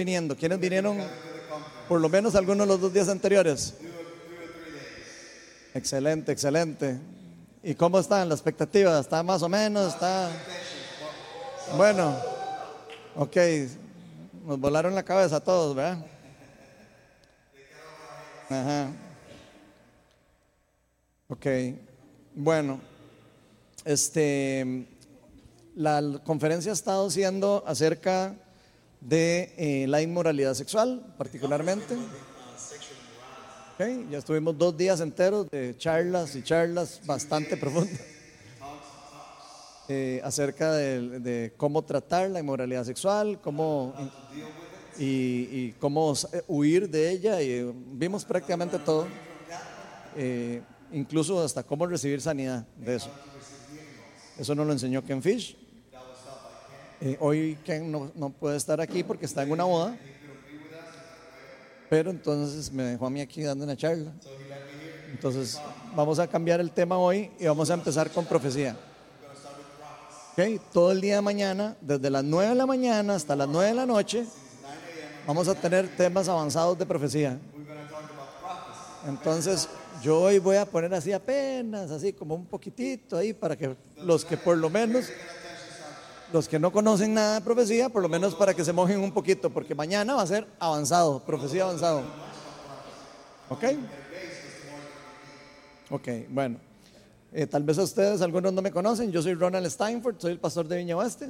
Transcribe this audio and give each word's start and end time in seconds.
viniendo? 0.00 0.34
¿Quiénes 0.34 0.58
vinieron 0.58 0.98
por 1.86 2.00
lo 2.00 2.08
menos 2.08 2.34
algunos 2.34 2.66
de 2.66 2.72
los 2.72 2.80
dos 2.80 2.92
días 2.92 3.08
anteriores? 3.08 3.74
Excelente, 5.74 6.32
excelente. 6.32 6.98
¿Y 7.62 7.74
cómo 7.74 7.98
están 7.98 8.28
la 8.30 8.34
expectativa? 8.34 8.98
¿Está 8.98 9.22
más 9.22 9.42
o 9.42 9.48
menos? 9.48 9.92
¿Está 9.92 10.30
bueno? 11.76 12.16
Ok, 13.14 13.36
nos 14.46 14.58
volaron 14.58 14.94
la 14.94 15.02
cabeza 15.02 15.36
a 15.36 15.40
todos, 15.40 15.76
¿verdad? 15.76 16.06
Ajá. 18.48 18.88
Ok, 21.28 21.46
bueno, 22.34 22.80
este, 23.84 24.86
la 25.76 26.20
conferencia 26.24 26.72
ha 26.72 26.74
estado 26.74 27.10
siendo 27.10 27.62
acerca 27.66 28.34
de 29.00 29.54
eh, 29.56 29.86
la 29.88 30.02
inmoralidad 30.02 30.54
sexual, 30.54 31.02
particularmente. 31.16 31.96
Okay, 33.74 34.06
ya 34.10 34.18
estuvimos 34.18 34.58
dos 34.58 34.76
días 34.76 35.00
enteros 35.00 35.50
de 35.50 35.74
charlas 35.78 36.36
y 36.36 36.42
charlas 36.42 37.00
bastante 37.06 37.56
profundas 37.56 37.98
eh, 39.88 40.20
acerca 40.22 40.72
de, 40.72 41.54
cómo 41.56 41.82
tratar 41.82 42.28
la 42.28 42.40
inmoralidad 42.40 42.84
sexual, 42.84 43.40
cómo 43.40 43.94
y, 44.98 45.72
cómo 45.78 46.12
eh, 46.32 46.42
huir 46.46 46.90
de 46.90 47.10
ella. 47.10 47.40
Y 47.40 47.72
vimos 47.92 48.24
prácticamente 48.26 48.78
todo, 48.78 49.06
incluso 50.92 51.42
hasta 51.42 51.62
cómo 51.62 51.86
recibir 51.86 52.20
sanidad 52.20 52.66
de 52.76 52.96
eso. 52.96 53.10
Eso 54.38 54.54
nos 54.54 54.66
lo 54.66 54.72
enseñó 54.72 55.02
Ken 55.02 55.22
Fish. 55.22 55.59
Eh, 57.00 57.16
hoy 57.18 57.58
Ken 57.64 57.90
no, 57.90 58.10
no 58.14 58.28
puede 58.28 58.56
estar 58.56 58.80
aquí 58.80 59.02
porque 59.02 59.24
está 59.24 59.42
en 59.42 59.52
una 59.52 59.64
boda. 59.64 59.96
Pero 61.88 62.10
entonces 62.10 62.70
me 62.70 62.82
dejó 62.84 63.06
a 63.06 63.10
mí 63.10 63.20
aquí 63.20 63.42
dando 63.42 63.64
una 63.64 63.76
charla. 63.76 64.12
Entonces 65.10 65.60
vamos 65.96 66.18
a 66.18 66.26
cambiar 66.26 66.60
el 66.60 66.70
tema 66.70 66.98
hoy 66.98 67.30
y 67.38 67.46
vamos 67.46 67.70
a 67.70 67.74
empezar 67.74 68.10
con 68.10 68.24
profecía. 68.26 68.76
Ok, 70.32 70.60
todo 70.72 70.92
el 70.92 71.00
día 71.00 71.16
de 71.16 71.22
mañana, 71.22 71.76
desde 71.80 72.08
las 72.10 72.22
9 72.22 72.50
de 72.50 72.54
la 72.54 72.66
mañana 72.66 73.14
hasta 73.14 73.34
las 73.34 73.48
9 73.48 73.68
de 73.68 73.74
la 73.74 73.86
noche, 73.86 74.24
vamos 75.26 75.48
a 75.48 75.54
tener 75.54 75.88
temas 75.96 76.28
avanzados 76.28 76.78
de 76.78 76.86
profecía. 76.86 77.38
Entonces 79.08 79.68
yo 80.02 80.20
hoy 80.20 80.38
voy 80.38 80.56
a 80.56 80.66
poner 80.66 80.94
así 80.94 81.12
apenas, 81.12 81.90
así 81.90 82.12
como 82.12 82.34
un 82.34 82.46
poquitito 82.46 83.16
ahí 83.16 83.32
para 83.32 83.56
que 83.56 83.74
los 83.96 84.24
que 84.24 84.36
por 84.36 84.56
lo 84.56 84.70
menos, 84.70 85.06
los 86.32 86.48
que 86.48 86.58
no 86.58 86.70
conocen 86.70 87.14
nada 87.14 87.34
de 87.34 87.40
profecía, 87.40 87.88
por 87.88 88.02
lo 88.02 88.08
menos 88.08 88.34
para 88.34 88.54
que 88.54 88.64
se 88.64 88.72
mojen 88.72 89.00
un 89.00 89.12
poquito, 89.12 89.50
porque 89.50 89.74
mañana 89.74 90.14
va 90.14 90.22
a 90.22 90.26
ser 90.26 90.46
avanzado, 90.58 91.20
profecía 91.20 91.64
avanzado. 91.64 92.02
¿Ok? 93.48 93.64
Ok, 95.90 96.08
bueno. 96.28 96.58
Eh, 97.32 97.46
tal 97.46 97.62
vez 97.62 97.78
a 97.78 97.82
ustedes, 97.82 98.22
algunos 98.22 98.52
no 98.52 98.62
me 98.62 98.72
conocen, 98.72 99.12
yo 99.12 99.22
soy 99.22 99.34
Ronald 99.34 99.68
Steinford, 99.68 100.16
soy 100.18 100.32
el 100.32 100.38
pastor 100.40 100.66
de 100.66 100.78
Viña 100.78 100.96
Oeste. 100.96 101.28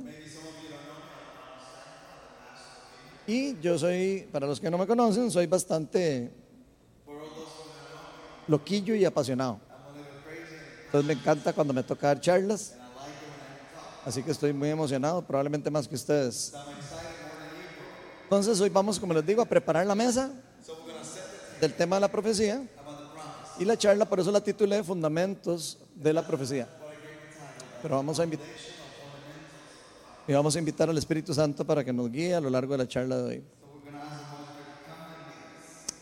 Y 3.26 3.58
yo 3.60 3.78
soy, 3.78 4.28
para 4.32 4.46
los 4.46 4.60
que 4.60 4.70
no 4.70 4.78
me 4.78 4.86
conocen, 4.86 5.30
soy 5.30 5.46
bastante 5.46 6.30
loquillo 8.46 8.94
y 8.94 9.04
apasionado. 9.04 9.60
Entonces 10.86 11.06
me 11.06 11.12
encanta 11.12 11.52
cuando 11.52 11.72
me 11.72 11.82
toca 11.82 12.08
dar 12.08 12.20
charlas. 12.20 12.79
Así 14.04 14.22
que 14.22 14.30
estoy 14.30 14.52
muy 14.52 14.70
emocionado, 14.70 15.22
probablemente 15.22 15.70
más 15.70 15.86
que 15.86 15.94
ustedes. 15.94 16.52
Entonces 18.24 18.60
hoy 18.60 18.68
vamos, 18.68 18.98
como 18.98 19.12
les 19.12 19.26
digo, 19.26 19.42
a 19.42 19.44
preparar 19.44 19.86
la 19.86 19.94
mesa 19.94 20.30
del 21.60 21.74
tema 21.74 21.96
de 21.96 22.00
la 22.00 22.08
profecía. 22.08 22.62
Y 23.58 23.64
la 23.66 23.76
charla, 23.76 24.06
por 24.06 24.18
eso 24.18 24.30
la 24.30 24.40
titulé 24.40 24.82
Fundamentos 24.82 25.78
de 25.94 26.14
la 26.14 26.26
Profecía. 26.26 26.66
Pero 27.82 27.96
vamos 27.96 28.18
a 28.18 28.24
invitar. 28.24 28.46
Y 30.26 30.32
vamos 30.32 30.56
a 30.56 30.58
invitar 30.58 30.88
al 30.88 30.96
Espíritu 30.96 31.34
Santo 31.34 31.66
para 31.66 31.84
que 31.84 31.92
nos 31.92 32.10
guíe 32.10 32.34
a 32.34 32.40
lo 32.40 32.48
largo 32.48 32.72
de 32.72 32.78
la 32.78 32.88
charla 32.88 33.18
de 33.18 33.22
hoy. 33.22 33.44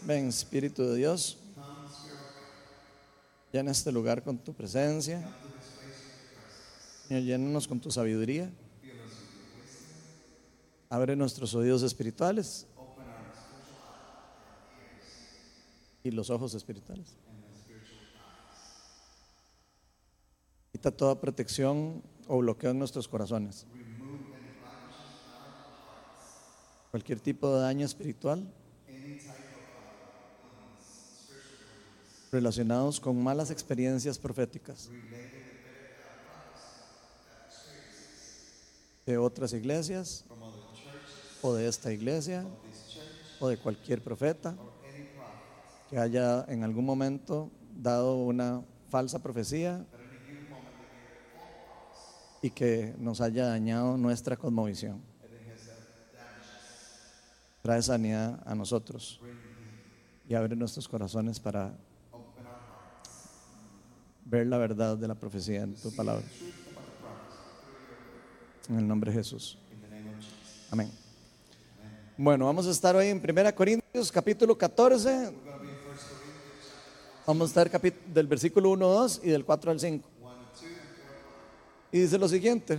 Ven, 0.03 0.29
Espíritu 0.29 0.85
de 0.85 0.97
Dios, 0.97 1.39
llena 3.53 3.73
este 3.73 3.91
lugar 3.91 4.23
con 4.23 4.39
tu 4.39 4.53
presencia. 4.53 5.27
Señor, 7.09 7.23
llénanos 7.23 7.67
con 7.67 7.81
tu 7.81 7.91
sabiduría. 7.91 8.53
Abre 10.91 11.17
nuestros 11.17 11.55
oídos 11.55 11.83
espirituales 11.83 12.67
y 16.05 16.11
los 16.11 16.29
ojos 16.29 16.53
espirituales. 16.53 17.17
Quita 20.71 20.91
toda 20.91 21.19
protección 21.19 22.03
o 22.27 22.39
bloqueo 22.41 22.73
en 22.73 22.79
nuestros 22.79 23.09
corazones. 23.09 23.67
Cualquier 26.91 27.21
tipo 27.21 27.55
de 27.55 27.63
daño 27.63 27.87
espiritual 27.87 28.53
relacionados 32.31 33.01
con 33.01 33.23
malas 33.23 33.51
experiencias 33.51 34.19
proféticas 34.19 34.91
de 39.09 39.17
otras 39.17 39.55
iglesias 39.55 40.27
o 41.41 41.55
de 41.55 41.67
esta 41.67 41.91
iglesia 41.91 42.45
o 43.41 43.49
de 43.49 43.57
cualquier 43.57 44.03
profeta 44.03 44.55
que 45.89 45.99
haya 45.99 46.45
en 46.49 46.63
algún 46.63 46.85
momento 46.85 47.51
dado 47.75 48.17
una 48.17 48.63
falsa 48.91 49.23
profecía 49.23 49.83
y 52.43 52.51
que 52.51 52.95
nos 52.99 53.23
haya 53.23 53.47
dañado 53.47 53.97
nuestra 53.97 54.37
cosmovisión. 54.37 55.01
Trae 57.63 57.81
sanidad 57.81 58.43
a 58.45 58.55
nosotros 58.55 59.23
y 60.29 60.35
abre 60.35 60.55
nuestros 60.55 60.87
corazones 60.87 61.41
para 61.41 61.75
ver 64.27 64.47
la 64.47 64.59
verdad 64.59 64.99
de 64.99 65.09
la 65.09 65.15
profecía 65.15 65.63
en 65.63 65.75
tu 65.77 65.91
palabra. 65.97 66.27
En 68.69 68.79
el 68.79 68.87
nombre 68.87 69.11
de 69.11 69.17
Jesús. 69.17 69.57
Amén. 70.71 70.91
Bueno, 72.19 72.45
vamos 72.45 72.67
a 72.67 72.71
estar 72.71 72.95
hoy 72.95 73.07
en 73.07 73.17
1 73.19 73.55
Corintios 73.55 74.13
capítulo 74.13 74.59
14. 74.59 75.33
Vamos 77.27 77.57
a 77.57 77.63
estar 77.63 77.81
del 77.81 78.27
versículo 78.27 78.71
1, 78.71 78.87
2 78.87 79.21
y 79.25 79.31
del 79.31 79.45
4 79.45 79.71
al 79.71 79.81
5. 79.81 80.09
Y 81.93 82.01
dice 82.01 82.19
lo 82.19 82.29
siguiente. 82.29 82.79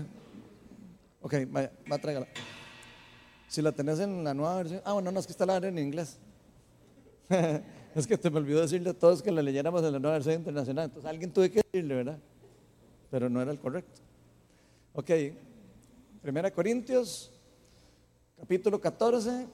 Ok, 1.22 1.34
vaya, 1.48 1.72
va 1.92 1.96
a 1.96 2.00
tráigala. 2.00 2.28
Si 3.48 3.62
la 3.64 3.72
tenés 3.72 4.00
en 4.00 4.24
la 4.24 4.36
nueva 4.36 4.58
versión. 4.58 4.82
Ah, 4.86 4.94
bueno, 4.94 5.12
no, 5.12 5.20
es 5.20 5.26
que 5.26 5.32
está 5.32 5.48
la 5.48 5.58
en 5.58 5.80
inglés. 5.80 6.20
es 7.96 8.06
que 8.06 8.16
te 8.16 8.30
me 8.30 8.38
olvidó 8.38 8.62
decirle 8.62 8.92
a 8.92 8.94
todos 8.94 9.24
que 9.24 9.32
la 9.32 9.42
leyéramos 9.42 9.84
en 9.84 9.94
la 9.94 10.00
nueva 10.00 10.18
versión 10.18 10.36
internacional. 10.36 10.86
Entonces 10.86 11.10
alguien 11.10 11.32
tuve 11.34 11.50
que 11.50 11.62
decirle, 11.64 11.96
¿verdad? 11.96 12.20
Pero 13.10 13.28
no 13.28 13.42
era 13.42 13.52
el 13.52 13.60
correcto. 13.60 14.02
Ok, 14.94 15.10
Primera 16.22 16.52
Corintios, 16.52 17.32
capítulo 18.38 18.82
14. 18.82 19.48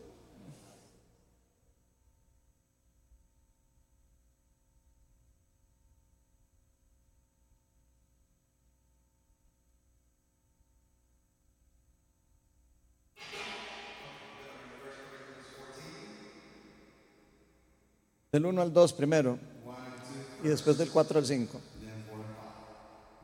Del 18.32 18.46
1 18.48 18.62
al 18.62 18.74
2 18.74 18.94
primero 18.94 19.38
y 20.44 20.48
después 20.48 20.78
del 20.80 20.90
4 20.90 21.20
al 21.20 21.26
5. 21.26 21.62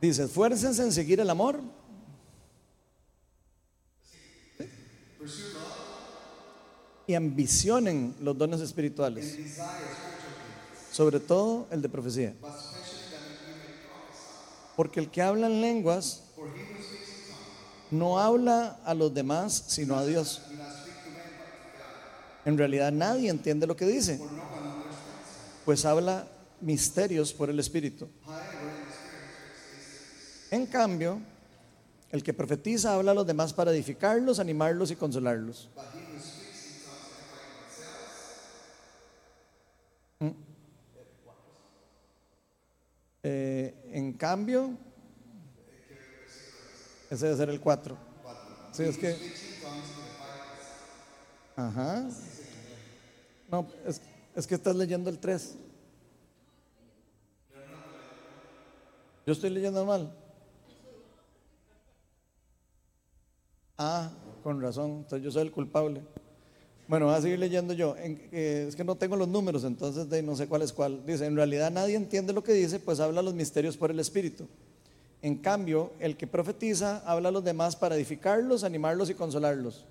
Dice, 0.00 0.24
esfuércense 0.24 0.82
en 0.84 0.92
seguir 0.92 1.18
el 1.18 1.28
amor. 1.28 1.60
Y 7.12 7.14
ambicionen 7.14 8.14
los 8.22 8.38
dones 8.38 8.62
espirituales. 8.62 9.36
Sobre 10.90 11.20
todo 11.20 11.66
el 11.70 11.82
de 11.82 11.90
profecía. 11.90 12.34
Porque 14.74 14.98
el 14.98 15.10
que 15.10 15.20
habla 15.20 15.46
en 15.46 15.60
lenguas 15.60 16.22
no 17.90 18.18
habla 18.18 18.80
a 18.86 18.94
los 18.94 19.12
demás, 19.12 19.64
sino 19.66 19.94
a 19.98 20.06
Dios. 20.06 20.40
En 22.46 22.56
realidad 22.56 22.90
nadie 22.90 23.28
entiende 23.28 23.66
lo 23.66 23.76
que 23.76 23.84
dice, 23.84 24.18
pues 25.66 25.84
habla 25.84 26.26
misterios 26.62 27.34
por 27.34 27.50
el 27.50 27.60
Espíritu. 27.60 28.08
En 30.50 30.64
cambio, 30.64 31.20
el 32.10 32.22
que 32.22 32.32
profetiza 32.32 32.94
habla 32.94 33.10
a 33.10 33.14
los 33.14 33.26
demás 33.26 33.52
para 33.52 33.70
edificarlos, 33.70 34.38
animarlos 34.38 34.90
y 34.90 34.96
consolarlos. 34.96 35.68
Cambio, 44.18 44.76
ese 47.10 47.26
debe 47.26 47.36
ser 47.36 47.50
el 47.50 47.60
4. 47.60 47.96
Sí, 48.72 48.84
es 48.84 48.98
que. 48.98 49.16
Ajá. 51.54 52.08
No, 53.50 53.66
es, 53.86 54.00
es 54.34 54.46
que 54.46 54.54
estás 54.54 54.74
leyendo 54.74 55.10
el 55.10 55.18
3. 55.18 55.56
Yo 59.26 59.32
estoy 59.32 59.50
leyendo 59.50 59.84
mal. 59.84 60.12
Ah, 63.78 64.10
con 64.42 64.60
razón, 64.60 64.90
entonces 64.90 65.22
yo 65.22 65.30
soy 65.30 65.42
el 65.42 65.52
culpable. 65.52 66.02
Bueno, 66.92 67.06
voy 67.06 67.14
a 67.14 67.22
seguir 67.22 67.38
leyendo 67.38 67.72
yo. 67.72 67.96
Eh, 67.96 68.66
es 68.68 68.76
que 68.76 68.84
no 68.84 68.96
tengo 68.96 69.16
los 69.16 69.26
números, 69.26 69.64
entonces 69.64 70.10
de, 70.10 70.22
no 70.22 70.36
sé 70.36 70.46
cuál 70.46 70.60
es 70.60 70.74
cuál. 70.74 71.06
Dice, 71.06 71.24
en 71.24 71.34
realidad 71.34 71.70
nadie 71.70 71.96
entiende 71.96 72.34
lo 72.34 72.44
que 72.44 72.52
dice, 72.52 72.78
pues 72.80 73.00
habla 73.00 73.22
los 73.22 73.32
misterios 73.32 73.78
por 73.78 73.90
el 73.90 73.98
Espíritu. 73.98 74.46
En 75.22 75.36
cambio, 75.36 75.92
el 76.00 76.18
que 76.18 76.26
profetiza 76.26 76.98
habla 77.06 77.30
a 77.30 77.32
los 77.32 77.44
demás 77.44 77.76
para 77.76 77.94
edificarlos, 77.94 78.62
animarlos 78.62 79.08
y 79.08 79.14
consolarlos. 79.14 79.86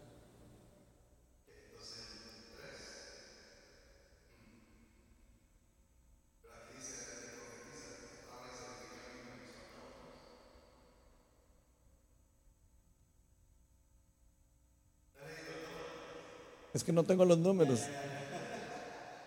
Que 16.84 16.92
no 16.92 17.04
tengo 17.04 17.26
los 17.26 17.38
números. 17.38 17.82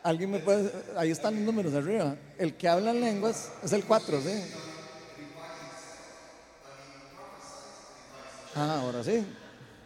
Alguien 0.02 0.30
me 0.30 0.38
puede. 0.38 0.70
Ahí 0.96 1.10
están 1.10 1.34
los 1.34 1.44
números 1.44 1.72
arriba. 1.74 2.16
El 2.38 2.56
que 2.56 2.68
habla 2.68 2.90
en 2.90 3.00
lenguas 3.00 3.50
es 3.62 3.72
el 3.72 3.84
4, 3.84 4.20
¿sí? 4.20 4.42
Ah, 8.54 8.80
ahora 8.80 9.02
sí. 9.02 9.24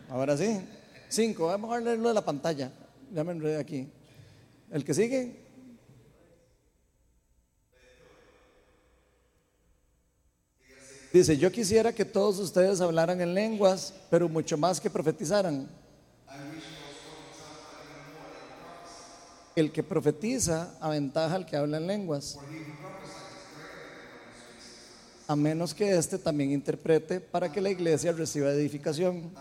Ahora 0.08 0.36
sí. 0.36 0.60
5. 1.08 1.46
Vamos 1.46 1.74
a 1.74 1.80
leerlo 1.80 2.08
de 2.08 2.14
la 2.14 2.24
pantalla. 2.24 2.70
Ya 3.12 3.24
me 3.24 3.32
enredé 3.32 3.58
aquí. 3.58 3.88
El 4.70 4.84
que 4.84 4.92
sigue. 4.92 5.48
Dice, 11.12 11.38
yo 11.38 11.50
quisiera 11.50 11.94
que 11.94 12.04
todos 12.04 12.38
ustedes 12.38 12.80
hablaran 12.80 13.20
en 13.20 13.32
lenguas, 13.32 13.94
pero 14.10 14.28
mucho 14.28 14.58
más 14.58 14.78
que 14.80 14.90
profetizaran. 14.90 15.68
El 19.58 19.72
que 19.72 19.82
profetiza 19.82 20.78
aventaja 20.80 21.34
al 21.34 21.44
que 21.44 21.56
habla 21.56 21.78
en 21.78 21.88
lenguas. 21.88 22.38
A 25.26 25.34
menos 25.34 25.74
que 25.74 25.98
éste 25.98 26.16
también 26.16 26.52
interprete 26.52 27.18
para 27.18 27.50
que 27.50 27.60
la 27.60 27.68
iglesia 27.68 28.12
reciba 28.12 28.50
edificación. 28.50 29.32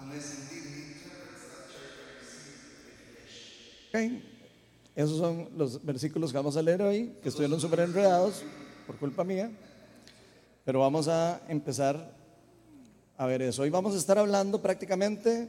Ok. 3.89 3.99
Esos 4.95 5.19
son 5.19 5.49
los 5.55 5.85
versículos 5.85 6.31
que 6.31 6.37
vamos 6.37 6.57
a 6.57 6.63
leer 6.63 6.81
hoy, 6.81 7.15
que 7.21 7.29
estuvieron 7.29 7.61
súper 7.61 7.81
enredados 7.81 8.41
por 8.87 8.97
culpa 8.97 9.23
mía. 9.23 9.51
Pero 10.65 10.79
vamos 10.79 11.07
a 11.07 11.41
empezar 11.47 12.11
a 13.15 13.25
ver 13.27 13.43
eso. 13.43 13.61
Hoy 13.61 13.69
vamos 13.69 13.93
a 13.93 13.99
estar 13.99 14.17
hablando 14.17 14.59
prácticamente 14.63 15.47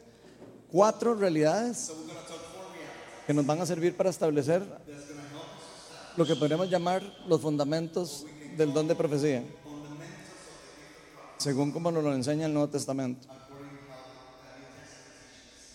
cuatro 0.70 1.14
realidades 1.14 1.90
que 3.28 3.34
nos 3.34 3.44
van 3.44 3.60
a 3.60 3.66
servir 3.66 3.94
para 3.94 4.08
establecer 4.08 4.62
lo 6.16 6.24
que 6.24 6.34
podríamos 6.34 6.70
llamar 6.70 7.02
los 7.26 7.42
fundamentos 7.42 8.24
del 8.56 8.72
don 8.72 8.88
de 8.88 8.94
profecía, 8.94 9.44
según 11.36 11.70
como 11.70 11.92
nos 11.92 12.02
lo 12.02 12.14
enseña 12.14 12.46
el 12.46 12.54
Nuevo 12.54 12.70
Testamento. 12.70 13.28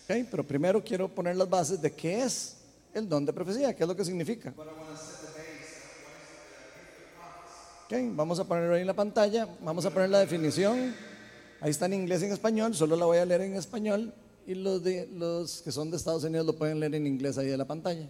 Ok, 0.04 0.16
pero 0.32 0.44
primero 0.44 0.84
quiero 0.84 1.08
poner 1.08 1.36
las 1.36 1.48
bases 1.48 1.80
de 1.80 1.94
qué 1.94 2.24
es 2.24 2.56
el 2.92 3.08
don 3.08 3.24
de 3.24 3.32
profecía, 3.32 3.76
qué 3.76 3.84
es 3.84 3.88
lo 3.88 3.96
que 3.96 4.04
significa. 4.04 4.52
Ok, 7.86 7.94
vamos 8.16 8.40
a 8.40 8.46
ponerlo 8.46 8.74
ahí 8.74 8.82
en 8.82 8.88
la 8.88 8.96
pantalla, 8.96 9.48
vamos 9.62 9.86
a 9.86 9.92
poner 9.92 10.10
la 10.10 10.22
definición. 10.22 10.96
Ahí 11.62 11.70
está 11.70 11.86
en 11.86 11.94
inglés 11.94 12.24
y 12.24 12.26
en 12.26 12.32
español, 12.32 12.74
solo 12.74 12.96
la 12.96 13.06
voy 13.06 13.20
a 13.20 13.26
leer 13.28 13.42
en 13.42 13.54
español 13.54 14.12
y 14.46 14.56
los, 14.56 14.84
de, 14.84 15.08
los 15.14 15.62
que 15.62 15.72
son 15.72 15.90
de 15.90 15.98
Estados 15.98 16.24
Unidos 16.24 16.46
lo 16.46 16.56
pueden 16.56 16.80
leer 16.80 16.96
en 16.96 17.08
inglés 17.08 17.38
ahí 17.38 17.48
de 17.48 17.58
la 17.58 17.66
pantalla. 17.66 18.10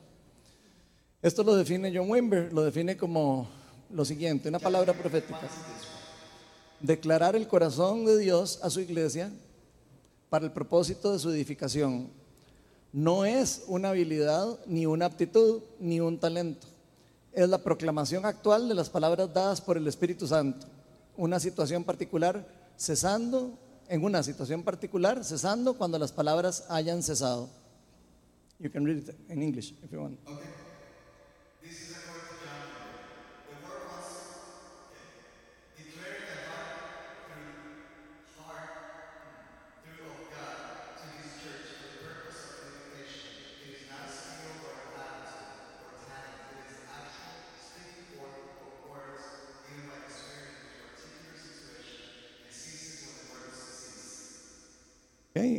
Esto 1.21 1.43
lo 1.43 1.55
define 1.55 1.91
John 1.95 2.09
Wimber, 2.09 2.51
lo 2.51 2.63
define 2.63 2.97
como 2.97 3.47
lo 3.89 4.03
siguiente, 4.03 4.49
una 4.49 4.59
palabra 4.59 4.93
profética. 4.93 5.41
Declarar 6.79 7.35
el 7.35 7.47
corazón 7.47 8.05
de 8.05 8.17
Dios 8.17 8.59
a 8.61 8.69
su 8.69 8.81
iglesia 8.81 9.31
para 10.29 10.45
el 10.45 10.51
propósito 10.51 11.13
de 11.13 11.19
su 11.19 11.29
edificación. 11.29 12.09
No 12.91 13.23
es 13.23 13.63
una 13.67 13.89
habilidad, 13.89 14.59
ni 14.65 14.85
una 14.85 15.05
aptitud, 15.05 15.61
ni 15.79 15.99
un 15.99 16.19
talento. 16.19 16.67
Es 17.31 17.47
la 17.47 17.59
proclamación 17.59 18.25
actual 18.25 18.67
de 18.67 18.75
las 18.75 18.89
palabras 18.89 19.33
dadas 19.33 19.61
por 19.61 19.77
el 19.77 19.87
Espíritu 19.87 20.27
Santo. 20.27 20.67
Una 21.15 21.39
situación 21.39 21.83
particular 21.83 22.45
cesando, 22.77 23.57
en 23.93 24.03
una 24.03 24.23
situación 24.23 24.63
particular 24.63 25.23
cesando 25.23 25.75
cuando 25.75 25.99
las 25.99 26.11
palabras 26.11 26.65
hayan 26.67 27.03
cesado. 27.03 27.47
You 28.57 28.71
can 28.71 28.85
read 28.85 28.97
it 28.97 29.15
in 29.29 29.43
English 29.43 29.75
if 29.83 29.91
you 29.91 29.99
want. 29.99 30.17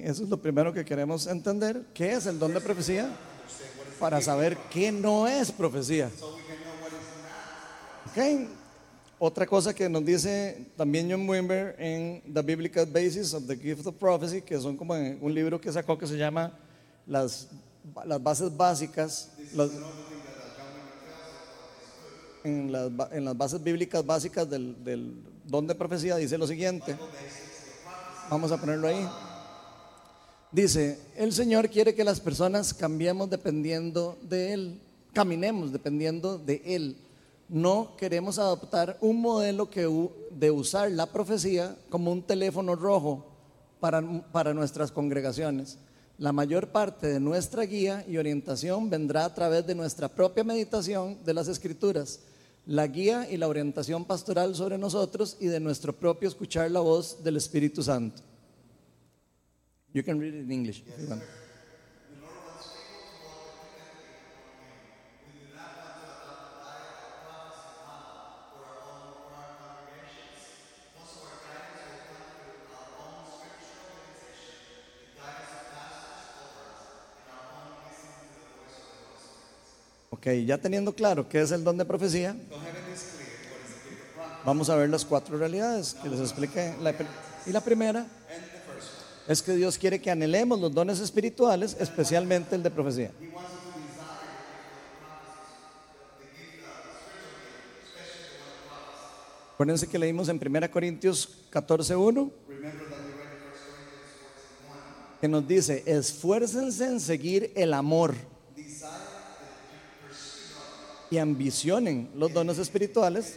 Eso 0.04 0.22
es 0.24 0.28
lo 0.28 0.36
primero 0.36 0.72
que 0.72 0.84
queremos 0.84 1.26
entender. 1.26 1.82
¿Qué 1.94 2.12
es 2.12 2.26
el 2.26 2.38
don 2.38 2.52
de 2.52 2.60
profecía? 2.60 3.08
Para 3.98 4.20
saber 4.20 4.56
qué 4.70 4.92
no 4.92 5.26
es 5.26 5.50
profecía. 5.50 6.10
Ok. 8.10 8.48
Otra 9.18 9.46
cosa 9.46 9.72
que 9.72 9.88
nos 9.88 10.04
dice 10.04 10.66
también 10.76 11.10
John 11.10 11.26
Wimber 11.28 11.74
en 11.78 12.22
The 12.32 12.42
Biblical 12.42 12.84
Basis 12.84 13.32
of 13.32 13.46
the 13.46 13.56
Gift 13.56 13.86
of 13.86 13.94
Prophecy, 13.94 14.42
que 14.42 14.58
son 14.60 14.76
como 14.76 14.92
un 14.94 15.32
libro 15.34 15.58
que 15.60 15.72
sacó 15.72 15.96
que 15.96 16.06
se 16.06 16.18
llama 16.18 16.52
Las, 17.06 17.48
las 18.04 18.22
bases 18.22 18.54
básicas. 18.54 19.30
las- 19.54 19.70
en, 22.44 22.70
las, 22.70 22.90
en 23.12 23.24
las 23.24 23.36
bases 23.38 23.62
bíblicas 23.62 24.04
básicas 24.04 24.50
del, 24.50 24.76
del 24.84 25.14
don 25.46 25.66
de 25.66 25.74
profecía 25.74 26.16
dice 26.16 26.36
lo 26.36 26.46
siguiente. 26.46 26.94
Vamos 28.28 28.52
a 28.52 28.58
ponerlo 28.60 28.88
ahí. 28.88 29.08
Dice, 30.54 31.00
el 31.16 31.32
Señor 31.32 31.68
quiere 31.68 31.96
que 31.96 32.04
las 32.04 32.20
personas 32.20 32.72
cambiemos 32.72 33.28
dependiendo 33.28 34.16
de 34.22 34.52
Él, 34.52 34.80
caminemos 35.12 35.72
dependiendo 35.72 36.38
de 36.38 36.62
Él. 36.64 36.96
No 37.48 37.96
queremos 37.96 38.38
adoptar 38.38 38.96
un 39.00 39.20
modelo 39.20 39.68
de 40.30 40.50
usar 40.52 40.92
la 40.92 41.06
profecía 41.06 41.76
como 41.88 42.12
un 42.12 42.22
teléfono 42.22 42.76
rojo 42.76 43.26
para 43.80 44.54
nuestras 44.54 44.92
congregaciones. 44.92 45.76
La 46.18 46.30
mayor 46.30 46.68
parte 46.68 47.08
de 47.08 47.18
nuestra 47.18 47.64
guía 47.64 48.04
y 48.08 48.18
orientación 48.18 48.88
vendrá 48.88 49.24
a 49.24 49.34
través 49.34 49.66
de 49.66 49.74
nuestra 49.74 50.08
propia 50.08 50.44
meditación 50.44 51.18
de 51.24 51.34
las 51.34 51.48
Escrituras, 51.48 52.20
la 52.64 52.86
guía 52.86 53.28
y 53.28 53.38
la 53.38 53.48
orientación 53.48 54.04
pastoral 54.04 54.54
sobre 54.54 54.78
nosotros 54.78 55.36
y 55.40 55.46
de 55.46 55.58
nuestro 55.58 55.92
propio 55.92 56.28
escuchar 56.28 56.70
la 56.70 56.78
voz 56.78 57.24
del 57.24 57.38
Espíritu 57.38 57.82
Santo. 57.82 58.22
You 59.94 60.02
can 60.02 60.18
read 60.18 60.34
it 60.34 60.40
in 60.40 60.50
English 60.50 60.82
if 60.88 60.98
you 61.00 61.08
want. 61.08 61.22
Ok, 80.10 80.26
ya 80.44 80.58
teniendo 80.58 80.92
claro 80.92 81.28
qué 81.28 81.40
es 81.40 81.52
el 81.52 81.62
don 81.62 81.78
de 81.78 81.84
profecía, 81.84 82.34
vamos 84.44 84.68
a 84.70 84.74
ver 84.74 84.88
las 84.88 85.04
cuatro 85.04 85.38
realidades 85.38 85.94
que 86.02 86.08
les 86.08 86.18
expliqué. 86.18 86.74
Y 87.46 87.52
la 87.52 87.60
primera 87.60 88.06
es 89.26 89.42
que 89.42 89.52
Dios 89.52 89.78
quiere 89.78 90.00
que 90.00 90.10
anhelemos 90.10 90.60
los 90.60 90.72
dones 90.72 91.00
espirituales, 91.00 91.76
especialmente 91.80 92.54
el 92.54 92.62
de 92.62 92.70
profecía. 92.70 93.10
Acuérdense 99.54 99.86
que 99.86 99.98
leímos 99.98 100.28
en 100.28 100.40
1 100.44 100.70
Corintios 100.70 101.28
14.1 101.52 102.30
que 105.20 105.28
nos 105.28 105.48
dice, 105.48 105.82
esfuércense 105.86 106.84
en 106.84 107.00
seguir 107.00 107.50
el 107.54 107.72
amor 107.72 108.14
y 111.10 111.16
ambicionen 111.16 112.10
los 112.14 112.30
dones 112.30 112.58
espirituales, 112.58 113.36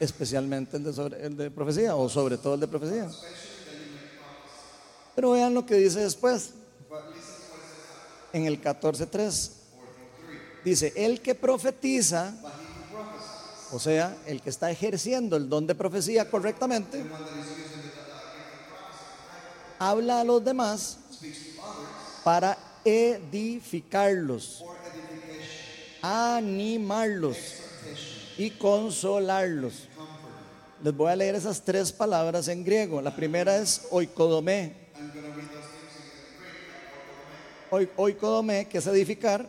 especialmente 0.00 0.78
el 0.78 0.82
de, 0.82 1.16
el 1.20 1.36
de 1.36 1.50
profecía 1.52 1.94
o 1.94 2.08
sobre 2.08 2.36
todo 2.36 2.54
el 2.54 2.60
de 2.60 2.66
profecía. 2.66 3.08
Pero 5.14 5.32
vean 5.32 5.54
lo 5.54 5.66
que 5.66 5.74
dice 5.74 6.00
después, 6.00 6.50
en 8.32 8.46
el 8.46 8.60
14.3. 8.60 9.50
Dice, 10.64 10.92
el 10.96 11.20
que 11.20 11.34
profetiza, 11.34 12.34
o 13.72 13.78
sea, 13.78 14.16
el 14.26 14.42
que 14.42 14.50
está 14.50 14.70
ejerciendo 14.70 15.36
el 15.36 15.48
don 15.48 15.66
de 15.66 15.74
profecía 15.74 16.30
correctamente, 16.30 17.02
habla 19.78 20.20
a 20.20 20.24
los 20.24 20.44
demás 20.44 20.98
para 22.22 22.58
edificarlos, 22.84 24.64
animarlos 26.02 27.36
y 28.36 28.50
consolarlos. 28.50 29.88
Les 30.82 30.94
voy 30.94 31.10
a 31.10 31.16
leer 31.16 31.34
esas 31.34 31.60
tres 31.62 31.92
palabras 31.92 32.48
en 32.48 32.64
griego. 32.64 33.02
La 33.02 33.14
primera 33.14 33.56
es 33.58 33.86
oikodomé. 33.90 34.79
Oi- 37.70 37.88
Oikodomé, 37.96 38.66
que 38.68 38.78
es 38.78 38.86
edificar. 38.86 39.46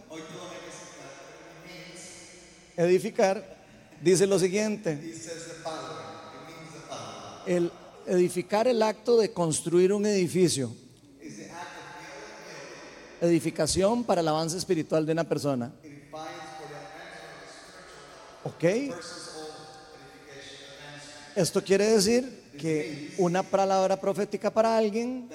Edificar 2.78 3.58
dice 4.02 4.28
lo 4.28 4.38
siguiente. 4.40 4.92
El 7.48 7.72
edificar 8.08 8.68
el 8.68 8.82
acto 8.84 9.18
de 9.18 9.32
construir 9.34 9.92
un 9.94 10.06
edificio. 10.06 10.72
Edificación 13.22 14.04
para 14.04 14.22
el 14.22 14.28
avance 14.28 14.58
espiritual 14.58 15.06
de 15.06 15.12
una 15.14 15.24
persona. 15.24 15.72
¿Ok? 18.44 18.64
Esto 21.36 21.64
quiere 21.64 21.86
decir 21.92 22.41
que 22.58 23.14
una 23.18 23.44
palabra 23.44 24.00
profética 24.00 24.52
para 24.52 24.78
alguien 24.78 25.30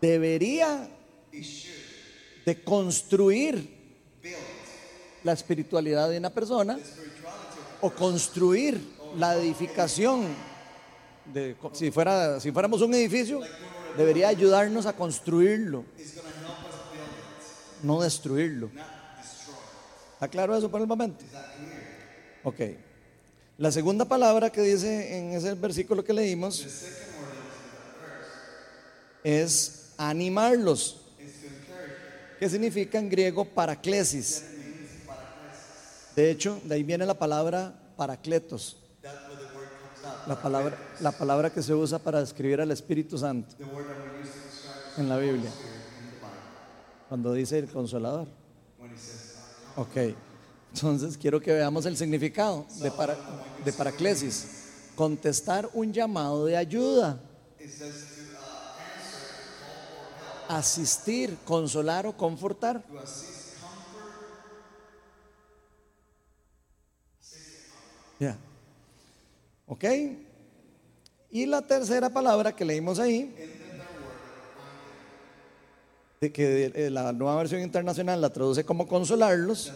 debería 0.00 0.88
de 2.44 2.62
construir 2.62 3.78
la 5.22 5.32
espiritualidad 5.32 6.08
de 6.08 6.18
una 6.18 6.30
persona 6.30 6.78
o 7.80 7.90
construir 7.90 8.80
la 9.16 9.36
edificación 9.36 10.26
de, 11.32 11.56
si 11.72 11.90
fuera 11.90 12.40
si 12.40 12.50
fuéramos 12.52 12.80
un 12.80 12.94
edificio 12.94 13.40
debería 13.96 14.28
ayudarnos 14.28 14.86
a 14.86 14.94
construirlo 14.94 15.84
no 17.82 18.00
destruirlo 18.00 18.70
¿está 20.14 20.28
claro 20.28 20.56
eso 20.56 20.70
por 20.70 20.80
el 20.80 20.86
momento? 20.86 21.24
ok 22.44 22.60
la 23.58 23.70
segunda 23.70 24.06
palabra 24.06 24.50
que 24.50 24.62
dice 24.62 25.18
en 25.18 25.32
ese 25.32 25.52
versículo 25.54 26.02
que 26.02 26.14
leímos 26.14 26.64
es 29.22 29.92
animarlos 29.98 31.02
que 32.38 32.48
significa 32.48 32.98
en 32.98 33.10
griego 33.10 33.44
paraclesis 33.44 34.44
de 36.18 36.32
hecho, 36.32 36.60
de 36.64 36.74
ahí 36.74 36.82
viene 36.82 37.06
la 37.06 37.14
palabra 37.14 37.72
paracletos. 37.96 38.76
La 40.26 40.42
palabra, 40.42 40.76
la 40.98 41.12
palabra 41.12 41.50
que 41.50 41.62
se 41.62 41.72
usa 41.72 42.00
para 42.00 42.18
describir 42.18 42.60
al 42.60 42.72
Espíritu 42.72 43.16
Santo 43.16 43.54
en 44.96 45.08
la 45.08 45.16
Biblia. 45.16 45.48
Cuando 47.08 47.32
dice 47.32 47.60
el 47.60 47.68
consolador. 47.68 48.26
Ok. 49.76 49.96
Entonces 50.74 51.16
quiero 51.16 51.40
que 51.40 51.52
veamos 51.52 51.86
el 51.86 51.96
significado 51.96 52.66
de, 52.80 52.90
para- 52.90 53.16
de 53.64 53.72
paraclesis. 53.72 54.46
Contestar 54.94 55.68
un 55.74 55.92
llamado 55.92 56.44
de 56.44 56.56
ayuda. 56.56 57.20
Asistir, 60.48 61.36
consolar 61.44 62.06
o 62.06 62.16
confortar. 62.16 62.82
Ya. 68.18 68.36
¿Ok? 69.66 69.84
Y 71.30 71.46
la 71.46 71.62
tercera 71.62 72.08
palabra 72.10 72.54
que 72.56 72.64
leímos 72.64 72.98
ahí, 72.98 73.34
de 76.20 76.32
que 76.32 76.72
eh, 76.74 76.90
la 76.90 77.12
nueva 77.12 77.36
versión 77.36 77.60
internacional 77.60 78.20
la 78.20 78.32
traduce 78.32 78.64
como 78.64 78.88
consolarlos, 78.88 79.72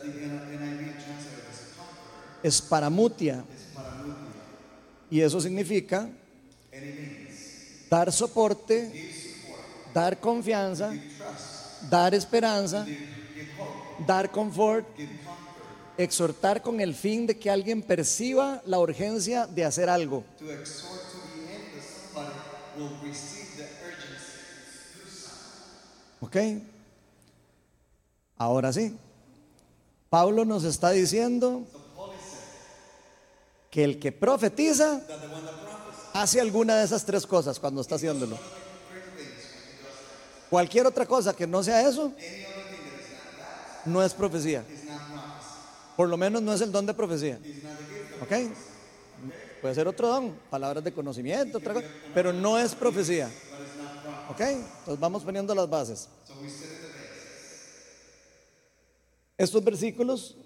es 2.43 2.61
paramutia. 2.61 3.45
Y 5.11 5.21
eso 5.21 5.41
significa 5.41 6.09
dar 7.91 8.11
soporte, 8.11 8.91
dar 9.93 10.19
confianza, 10.19 10.93
dar 11.91 12.15
esperanza, 12.15 12.87
dar 14.07 14.31
confort, 14.31 14.87
exhortar 15.99 16.63
con 16.63 16.81
el 16.81 16.95
fin 16.95 17.27
de 17.27 17.39
que 17.39 17.51
alguien 17.51 17.83
perciba 17.83 18.63
la 18.65 18.79
urgencia 18.79 19.47
de 19.47 19.65
hacer 19.65 19.91
algo. 19.91 20.25
¿Ok? 26.21 26.37
Ahora 28.39 28.73
sí. 28.73 28.97
Pablo 30.09 30.45
nos 30.45 30.65
está 30.65 30.91
diciendo 30.91 31.67
que 33.73 33.83
el 33.83 33.99
que 33.99 34.13
profetiza 34.13 35.01
hace 36.13 36.43
alguna 36.43 36.77
de 36.77 36.85
esas 36.85 37.07
tres 37.07 37.27
cosas 37.27 37.59
cuando 37.59 37.81
está 37.81 37.95
haciéndolo. 37.95 38.39
Cualquier 40.51 40.87
otra 40.87 41.07
cosa 41.07 41.35
que 41.35 41.47
no 41.47 41.63
sea 41.63 41.89
eso, 41.89 42.13
no 43.87 44.03
es 44.03 44.13
profecía. 44.13 44.63
Por 45.97 46.11
lo 46.11 46.19
menos 46.19 46.43
no 46.43 46.53
es 46.53 46.61
el 46.61 46.71
don 46.71 46.85
de 46.85 46.93
profecía. 46.93 47.41
¿Ok? 48.21 48.53
Puede 49.63 49.75
ser 49.75 49.89
otro 49.89 50.07
don, 50.07 50.39
palabras 50.51 50.85
de 50.85 50.93
conocimiento, 50.93 51.57
otra 51.57 51.73
cosa, 51.73 51.87
pero 52.13 52.31
no 52.31 52.59
es 52.59 52.75
profecía. 52.75 53.31
¿Ok? 54.29 54.41
Entonces 54.41 55.01
vamos 55.01 55.25
poniendo 55.25 55.55
las 55.55 55.71
bases. 55.71 56.11
Estos 59.39 59.65
versículos 59.65 60.37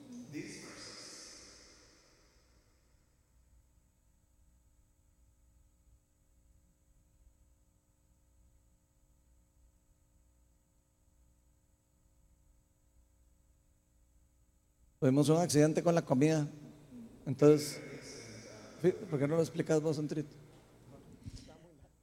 Tuvimos 14.99 15.29
un 15.29 15.37
accidente 15.37 15.83
con 15.83 15.95
la 15.95 16.03
comida. 16.03 16.47
Entonces, 17.27 17.81
¿por 19.11 19.19
qué 19.19 19.29
no 19.29 19.37
lo 19.37 19.43
explicas 19.43 19.81
vos, 19.81 19.99
Antrito? 19.99 20.35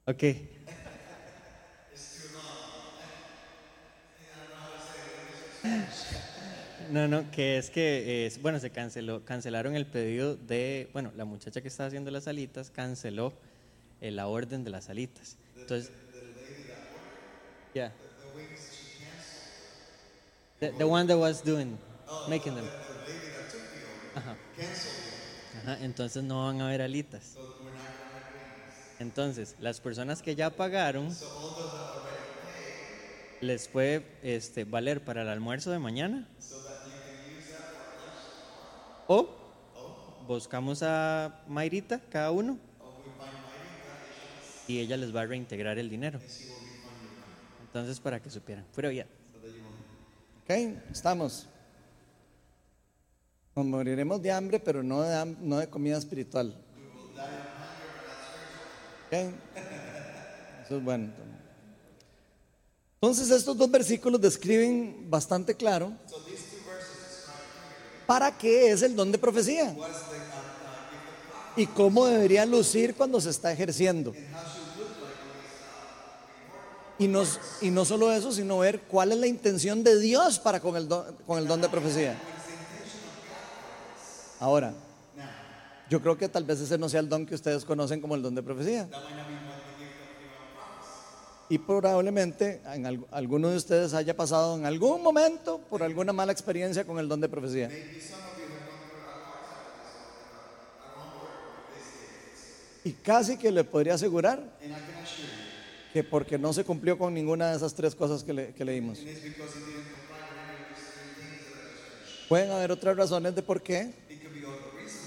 Ok. 0.06 0.22
No, 6.90 7.08
no, 7.08 7.28
que 7.32 7.58
es 7.58 7.70
que, 7.70 8.26
eh, 8.26 8.32
bueno, 8.40 8.60
se 8.60 8.70
canceló, 8.70 9.24
cancelaron 9.24 9.74
el 9.74 9.86
pedido 9.86 10.36
de, 10.36 10.88
bueno, 10.92 11.10
la 11.16 11.24
muchacha 11.24 11.60
que 11.62 11.68
estaba 11.68 11.88
haciendo 11.88 12.10
las 12.10 12.28
alitas 12.28 12.70
canceló 12.70 13.32
eh, 14.00 14.10
la 14.10 14.28
orden 14.28 14.62
de 14.62 14.70
las 14.70 14.88
alitas. 14.90 15.36
Entonces, 15.56 15.90
yeah. 17.72 17.92
The, 20.60 20.70
the 20.72 20.84
one 20.84 21.08
that 21.08 21.18
was 21.18 21.42
doing, 21.42 21.78
making 22.28 22.54
them. 22.54 22.66
Ajá. 24.14 24.36
Ajá, 25.62 25.84
entonces 25.84 26.22
no 26.22 26.46
van 26.46 26.60
a 26.60 26.68
haber 26.68 26.82
alitas. 26.82 27.36
Entonces, 28.98 29.56
las 29.58 29.80
personas 29.80 30.22
que 30.22 30.34
ya 30.34 30.50
pagaron 30.50 31.14
les 33.40 33.68
puede 33.68 34.06
este, 34.22 34.64
valer 34.64 35.04
para 35.04 35.22
el 35.22 35.28
almuerzo 35.28 35.70
de 35.70 35.78
mañana. 35.78 36.28
O 39.06 39.28
buscamos 40.26 40.82
a 40.82 41.42
Mayrita, 41.46 42.00
cada 42.08 42.30
uno, 42.30 42.58
y 44.66 44.78
ella 44.78 44.96
les 44.96 45.14
va 45.14 45.22
a 45.22 45.26
reintegrar 45.26 45.78
el 45.78 45.90
dinero. 45.90 46.20
Entonces, 47.66 48.00
para 48.00 48.20
que 48.20 48.30
supieran. 48.30 48.64
Pero 48.74 48.90
ya. 48.90 49.06
¿Ok? 50.44 50.50
Estamos. 50.90 51.48
Nos 53.56 53.64
moriremos 53.66 54.20
de 54.20 54.32
hambre, 54.32 54.58
pero 54.58 54.82
no 54.82 55.02
de, 55.02 55.36
no 55.40 55.58
de 55.58 55.68
comida 55.68 55.96
espiritual. 55.96 56.54
Ok. 59.06 59.12
Eso 60.64 60.76
es 60.76 60.84
bueno. 60.84 61.12
Entonces 63.00 63.30
estos 63.30 63.56
dos 63.56 63.70
versículos 63.70 64.20
describen 64.20 65.10
bastante 65.10 65.54
claro 65.54 65.92
para 68.06 68.36
qué 68.36 68.70
es 68.70 68.82
el 68.82 68.96
don 68.96 69.12
de 69.12 69.18
profecía 69.18 69.76
y 71.54 71.66
cómo 71.66 72.06
debería 72.06 72.46
lucir 72.46 72.94
cuando 72.94 73.20
se 73.20 73.30
está 73.30 73.52
ejerciendo. 73.52 74.14
Y 76.98 77.08
no, 77.08 77.24
y 77.60 77.70
no 77.70 77.84
solo 77.84 78.10
eso, 78.10 78.32
sino 78.32 78.58
ver 78.58 78.80
cuál 78.82 79.12
es 79.12 79.18
la 79.18 79.26
intención 79.26 79.84
de 79.84 79.98
Dios 80.00 80.38
para 80.38 80.60
con 80.60 80.76
el 80.76 80.88
don, 80.88 81.14
con 81.26 81.38
el 81.38 81.46
don 81.46 81.60
de 81.60 81.68
profecía. 81.68 82.16
Ahora, 84.40 84.74
yo 85.88 86.00
creo 86.00 86.16
que 86.18 86.28
tal 86.28 86.44
vez 86.44 86.60
ese 86.60 86.76
no 86.78 86.88
sea 86.88 87.00
el 87.00 87.08
don 87.08 87.26
que 87.26 87.34
ustedes 87.34 87.64
conocen 87.64 88.00
como 88.00 88.14
el 88.14 88.22
don 88.22 88.34
de 88.34 88.42
profecía. 88.42 88.88
Y 91.50 91.58
probablemente 91.58 92.62
en 92.72 92.86
al- 92.86 93.06
alguno 93.10 93.50
de 93.50 93.56
ustedes 93.56 93.92
haya 93.94 94.16
pasado 94.16 94.56
en 94.56 94.64
algún 94.64 95.02
momento 95.02 95.58
por 95.68 95.82
alguna 95.82 96.12
mala 96.12 96.32
experiencia 96.32 96.84
con 96.84 96.98
el 96.98 97.06
don 97.08 97.20
de 97.20 97.28
profecía. 97.28 97.68
Y 102.84 102.92
casi 102.92 103.36
que 103.38 103.50
le 103.50 103.64
podría 103.64 103.94
asegurar 103.94 104.38
que 105.92 106.02
porque 106.02 106.38
no 106.38 106.52
se 106.52 106.64
cumplió 106.64 106.98
con 106.98 107.14
ninguna 107.14 107.50
de 107.50 107.56
esas 107.56 107.72
tres 107.74 107.94
cosas 107.94 108.24
que, 108.24 108.32
le- 108.32 108.52
que 108.54 108.64
leímos. 108.64 108.98
Pueden 112.28 112.50
haber 112.50 112.72
otras 112.72 112.96
razones 112.96 113.34
de 113.34 113.42
por 113.42 113.62
qué, 113.62 113.92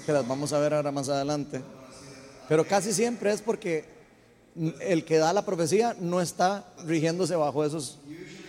que 0.08 0.14
las 0.14 0.26
vamos 0.26 0.54
a 0.54 0.58
ver 0.58 0.72
ahora 0.72 0.90
más 0.90 1.10
adelante. 1.10 1.60
Pero 2.48 2.66
casi 2.66 2.94
siempre 2.94 3.30
es 3.30 3.42
porque 3.42 3.84
el 4.80 5.04
que 5.04 5.18
da 5.18 5.34
la 5.34 5.44
profecía 5.44 5.94
no 6.00 6.22
está 6.22 6.72
rigiéndose 6.86 7.36
bajo 7.36 7.62
esos 7.62 7.98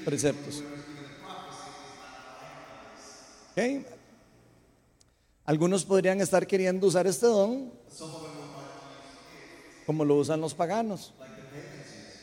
preceptos. 0.05 0.63
¿Ok? 3.51 3.85
Algunos 5.43 5.83
podrían 5.83 6.21
estar 6.21 6.47
queriendo 6.47 6.87
usar 6.87 7.07
este 7.07 7.25
don 7.25 7.73
como 9.85 10.05
lo 10.05 10.15
usan 10.15 10.39
los 10.39 10.53
paganos. 10.53 11.13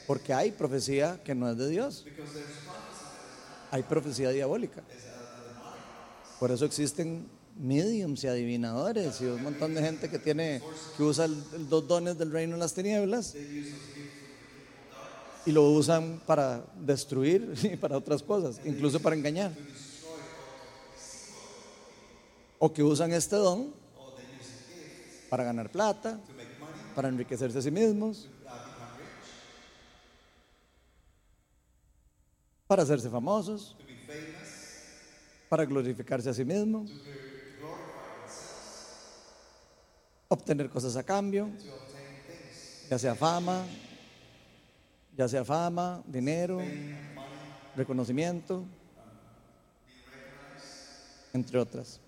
Porque 0.07 0.33
hay 0.33 0.51
profecía 0.51 1.21
que 1.23 1.35
no 1.35 1.51
es 1.51 1.59
de 1.59 1.69
Dios. 1.69 2.07
Hay 3.71 3.83
profecía 3.83 4.31
diabólica. 4.31 4.83
Por 6.41 6.51
eso 6.51 6.65
existen 6.65 7.36
mediums 7.59 8.23
y 8.25 8.29
adivinadores 8.29 9.21
y 9.21 9.25
un 9.25 9.43
montón 9.43 9.75
de 9.75 9.83
gente 9.83 10.11
que 10.11 10.19
tiene 10.19 10.61
que 10.97 11.03
usa 11.03 11.27
dos 11.27 11.87
dones 11.89 12.19
del 12.19 12.31
reino 12.31 12.55
de 12.55 12.61
las 12.61 12.75
tinieblas 12.75 13.35
y 15.47 15.53
lo 15.53 15.71
usan 15.71 16.21
para 16.27 16.65
destruir 16.75 17.55
y 17.63 17.77
para 17.77 17.97
otras 17.97 18.23
cosas, 18.23 18.61
incluso 18.65 19.01
para 19.01 19.17
engañar. 19.17 19.53
O 22.59 22.73
que 22.73 22.83
usan 22.83 23.13
este 23.13 23.37
don 23.37 23.73
para 25.29 25.45
ganar 25.45 25.71
plata, 25.71 26.19
para 26.95 27.09
enriquecerse 27.09 27.59
a 27.59 27.63
sí 27.63 27.71
mismos, 27.71 28.29
para 32.67 32.83
hacerse 32.83 33.09
famosos, 33.09 33.77
para 35.49 35.65
glorificarse 35.65 36.31
a 36.31 36.35
sí 36.35 36.45
mismos, 36.45 36.91
obtener 40.29 40.69
cosas 40.69 40.97
a 40.97 41.03
cambio, 41.03 41.49
ya 42.91 42.99
sea 42.99 43.15
fama, 43.15 43.65
ya 45.17 45.29
sea 45.29 45.45
fama, 45.45 46.03
dinero, 46.07 46.61
reconocimiento, 47.75 48.65
entre 51.33 51.59
otras. 51.59 52.01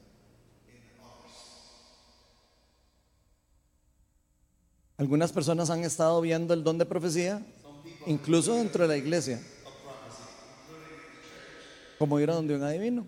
Algunas 4.96 5.33
personas 5.33 5.70
han 5.70 5.85
estado 5.85 6.20
viendo 6.20 6.54
el 6.54 6.64
don 6.64 6.76
de 6.76 6.85
profecía, 6.85 7.44
incluso 8.07 8.54
dentro 8.54 8.83
de 8.83 8.88
la 8.88 8.96
iglesia, 8.96 9.40
como 11.98 12.18
ir 12.18 12.31
a 12.31 12.35
donde 12.35 12.57
un 12.57 12.62
adivino, 12.64 13.07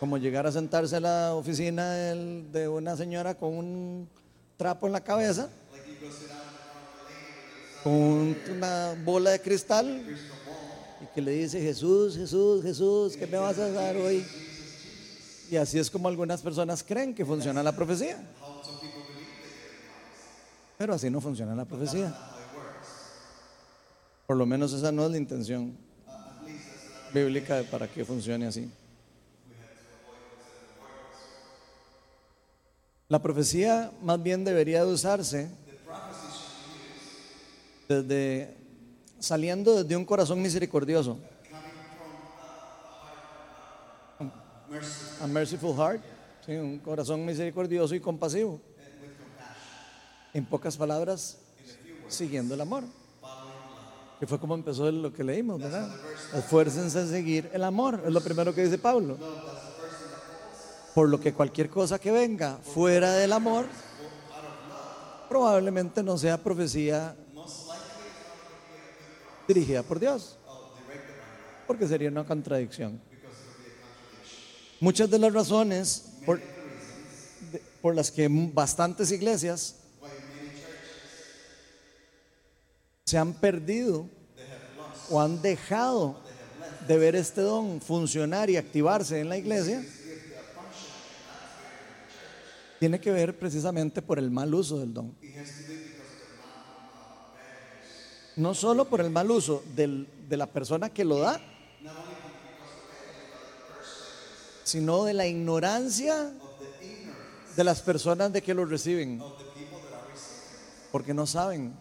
como 0.00 0.18
llegar 0.18 0.46
a 0.46 0.52
sentarse 0.52 0.96
a 0.96 1.00
la 1.00 1.34
oficina 1.34 1.92
de 1.92 2.68
una 2.68 2.96
señora 2.96 3.34
con 3.34 3.54
un 3.54 4.08
trapo 4.56 4.86
en 4.86 4.92
la 4.92 5.00
cabeza, 5.02 5.48
con 7.82 7.92
un- 7.92 8.36
una 8.56 8.94
bola 9.04 9.30
de 9.30 9.40
cristal 9.40 10.02
y 11.02 11.06
que 11.14 11.22
le 11.22 11.32
dice 11.32 11.60
Jesús, 11.60 12.16
Jesús, 12.16 12.62
Jesús, 12.62 13.16
¿qué 13.16 13.26
me 13.26 13.38
vas 13.38 13.58
a 13.58 13.70
dar 13.70 13.96
hoy? 13.96 14.24
Y 15.50 15.56
así 15.56 15.78
es 15.78 15.90
como 15.90 16.08
algunas 16.08 16.42
personas 16.42 16.82
creen 16.82 17.14
que 17.14 17.24
funciona 17.24 17.62
la 17.62 17.72
profecía. 17.72 18.18
Pero 20.76 20.92
así 20.94 21.08
no 21.08 21.20
funciona 21.20 21.54
la 21.54 21.64
profecía. 21.64 22.14
Por 24.26 24.36
lo 24.36 24.44
menos 24.44 24.72
esa 24.72 24.90
no 24.92 25.04
es 25.06 25.10
la 25.12 25.16
intención 25.18 25.76
bíblica 27.14 27.56
de 27.56 27.64
para 27.64 27.88
que 27.88 28.04
funcione 28.04 28.46
así. 28.46 28.68
La 33.08 33.22
profecía 33.22 33.92
más 34.02 34.20
bien 34.20 34.44
debería 34.44 34.84
de 34.84 34.92
usarse 34.92 35.48
desde 37.88 38.56
saliendo 39.20 39.82
desde 39.82 39.96
un 39.96 40.04
corazón 40.04 40.42
misericordioso. 40.42 41.18
A 45.20 45.26
merciful 45.26 45.74
heart, 45.76 46.02
sí, 46.44 46.52
un 46.52 46.78
corazón 46.78 47.24
misericordioso 47.24 47.94
y 47.94 48.00
compasivo. 48.00 48.60
En 50.34 50.44
pocas 50.44 50.76
palabras, 50.76 51.38
siguiendo 52.08 52.54
el 52.54 52.60
amor. 52.60 52.84
Que 54.18 54.26
fue 54.26 54.40
como 54.40 54.54
empezó 54.54 54.90
lo 54.90 55.12
que 55.12 55.22
leímos, 55.22 55.60
¿verdad? 55.60 55.94
Esfuércense 56.34 57.00
en 57.00 57.08
seguir 57.08 57.50
el 57.52 57.62
amor, 57.62 58.02
es 58.04 58.12
lo 58.12 58.20
primero 58.20 58.54
que 58.54 58.64
dice 58.64 58.78
Pablo. 58.78 59.16
Por 60.96 61.10
lo 61.10 61.20
que 61.20 61.34
cualquier 61.34 61.68
cosa 61.68 61.98
que 61.98 62.10
venga 62.10 62.56
fuera 62.56 63.12
del 63.16 63.34
amor, 63.34 63.66
probablemente 65.28 66.02
no 66.02 66.16
sea 66.16 66.42
profecía 66.42 67.14
dirigida 69.46 69.82
por 69.82 70.00
Dios. 70.00 70.38
Porque 71.66 71.86
sería 71.86 72.08
una 72.08 72.24
contradicción. 72.24 72.98
Muchas 74.80 75.10
de 75.10 75.18
las 75.18 75.34
razones 75.34 76.14
por, 76.24 76.40
las 77.94 78.10
que 78.10 78.26
bastantes 78.30 79.12
iglesias 79.12 79.76
se 83.04 83.18
han 83.18 83.34
perdido 83.34 84.08
o 85.10 85.20
han 85.20 85.42
dejado 85.42 86.18
de 86.88 86.96
ver 86.96 87.16
este 87.16 87.42
don 87.42 87.82
funcionar 87.82 88.48
y 88.48 88.56
activarse 88.56 89.20
en 89.20 89.28
la 89.28 89.36
iglesia, 89.36 89.84
tiene 92.78 93.00
que 93.00 93.10
ver 93.10 93.38
precisamente 93.38 94.02
por 94.02 94.18
el 94.18 94.30
mal 94.30 94.52
uso 94.54 94.78
del 94.78 94.92
don. 94.92 95.14
No 98.36 98.54
solo 98.54 98.84
por 98.84 99.00
el 99.00 99.10
mal 99.10 99.30
uso 99.30 99.62
del- 99.74 100.06
de 100.28 100.36
la 100.36 100.46
persona 100.46 100.90
que 100.90 101.04
lo 101.04 101.18
da, 101.20 101.40
sino 104.64 105.04
de 105.04 105.14
la 105.14 105.26
ignorancia 105.26 106.32
de 107.56 107.64
las 107.64 107.80
personas 107.80 108.32
de 108.32 108.42
que 108.42 108.52
lo 108.52 108.66
reciben, 108.66 109.22
porque 110.92 111.14
no 111.14 111.26
saben 111.26 111.72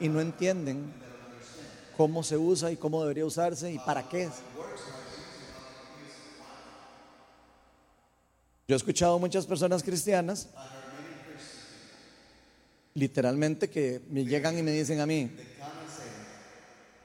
y 0.00 0.08
no 0.08 0.20
entienden 0.20 0.90
cómo 1.96 2.22
se 2.22 2.36
usa 2.38 2.70
y 2.70 2.76
cómo 2.76 3.02
debería 3.02 3.26
usarse 3.26 3.70
y 3.72 3.78
para 3.80 4.08
qué. 4.08 4.30
Yo 8.68 8.74
he 8.74 8.76
escuchado 8.76 9.18
muchas 9.18 9.46
personas 9.46 9.82
cristianas, 9.82 10.46
literalmente, 12.92 13.70
que 13.70 14.02
me 14.10 14.26
llegan 14.26 14.58
y 14.58 14.62
me 14.62 14.72
dicen 14.72 15.00
a 15.00 15.06
mí, 15.06 15.30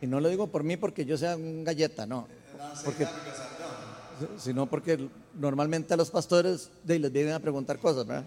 y 0.02 0.08
no 0.08 0.20
lo 0.20 0.28
digo 0.28 0.48
por 0.48 0.64
mí 0.66 0.76
porque 0.76 1.06
yo 1.06 1.18
sea 1.18 1.38
un 1.38 1.64
galleta, 1.64 2.06
no, 2.06 2.28
sino 4.38 4.66
porque 4.70 5.08
normalmente 5.36 5.94
a 5.94 5.98
los 5.98 6.12
pastores 6.12 6.70
les 6.86 7.12
vienen 7.14 7.34
a 7.34 7.40
preguntar 7.40 7.80
cosas, 7.80 8.06
¿verdad? 8.06 8.26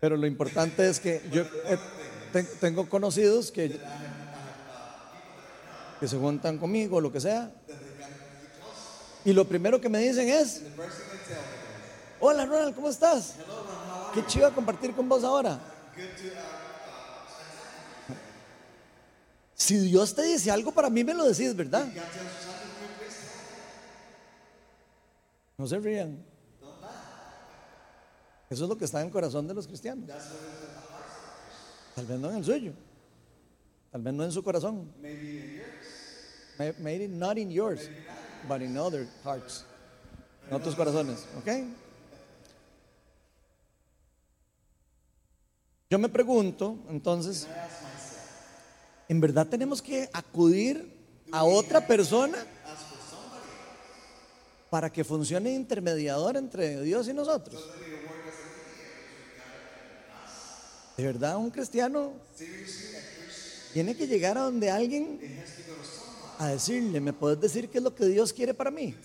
Pero 0.00 0.16
lo 0.16 0.26
importante 0.26 0.88
es 0.88 0.98
que 0.98 1.22
yo 1.30 1.42
eh, 1.42 1.78
ten- 2.32 2.48
tengo 2.58 2.88
conocidos 2.88 3.52
que, 3.52 3.78
que 6.00 6.08
se 6.08 6.16
juntan 6.16 6.58
conmigo, 6.58 7.00
lo 7.00 7.12
que 7.12 7.20
sea, 7.20 7.52
Y 9.24 9.32
lo 9.32 9.46
primero 9.46 9.80
que 9.80 9.88
me 9.88 9.98
dicen 9.98 10.28
es, 10.28 10.62
hola 12.20 12.46
Ronald, 12.46 12.74
¿cómo 12.74 12.88
estás? 12.88 13.34
Qué 14.14 14.24
chido 14.26 14.52
compartir 14.54 14.94
con 14.94 15.08
vos 15.08 15.22
ahora. 15.22 15.60
to, 15.94 16.02
uh, 18.12 18.16
Si 19.54 19.78
Dios 19.78 20.14
te 20.14 20.22
dice 20.22 20.50
algo 20.50 20.72
para 20.72 20.88
mí, 20.88 21.04
me 21.04 21.14
lo 21.14 21.24
decís, 21.24 21.54
¿verdad? 21.54 21.86
No 25.58 25.66
se 25.66 25.78
rían. 25.78 26.24
Eso 28.48 28.64
es 28.64 28.68
lo 28.68 28.76
que 28.76 28.84
está 28.84 29.00
en 29.00 29.06
el 29.06 29.12
corazón 29.12 29.46
de 29.46 29.54
los 29.54 29.66
cristianos. 29.66 30.08
Tal 31.94 32.06
vez 32.06 32.18
no 32.18 32.30
en 32.30 32.36
el 32.38 32.44
suyo. 32.44 32.72
Tal 33.92 34.02
vez 34.02 34.14
no 34.14 34.24
en 34.24 34.32
su 34.32 34.42
corazón. 34.42 34.92
Maybe 36.58 37.08
not 37.08 37.38
in 37.38 37.50
yours, 37.50 37.88
but 38.48 38.62
in 38.62 38.76
other 38.76 39.06
hearts. 39.24 39.64
En 40.48 40.54
otros 40.54 40.74
corazones, 40.74 41.26
¿ok? 41.38 41.48
Yo 45.90 45.98
me 45.98 46.08
pregunto, 46.08 46.78
entonces, 46.88 47.48
¿en 49.08 49.20
verdad 49.20 49.46
tenemos 49.46 49.82
que 49.82 50.08
acudir 50.12 50.96
a 51.32 51.44
otra 51.44 51.86
persona 51.86 52.38
para 54.70 54.90
que 54.90 55.02
funcione 55.02 55.52
intermediador 55.52 56.36
entre 56.36 56.80
Dios 56.82 57.08
y 57.08 57.12
nosotros? 57.12 57.68
¿De 60.96 61.04
verdad 61.04 61.36
un 61.38 61.50
cristiano 61.50 62.12
tiene 63.72 63.96
que 63.96 64.06
llegar 64.06 64.36
a 64.36 64.42
donde 64.42 64.70
alguien 64.70 65.18
a 66.40 66.48
decirle, 66.48 67.00
¿me 67.00 67.12
puedes 67.12 67.38
decir 67.38 67.68
qué 67.68 67.76
es 67.76 67.84
lo 67.84 67.94
que 67.94 68.06
Dios 68.06 68.32
quiere 68.32 68.54
para 68.54 68.70
mí? 68.70 68.96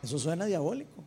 Eso 0.00 0.18
suena 0.20 0.44
diabólico. 0.44 1.02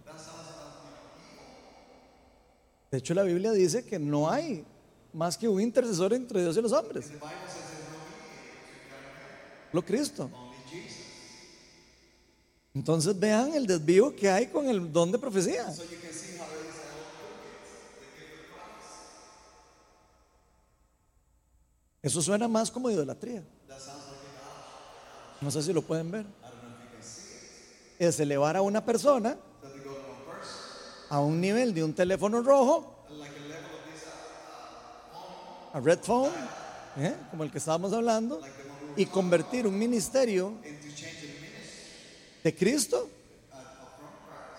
De 2.91 2.97
hecho, 2.97 3.13
la 3.13 3.23
Biblia 3.23 3.53
dice 3.53 3.85
que 3.85 3.97
no 3.97 4.29
hay 4.29 4.65
más 5.13 5.37
que 5.37 5.47
un 5.47 5.61
intercesor 5.61 6.13
entre 6.13 6.41
Dios 6.41 6.57
y 6.57 6.61
los 6.61 6.73
hombres. 6.73 7.09
Lo 9.71 9.85
Cristo. 9.85 10.29
Entonces 12.73 13.17
vean 13.17 13.53
el 13.53 13.65
desvío 13.65 14.13
que 14.13 14.29
hay 14.29 14.47
con 14.47 14.67
el 14.67 14.91
don 14.91 15.13
de 15.13 15.17
profecía. 15.17 15.73
Eso 22.07 22.21
suena 22.21 22.47
más 22.47 22.71
como 22.71 22.89
idolatría. 22.89 23.43
No 25.41 25.51
sé 25.51 25.61
si 25.61 25.73
lo 25.73 25.81
pueden 25.81 26.09
ver. 26.09 26.25
Es 27.99 28.17
elevar 28.21 28.55
a 28.55 28.61
una 28.61 28.85
persona 28.85 29.37
a 31.09 31.19
un 31.19 31.41
nivel 31.41 31.73
de 31.73 31.83
un 31.83 31.93
teléfono 31.93 32.41
rojo, 32.41 32.95
a 35.73 35.81
red 35.81 35.99
phone, 35.99 36.31
¿eh? 36.97 37.13
como 37.29 37.43
el 37.43 37.51
que 37.51 37.57
estábamos 37.57 37.91
hablando, 37.91 38.39
y 38.95 39.05
convertir 39.05 39.67
un 39.67 39.77
ministerio 39.77 40.53
de 42.41 42.55
Cristo 42.55 43.09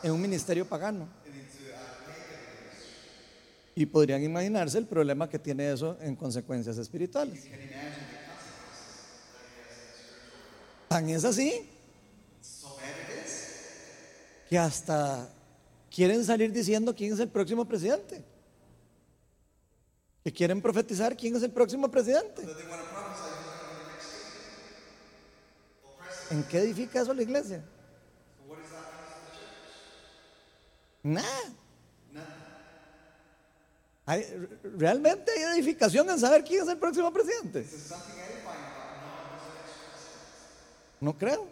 en 0.03 0.13
un 0.13 0.21
ministerio 0.21 0.69
pagano. 0.69 1.09
Y 3.79 3.87
podrían 3.87 4.25
imaginarse 4.25 4.77
el 4.77 4.87
problema 4.87 5.31
que 5.31 5.39
tiene 5.39 5.71
eso 5.71 5.97
en 6.01 6.17
consecuencias 6.17 6.77
espirituales. 6.79 7.45
Tan 10.89 11.09
es 11.09 11.25
así 11.25 11.71
que 14.49 14.59
hasta 14.59 15.33
quieren 15.95 16.25
salir 16.25 16.51
diciendo 16.51 16.93
quién 16.93 17.13
es 17.13 17.21
el 17.21 17.29
próximo 17.29 17.69
presidente. 17.69 18.25
Que 20.25 20.33
quieren 20.33 20.61
profetizar 20.61 21.17
quién 21.17 21.37
es 21.37 21.45
el 21.45 21.53
próximo 21.53 21.89
presidente. 21.89 22.43
¿En 26.33 26.43
qué 26.49 26.59
edifica 26.59 27.01
eso 27.01 27.15
la 27.15 27.23
iglesia? 27.23 27.65
Nada. 31.05 31.59
Hay- 34.09 34.25
¿Realmente 34.79 35.31
hay 35.33 35.43
edificación 35.59 36.09
en 36.09 36.19
saber 36.19 36.43
quién 36.43 36.63
es 36.63 36.69
el 36.69 36.79
próximo 36.79 37.13
presidente? 37.13 37.67
No 40.99 41.13
creo. 41.17 41.47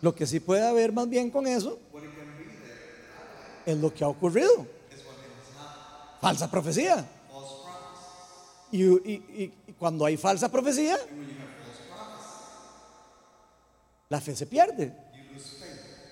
Lo 0.00 0.14
que 0.14 0.26
sí 0.28 0.38
puede 0.38 0.64
haber 0.64 0.92
más 0.92 1.08
bien 1.08 1.28
con 1.30 1.44
eso 1.48 1.80
es 3.66 3.76
lo 3.76 3.92
que 3.92 4.04
ha 4.04 4.08
ocurrido. 4.08 4.64
Falsa 6.20 6.48
profecía. 6.48 7.04
Y, 8.70 8.84
y- 8.84 9.54
y- 9.66 9.72
cuando 9.78 10.04
hay 10.06 10.16
falsa 10.16 10.48
profecía, 10.48 10.96
la 14.08 14.20
fe 14.20 14.36
se 14.36 14.46
pierde. 14.46 14.94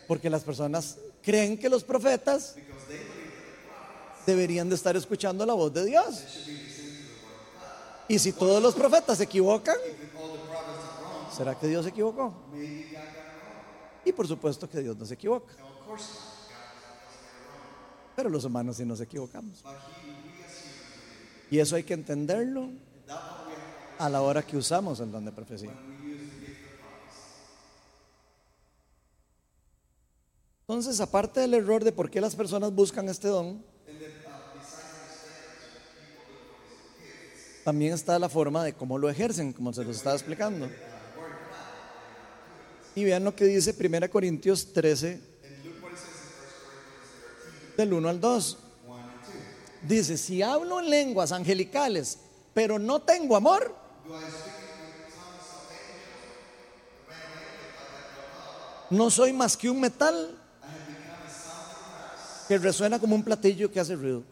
Porque 0.09 0.29
las 0.29 0.43
personas 0.43 0.99
creen 1.23 1.57
que 1.59 1.69
los 1.69 1.85
profetas 1.85 2.57
deberían 4.27 4.69
de 4.69 4.75
estar 4.75 4.97
escuchando 4.97 5.45
la 5.45 5.55
voz 5.55 5.73
de 5.73 5.85
Dios. 5.85 6.25
Y 8.09 8.19
si 8.19 8.33
todos 8.33 8.63
los 8.63 8.75
profetas 8.75 9.19
se 9.19 9.25
equivocan, 9.25 9.77
¿será 11.35 11.59
que 11.59 11.67
Dios 11.67 11.85
se 11.85 11.91
equivocó? 11.91 12.35
Y 14.05 14.13
por 14.13 14.29
supuesto 14.29 14.69
que 14.69 14.81
Dios 14.81 14.97
no 14.97 15.07
se 15.07 15.15
equivoca. 15.15 15.55
Pero 18.15 18.29
los 18.29 18.45
humanos 18.45 18.77
sí 18.77 18.85
nos 18.85 19.01
equivocamos. 19.01 19.65
Y 21.51 21.59
eso 21.59 21.77
hay 21.77 21.85
que 21.85 21.95
entenderlo 21.95 22.71
a 23.99 24.09
la 24.09 24.23
hora 24.23 24.43
que 24.43 24.57
usamos 24.57 25.01
el 25.01 25.11
don 25.11 25.25
de 25.25 25.33
profecía. 25.33 25.73
Entonces, 30.67 31.01
aparte 31.01 31.41
del 31.41 31.55
error 31.55 31.85
de 31.85 31.93
por 31.93 32.11
qué 32.11 32.21
las 32.21 32.35
personas 32.35 32.73
buscan 32.75 33.09
este 33.09 33.29
don, 33.29 33.63
también 37.64 37.94
está 37.94 38.18
la 38.18 38.29
forma 38.29 38.62
de 38.62 38.74
cómo 38.74 38.98
lo 38.98 39.09
ejercen, 39.09 39.55
como 39.55 39.72
se 39.72 39.83
los 39.83 39.96
estaba 39.96 40.14
explicando. 40.14 40.68
Y 42.94 43.05
vean 43.05 43.24
lo 43.24 43.35
que 43.35 43.46
dice 43.46 43.74
1 43.77 44.11
Corintios 44.11 44.72
13, 44.72 45.20
del 47.77 47.92
1 47.92 48.09
al 48.09 48.20
2. 48.20 48.59
Dice, 49.83 50.16
si 50.18 50.42
hablo 50.42 50.81
en 50.81 50.90
lenguas 50.90 51.33
angelicales, 51.33 52.18
pero 52.53 52.79
no 52.79 53.00
tengo 53.03 53.35
amor, 53.35 53.74
no 58.90 59.11
soy 59.11 59.33
más 59.33 59.57
que 59.57 59.70
un 59.70 59.81
metal 59.81 60.38
que 62.46 62.59
resuena 62.59 62.98
como 62.98 63.16
un 63.16 63.24
platillo 63.24 63.72
que 63.72 63.81
hace 63.81 63.96
ruido. 63.96 64.22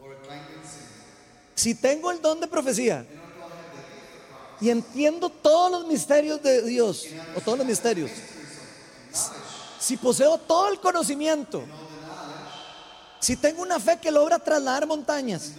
Si 1.55 1.73
tengo 1.75 2.11
el 2.11 2.21
don 2.21 2.39
de 2.39 2.47
profecía 2.47 3.05
y 4.63 4.69
entiendo 4.69 5.29
todos 5.29 5.69
los 5.69 5.87
misterios 5.87 6.41
de 6.41 6.61
Dios, 6.61 7.05
o 7.35 7.41
todos 7.41 7.57
los 7.57 7.67
misterios, 7.67 8.09
si 9.77 9.97
poseo 9.97 10.37
todo 10.37 10.69
el 10.69 10.79
conocimiento, 10.79 11.65
si 13.19 13.35
tengo 13.35 13.61
una 13.61 13.77
fe 13.77 13.99
que 13.99 14.09
logra 14.09 14.39
trasladar 14.39 14.87
montañas, 14.87 15.51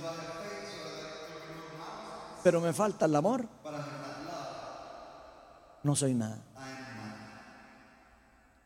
pero 2.43 2.63
me 2.63 2.73
falta 2.73 3.05
el 3.05 3.15
amor, 3.15 3.47
no 5.83 5.95
soy 5.95 6.15
nada. 6.15 6.39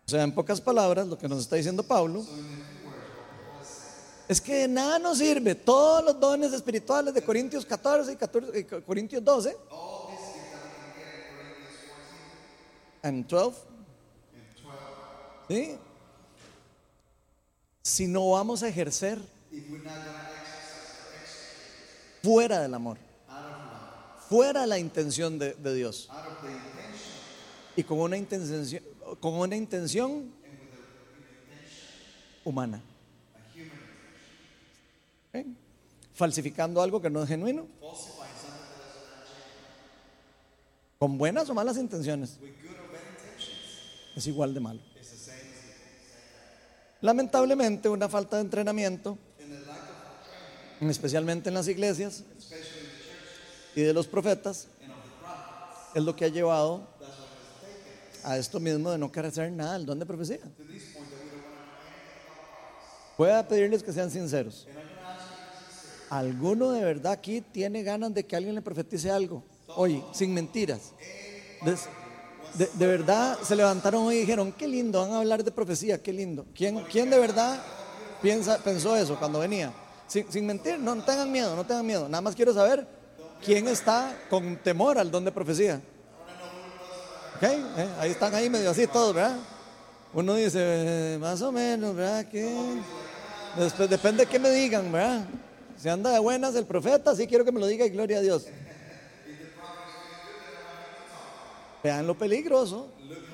O 0.07 0.11
sea, 0.11 0.23
en 0.23 0.33
pocas 0.33 0.61
palabras, 0.61 1.09
lo 1.09 1.19
que 1.19 1.29
nos 1.29 1.41
está 1.41 1.57
diciendo 1.57 1.83
Pablo 1.83 2.25
es 4.29 4.41
que 4.41 4.55
de 4.55 4.69
nada 4.69 5.01
nos 5.01 5.19
sirve 5.19 5.57
todos 5.57 6.05
los 6.05 6.21
dones 6.21 6.53
espirituales 6.53 7.13
de 7.13 7.23
Corintios 7.23 7.67
14 7.67 8.13
y 8.13 8.17
14 8.17 8.59
y 8.61 8.65
Corintios 8.83 9.25
12 9.25 9.57
and 13.03 13.27
12 13.27 13.57
¿sí? 15.49 15.77
si 17.83 18.07
no 18.07 18.31
vamos 18.31 18.63
a 18.63 18.69
ejercer 18.69 19.19
fuera 22.23 22.61
del 22.61 22.75
amor 22.75 22.99
fuera 24.29 24.63
de 24.63 24.67
la 24.67 24.79
intención 24.79 25.39
de, 25.39 25.55
Dios 25.75 26.09
y 27.77 27.83
con 27.83 28.01
una 28.01 28.17
intención 28.17 28.83
con 29.21 29.35
una 29.35 29.57
intención 29.57 30.31
humana 32.45 32.83
¿Eh? 35.33 35.45
falsificando 36.15 36.83
algo 36.83 37.01
que 37.01 37.11
no 37.11 37.23
es 37.23 37.29
genuino 37.29 37.67
con 40.99 41.17
buenas 41.17 41.49
o 41.49 41.55
malas 41.55 41.77
intenciones 41.79 42.39
es 44.19 44.27
igual 44.27 44.53
de 44.55 44.61
malo. 44.61 44.81
Lamentablemente, 47.01 47.89
una 47.89 48.09
falta 48.09 48.37
de 48.37 48.43
entrenamiento, 48.43 49.17
especialmente 50.81 51.49
en 51.49 51.55
las 51.55 51.69
iglesias 51.69 52.25
y 53.77 53.83
de 53.83 53.93
los 53.93 54.07
profetas, 54.07 54.67
es 55.95 56.03
lo 56.03 56.15
que 56.17 56.25
ha 56.25 56.29
llevado 56.29 56.87
a 58.25 58.37
esto 58.37 58.59
mismo 58.61 58.91
de 58.91 58.99
no 58.99 59.11
hacer 59.15 59.53
nada 59.53 59.77
el 59.77 59.87
don 59.87 59.99
de 59.99 60.07
profecía. 60.07 60.41
Voy 63.17 63.31
a 63.31 63.47
pedirles 63.47 63.83
que 63.83 63.93
sean 63.93 64.11
sinceros. 64.11 64.67
¿Alguno 66.11 66.71
de 66.73 66.85
verdad 66.85 67.13
aquí 67.13 67.41
tiene 67.41 67.83
ganas 67.83 68.15
de 68.15 68.25
que 68.25 68.35
alguien 68.35 68.55
le 68.55 68.63
profetice 68.63 69.11
algo? 69.11 69.45
Oye, 69.77 70.03
sin 70.13 70.33
mentiras. 70.33 70.93
Des- 71.65 71.89
De, 72.55 72.71
de 72.75 72.87
verdad 72.87 73.39
se 73.43 73.55
levantaron 73.55 74.05
hoy 74.05 74.17
y 74.17 74.21
dijeron, 74.21 74.53
qué 74.53 74.67
lindo, 74.67 75.01
van 75.01 75.13
a 75.13 75.19
hablar 75.19 75.45
de 75.45 75.51
profecía, 75.51 76.03
qué 76.03 76.13
lindo. 76.13 76.47
¿Quién, 76.55 76.81
quién 76.91 77.11
de 77.11 77.19
verdad 77.19 77.61
piensa, 78.23 78.59
pensó 78.59 78.97
eso 78.97 79.19
cuando 79.19 79.39
venía? 79.39 79.73
Sin, 80.07 80.31
sin 80.33 80.47
mentir, 80.47 80.79
no, 80.79 80.97
tengan 81.03 81.31
miedo, 81.31 81.55
no 81.55 81.65
tengan 81.65 81.87
miedo. 81.87 82.09
Nada 82.09 82.23
más 82.23 82.35
quiero 82.35 82.55
saber 82.55 82.87
quién 83.45 83.69
está 83.69 84.17
con 84.31 84.57
temor 84.57 84.99
al 84.99 85.11
don 85.11 85.25
de 85.25 85.33
profecía. 85.33 85.81
¿Ok? 87.37 87.43
¿Eh? 87.43 87.89
Ahí 88.01 88.11
están 88.11 88.35
ahí 88.35 88.51
medio 88.51 88.71
así 88.71 88.87
todos, 88.87 89.15
¿verdad? 89.15 89.37
Uno 90.13 90.35
dice, 90.35 90.59
eh, 90.61 91.19
más 91.19 91.41
o 91.43 91.53
menos, 91.53 91.95
¿verdad? 91.95 92.27
¿Qué? 92.31 92.51
Después 93.57 93.89
depende 93.91 94.25
de 94.25 94.31
qué 94.31 94.39
me 94.39 94.51
digan, 94.51 94.91
¿verdad? 94.91 95.25
Si 95.77 95.89
anda 95.89 96.11
de 96.11 96.19
buenas 96.19 96.55
el 96.57 96.65
profeta, 96.65 97.15
sí 97.15 97.27
quiero 97.27 97.45
que 97.45 97.53
me 97.53 97.61
lo 97.61 97.67
diga 97.67 97.87
y 97.87 97.91
gloria 97.91 98.19
a 98.19 98.21
Dios. 98.21 98.47
Vean 101.83 102.07
lo 102.07 102.17
peligroso 102.17 102.89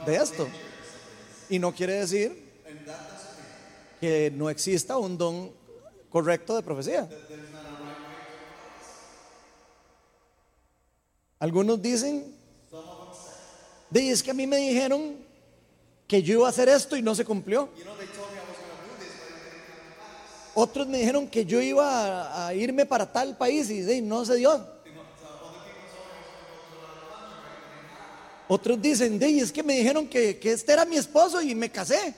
de 0.06 0.16
esto. 0.16 0.46
Y 1.48 1.58
no 1.58 1.72
quiere 1.72 1.94
decir 1.94 2.44
que 4.00 4.32
no 4.34 4.50
exista 4.50 4.98
un 4.98 5.16
don 5.16 5.50
correcto 6.10 6.54
de 6.56 6.62
profecía. 6.62 7.08
Algunos 11.38 11.80
dicen, 11.80 12.34
es 13.92 14.22
que 14.22 14.30
a 14.30 14.34
mí 14.34 14.46
me 14.46 14.56
dijeron 14.56 15.16
que 16.06 16.22
yo 16.22 16.34
iba 16.34 16.46
a 16.46 16.50
hacer 16.50 16.68
esto 16.68 16.96
y 16.96 17.02
no 17.02 17.14
se 17.14 17.24
cumplió. 17.24 17.68
Otros 20.54 20.86
me 20.86 20.98
dijeron 20.98 21.26
que 21.26 21.44
yo 21.44 21.60
iba 21.60 22.46
a, 22.46 22.54
irme 22.54 22.86
para 22.86 23.10
tal 23.10 23.36
país 23.36 23.70
y 23.70 24.00
no 24.00 24.24
se 24.24 24.36
dio. 24.36 24.73
Otros 28.48 28.80
dicen, 28.80 29.18
de, 29.18 29.38
es 29.38 29.50
que 29.50 29.62
me 29.62 29.76
dijeron 29.78 30.06
que, 30.08 30.38
este 30.42 30.72
era 30.72 30.84
mi 30.84 30.96
esposo 30.96 31.40
y 31.40 31.54
me 31.54 31.70
casé. 31.70 32.14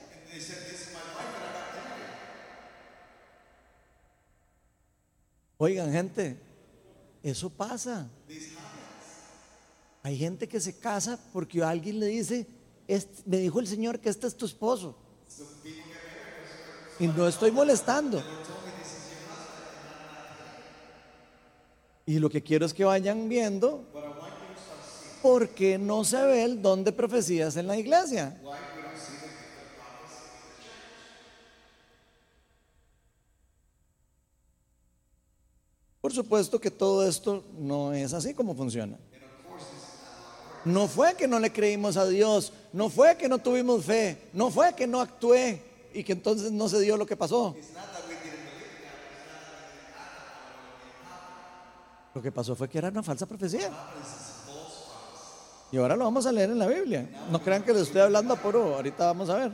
Oigan, 5.57 5.91
gente, 5.91 6.37
eso 7.23 7.49
pasa. 7.49 8.07
Hay 10.03 10.17
gente 10.17 10.47
que 10.47 10.59
se 10.59 10.77
casa 10.77 11.19
porque 11.33 11.63
alguien 11.63 11.99
le 11.99 12.05
dice, 12.07 12.47
"Este- 12.87 13.23
me 13.25 13.37
dijo 13.37 13.59
el 13.59 13.67
Señor 13.67 13.99
que 13.99 14.09
este 14.09 14.27
es 14.27 14.35
tu 14.35 14.45
esposo. 14.45 14.95
Y 16.99 17.07
no 17.07 17.27
estoy 17.27 17.51
molestando. 17.51 18.23
Y 22.05 22.19
lo 22.19 22.29
que 22.29 22.41
quiero 22.41 22.65
es 22.65 22.73
que 22.73 22.85
vayan 22.85 23.27
viendo 23.27 23.83
por 25.21 25.49
qué 25.49 25.77
no 25.77 26.03
se 26.03 26.21
ve 26.23 26.43
el 26.43 26.61
don 26.61 26.83
de 26.83 26.91
profecías 26.91 27.57
en 27.57 27.67
la 27.67 27.77
iglesia. 27.77 28.39
Por 36.01 36.13
supuesto 36.13 36.59
que 36.59 36.71
todo 36.71 37.05
esto 37.05 37.43
no 37.57 37.91
es 37.93 38.13
así 38.13 38.33
como 38.33 38.55
funciona. 38.55 38.97
No 40.63 40.87
fue 40.87 41.15
que 41.15 41.27
no 41.27 41.39
le 41.39 41.51
creímos 41.51 41.97
a 41.97 42.07
Dios, 42.07 42.53
no 42.73 42.89
fue 42.89 43.17
que 43.17 43.27
no 43.27 43.39
tuvimos 43.39 43.85
fe, 43.85 44.29
no 44.33 44.49
fue 44.49 44.73
que 44.73 44.87
no 44.87 45.01
actué 45.01 45.61
y 45.93 46.03
que 46.03 46.13
entonces 46.13 46.51
no 46.51 46.69
se 46.69 46.79
dio 46.79 46.97
lo 46.97 47.05
que 47.05 47.15
pasó. 47.15 47.55
Lo 52.13 52.21
que 52.21 52.31
pasó 52.31 52.55
fue 52.55 52.67
que 52.67 52.77
era 52.77 52.89
una 52.89 53.03
falsa 53.03 53.25
profecía. 53.25 53.69
Y 55.71 55.77
ahora 55.77 55.95
lo 55.95 56.05
vamos 56.05 56.25
a 56.25 56.31
leer 56.31 56.49
en 56.49 56.59
la 56.59 56.67
Biblia. 56.67 57.07
No 57.29 57.41
crean 57.41 57.63
que 57.63 57.73
le 57.73 57.81
estoy 57.81 58.01
hablando 58.01 58.33
a 58.33 58.37
puro, 58.37 58.75
ahorita 58.75 59.05
vamos 59.05 59.29
a 59.29 59.35
ver. 59.35 59.51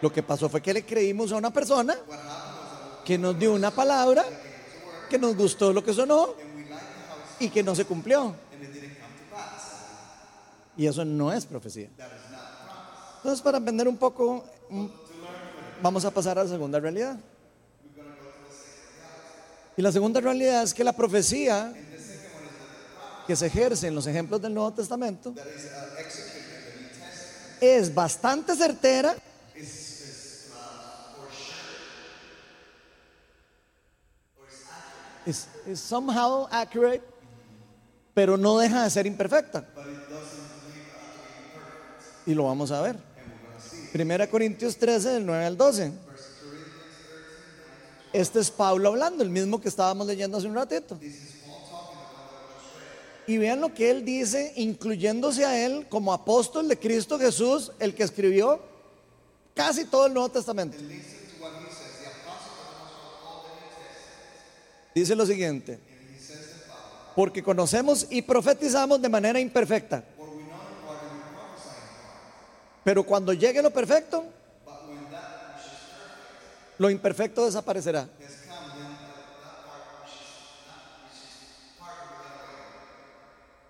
Lo 0.00 0.12
que 0.12 0.22
pasó 0.22 0.48
fue 0.48 0.60
que 0.60 0.72
le 0.72 0.84
creímos 0.84 1.32
a 1.32 1.36
una 1.36 1.52
persona 1.52 1.96
que 3.04 3.18
nos 3.18 3.38
dio 3.38 3.52
una 3.52 3.70
palabra, 3.70 4.24
que 5.08 5.18
nos 5.18 5.36
gustó 5.36 5.72
lo 5.72 5.84
que 5.84 5.92
sonó 5.92 6.34
y 7.38 7.48
que 7.48 7.62
no 7.62 7.74
se 7.74 7.84
cumplió. 7.84 8.34
Y 10.76 10.86
eso 10.86 11.04
no 11.04 11.32
es 11.32 11.46
profecía. 11.46 11.88
Entonces, 13.16 13.40
para 13.42 13.58
aprender 13.58 13.88
un 13.88 13.96
poco, 13.96 14.44
vamos 15.82 16.04
a 16.04 16.10
pasar 16.10 16.38
a 16.38 16.44
la 16.44 16.50
segunda 16.50 16.80
realidad. 16.80 17.18
Y 19.76 19.82
la 19.82 19.90
segunda 19.90 20.20
realidad 20.20 20.62
es 20.62 20.74
que 20.74 20.84
la 20.84 20.92
profecía 20.92 21.72
que 23.26 23.36
se 23.36 23.46
ejerce 23.46 23.88
en 23.88 23.94
los 23.94 24.06
ejemplos 24.06 24.40
del 24.40 24.54
Nuevo 24.54 24.72
Testamento 24.72 25.34
es 27.60 27.94
bastante 27.94 28.54
certera 28.54 29.16
es, 35.26 35.48
es 35.66 35.80
somehow 35.80 36.46
accurate, 36.50 37.02
pero 38.12 38.36
no 38.36 38.58
deja 38.58 38.84
de 38.84 38.90
ser 38.90 39.06
imperfecta. 39.06 39.66
Y 42.26 42.34
lo 42.34 42.44
vamos 42.44 42.70
a 42.70 42.80
ver. 42.80 42.96
Primera 43.92 44.28
Corintios 44.28 44.76
13, 44.76 45.10
del 45.10 45.26
9 45.26 45.44
al 45.44 45.56
12. 45.56 45.92
Este 48.12 48.38
es 48.38 48.50
Pablo 48.50 48.88
hablando, 48.90 49.22
el 49.22 49.30
mismo 49.30 49.60
que 49.60 49.68
estábamos 49.68 50.06
leyendo 50.06 50.38
hace 50.38 50.46
un 50.46 50.54
ratito. 50.54 50.98
Y 53.26 53.38
vean 53.38 53.60
lo 53.60 53.72
que 53.72 53.90
él 53.90 54.04
dice, 54.04 54.52
incluyéndose 54.56 55.44
a 55.44 55.64
él 55.64 55.86
como 55.88 56.12
apóstol 56.12 56.68
de 56.68 56.78
Cristo 56.78 57.18
Jesús, 57.18 57.72
el 57.78 57.94
que 57.94 58.02
escribió 58.02 58.60
casi 59.54 59.86
todo 59.86 60.06
el 60.06 60.14
Nuevo 60.14 60.28
Testamento. 60.28 60.76
Dice 64.94 65.16
lo 65.16 65.26
siguiente, 65.26 65.80
porque 67.16 67.42
conocemos 67.42 68.06
y 68.10 68.22
profetizamos 68.22 69.00
de 69.00 69.08
manera 69.08 69.40
imperfecta. 69.40 70.04
Pero 72.84 73.02
cuando 73.04 73.32
llegue 73.32 73.62
lo 73.62 73.70
perfecto, 73.70 74.24
lo 76.78 76.90
imperfecto 76.90 77.46
desaparecerá. 77.46 78.08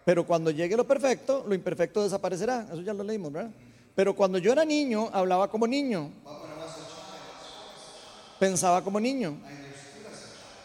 Pero 0.04 0.26
cuando 0.26 0.50
llegue 0.50 0.76
lo 0.76 0.86
perfecto, 0.86 1.44
lo 1.46 1.54
imperfecto 1.54 2.02
desaparecerá. 2.02 2.66
Eso 2.70 2.82
ya 2.82 2.92
lo 2.92 3.02
leímos, 3.02 3.32
¿verdad? 3.32 3.50
Pero 3.94 4.14
cuando 4.14 4.38
yo 4.38 4.52
era 4.52 4.64
niño, 4.64 5.08
hablaba 5.12 5.48
como 5.48 5.66
niño. 5.66 6.10
Pensaba 8.38 8.82
como 8.82 9.00
niño. 9.00 9.38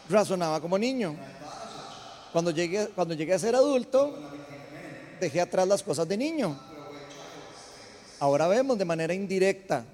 Razonaba 0.08 0.60
como 0.60 0.76
niño. 0.76 1.16
Cuando 2.32 2.50
llegué, 2.50 2.88
cuando 2.88 3.14
llegué 3.14 3.34
a 3.34 3.38
ser 3.38 3.54
adulto, 3.54 4.14
dejé 5.20 5.40
atrás 5.40 5.66
las 5.66 5.82
cosas 5.82 6.06
de 6.06 6.16
niño. 6.16 6.58
Ahora 8.18 8.46
vemos 8.48 8.76
de 8.76 8.84
manera 8.84 9.14
indirecta. 9.14 9.84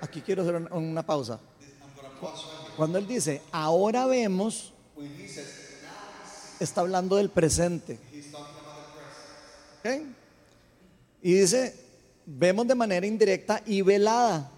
Aquí 0.00 0.22
quiero 0.22 0.42
hacer 0.42 0.54
una, 0.72 1.04
pausa. 1.04 1.38
Cuando 2.76 2.98
él 2.98 3.06
dice, 3.06 3.42
ahora 3.50 4.06
vemos, 4.06 4.72
está 6.60 6.80
hablando 6.80 7.16
del 7.16 7.30
presente. 7.30 7.98
¿Ok? 9.78 10.02
Y 11.22 11.34
dice, 11.34 11.74
vemos 12.26 12.66
de 12.66 12.74
manera 12.74 13.06
indirecta 13.06 13.62
y 13.66 13.82
velada. 13.82 14.50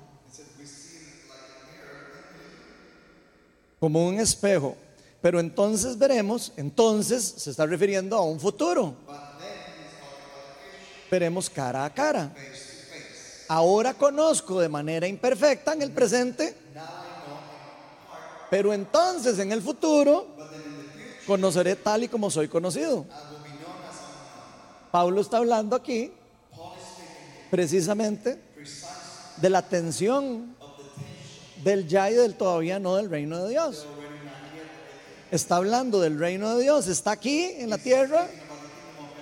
Como 3.78 4.06
un 4.06 4.20
espejo. 4.20 4.76
Pero 5.22 5.38
entonces 5.40 5.98
veremos, 5.98 6.52
entonces 6.56 7.22
se 7.36 7.50
está 7.50 7.66
refiriendo 7.66 8.16
a 8.16 8.22
un 8.22 8.40
futuro. 8.40 8.94
Veremos 11.10 11.50
cara 11.50 11.84
a 11.84 11.92
cara. 11.92 12.32
Ahora 13.48 13.94
conozco 13.94 14.60
de 14.60 14.68
manera 14.68 15.06
imperfecta 15.08 15.72
en 15.72 15.82
el 15.82 15.90
presente, 15.90 16.54
pero 18.48 18.72
entonces 18.72 19.38
en 19.38 19.50
el 19.50 19.60
futuro 19.60 20.28
conoceré 21.30 21.76
tal 21.76 22.02
y 22.02 22.08
como 22.08 22.28
soy 22.28 22.48
conocido. 22.48 23.06
Pablo 24.90 25.20
está 25.20 25.36
hablando 25.36 25.76
aquí 25.76 26.10
precisamente 27.52 28.42
de 29.36 29.48
la 29.48 29.62
tensión 29.62 30.56
del 31.62 31.86
ya 31.86 32.10
y 32.10 32.14
del 32.14 32.34
todavía 32.34 32.80
no 32.80 32.96
del 32.96 33.08
reino 33.08 33.44
de 33.44 33.50
Dios. 33.50 33.86
Está 35.30 35.54
hablando 35.58 36.00
del 36.00 36.18
reino 36.18 36.56
de 36.56 36.64
Dios, 36.64 36.88
está 36.88 37.12
aquí 37.12 37.44
en 37.58 37.70
la 37.70 37.78
tierra. 37.78 38.26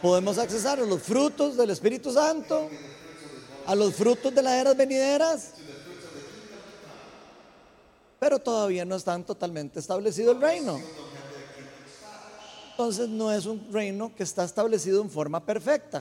Podemos 0.00 0.38
accesar 0.38 0.80
a 0.80 0.86
los 0.86 1.02
frutos 1.02 1.58
del 1.58 1.68
Espíritu 1.68 2.10
Santo, 2.10 2.70
a 3.66 3.74
los 3.74 3.94
frutos 3.94 4.34
de 4.34 4.42
las 4.42 4.54
eras 4.54 4.74
venideras, 4.74 5.50
pero 8.18 8.38
todavía 8.38 8.86
no 8.86 8.96
están 8.96 9.24
totalmente 9.24 9.78
establecido 9.78 10.32
el 10.32 10.40
reino. 10.40 10.80
Entonces 12.78 13.08
no 13.08 13.32
es 13.32 13.44
un 13.44 13.72
reino 13.72 14.14
que 14.14 14.22
está 14.22 14.44
establecido 14.44 15.02
en 15.02 15.10
forma 15.10 15.44
perfecta. 15.44 16.00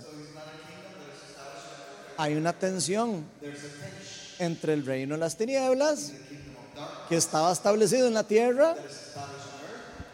Hay 2.18 2.36
una 2.36 2.54
tensión 2.54 3.26
entre 4.38 4.74
el 4.74 4.86
reino 4.86 5.16
de 5.16 5.20
las 5.20 5.36
tinieblas, 5.36 6.14
que 7.10 7.18
estaba 7.18 7.52
establecido 7.52 8.06
en 8.08 8.14
la 8.14 8.26
tierra, 8.26 8.76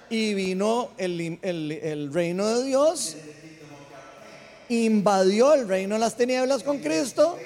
y 0.10 0.34
vino 0.36 0.92
el, 0.98 2.10
reino 2.14 2.48
de 2.48 2.64
Dios, 2.64 3.18
invadió 4.70 5.56
el 5.56 5.68
reino 5.68 5.96
de 5.96 6.00
las 6.00 6.16
tinieblas 6.16 6.64
con 6.64 6.80
Cristo, 6.80 7.38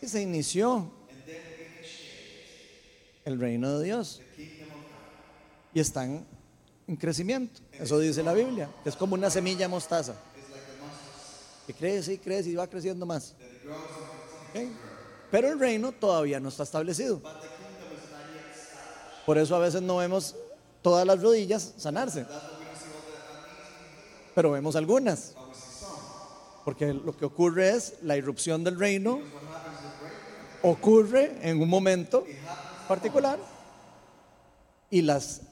y 0.00 0.08
se 0.08 0.22
inició 0.22 0.90
el 3.26 3.38
reino 3.38 3.78
de 3.78 3.84
Dios. 3.84 4.22
Y 5.74 5.80
están 5.80 6.26
en 6.86 6.96
crecimiento. 6.96 7.60
Eso 7.72 7.98
dice 7.98 8.22
la 8.22 8.32
Biblia. 8.32 8.68
Es 8.84 8.96
como 8.96 9.14
una 9.14 9.30
semilla 9.30 9.68
mostaza. 9.68 10.14
Que 11.66 11.74
crece 11.74 12.14
y 12.14 12.18
crece 12.18 12.50
y 12.50 12.54
va 12.54 12.66
creciendo 12.66 13.06
más. 13.06 13.34
Pero 15.30 15.48
el 15.48 15.58
reino 15.58 15.92
todavía 15.92 16.40
no 16.40 16.48
está 16.48 16.62
establecido. 16.62 17.22
Por 19.24 19.38
eso 19.38 19.54
a 19.54 19.60
veces 19.60 19.80
no 19.80 19.96
vemos 19.96 20.34
todas 20.82 21.06
las 21.06 21.22
rodillas 21.22 21.74
sanarse. 21.76 22.26
Pero 24.34 24.50
vemos 24.50 24.76
algunas. 24.76 25.34
Porque 26.64 26.92
lo 26.92 27.16
que 27.16 27.24
ocurre 27.24 27.70
es 27.70 27.94
la 28.02 28.16
irrupción 28.16 28.62
del 28.64 28.78
reino 28.78 29.20
ocurre 30.62 31.36
en 31.42 31.60
un 31.60 31.68
momento 31.68 32.24
particular 32.88 33.38
y 34.90 35.02
las, 35.02 35.42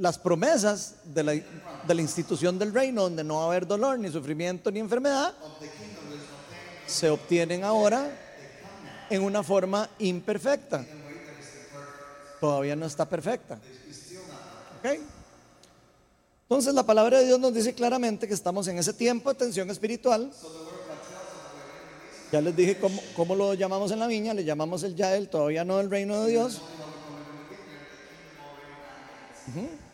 las 0.00 0.16
promesas 0.18 0.94
de 1.04 1.22
la, 1.22 1.32
de 1.32 1.94
la 1.94 2.00
institución 2.00 2.58
del 2.58 2.72
reino, 2.72 3.02
donde 3.02 3.22
no 3.22 3.36
va 3.36 3.42
a 3.42 3.46
haber 3.48 3.66
dolor, 3.66 3.98
ni 3.98 4.10
sufrimiento, 4.10 4.70
ni 4.70 4.80
enfermedad, 4.80 5.34
se 6.86 7.10
obtienen 7.10 7.64
ahora 7.64 8.10
en 9.10 9.22
una 9.22 9.42
forma 9.42 9.90
imperfecta. 9.98 10.86
Todavía 12.40 12.74
no 12.76 12.86
está 12.86 13.06
perfecta. 13.06 13.56
¿Ok? 14.78 15.00
Entonces 16.44 16.72
la 16.72 16.84
palabra 16.84 17.18
de 17.18 17.26
Dios 17.26 17.38
nos 17.38 17.52
dice 17.52 17.74
claramente 17.74 18.26
que 18.26 18.32
estamos 18.32 18.66
en 18.68 18.78
ese 18.78 18.94
tiempo 18.94 19.28
de 19.30 19.38
tensión 19.38 19.68
espiritual. 19.68 20.32
Ya 22.32 22.40
les 22.40 22.56
dije 22.56 22.78
cómo, 22.78 23.02
cómo 23.14 23.34
lo 23.34 23.52
llamamos 23.52 23.92
en 23.92 23.98
la 23.98 24.06
viña, 24.06 24.32
le 24.32 24.44
llamamos 24.44 24.82
el 24.82 24.96
ya, 24.96 25.14
el 25.14 25.28
todavía 25.28 25.62
no 25.62 25.78
el 25.78 25.90
reino 25.90 26.22
de 26.22 26.30
Dios. 26.30 26.62
Ujú. 29.48 29.89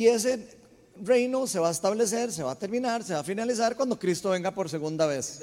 Y 0.00 0.08
ese 0.08 0.48
reino 0.96 1.46
se 1.46 1.58
va 1.58 1.68
a 1.68 1.72
establecer, 1.72 2.32
se 2.32 2.42
va 2.42 2.52
a 2.52 2.54
terminar, 2.54 3.04
se 3.04 3.12
va 3.12 3.20
a 3.20 3.22
finalizar 3.22 3.76
cuando 3.76 3.98
Cristo 3.98 4.30
venga 4.30 4.50
por 4.50 4.66
segunda 4.70 5.04
vez. 5.04 5.42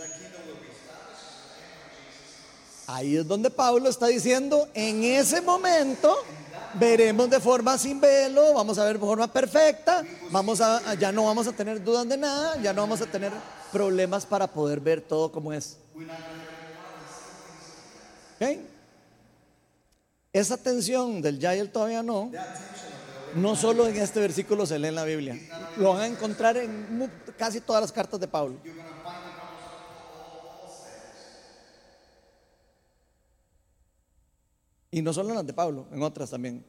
Ahí 2.87 3.17
es 3.17 3.27
donde 3.27 3.51
Pablo 3.51 3.87
está 3.87 4.07
diciendo, 4.07 4.67
en 4.73 5.03
ese 5.03 5.41
momento 5.41 6.11
veremos 6.73 7.29
de 7.29 7.39
forma 7.39 7.77
sin 7.77 8.01
velo, 8.01 8.55
vamos 8.55 8.79
a 8.79 8.85
ver 8.85 8.93
de 8.97 9.05
forma 9.05 9.31
perfecta, 9.31 10.03
vamos 10.31 10.59
a, 10.59 10.95
ya 10.95 11.11
no 11.11 11.25
vamos 11.25 11.45
a 11.45 11.51
tener 11.51 11.83
dudas 11.83 12.09
de 12.09 12.17
nada, 12.17 12.59
ya 12.59 12.73
no 12.73 12.81
vamos 12.81 12.99
a 13.01 13.05
tener 13.05 13.31
problemas 13.71 14.25
para 14.25 14.47
poder 14.47 14.79
ver 14.79 15.01
todo 15.01 15.31
como 15.31 15.53
es. 15.53 15.77
¿Ok? 18.41 18.57
Esa 20.33 20.57
tensión 20.57 21.21
del 21.21 21.37
ya 21.37 21.55
y 21.55 21.59
el 21.59 21.69
todavía 21.69 22.01
no, 22.01 22.31
no 23.37 23.55
solo 23.55 23.87
en 23.87 23.95
este 23.97 24.19
versículo 24.19 24.65
se 24.65 24.79
lee 24.79 24.87
en 24.89 24.95
la 24.95 25.03
Biblia, 25.03 25.37
lo 25.77 25.93
van 25.93 26.01
a 26.01 26.07
encontrar 26.07 26.57
en 26.57 27.11
casi 27.37 27.61
todas 27.61 27.81
las 27.81 27.91
cartas 27.91 28.19
de 28.19 28.27
Pablo. 28.27 28.57
Y 34.91 35.01
no 35.01 35.13
solo 35.13 35.29
en 35.29 35.35
las 35.35 35.45
de 35.45 35.53
Pablo, 35.53 35.87
en 35.91 36.01
otras 36.01 36.29
también. 36.29 36.65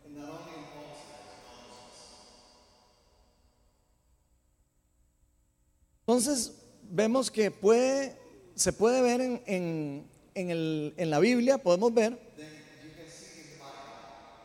Entonces, 6.01 6.53
vemos 6.83 7.31
que 7.31 7.51
puede, 7.51 8.17
se 8.55 8.73
puede 8.73 9.03
ver 9.03 9.21
en, 9.21 9.43
en- 9.47 10.11
en 10.35 10.95
en 10.97 11.11
la 11.11 11.19
Biblia, 11.19 11.59
podemos 11.59 11.93
ver 11.93 12.17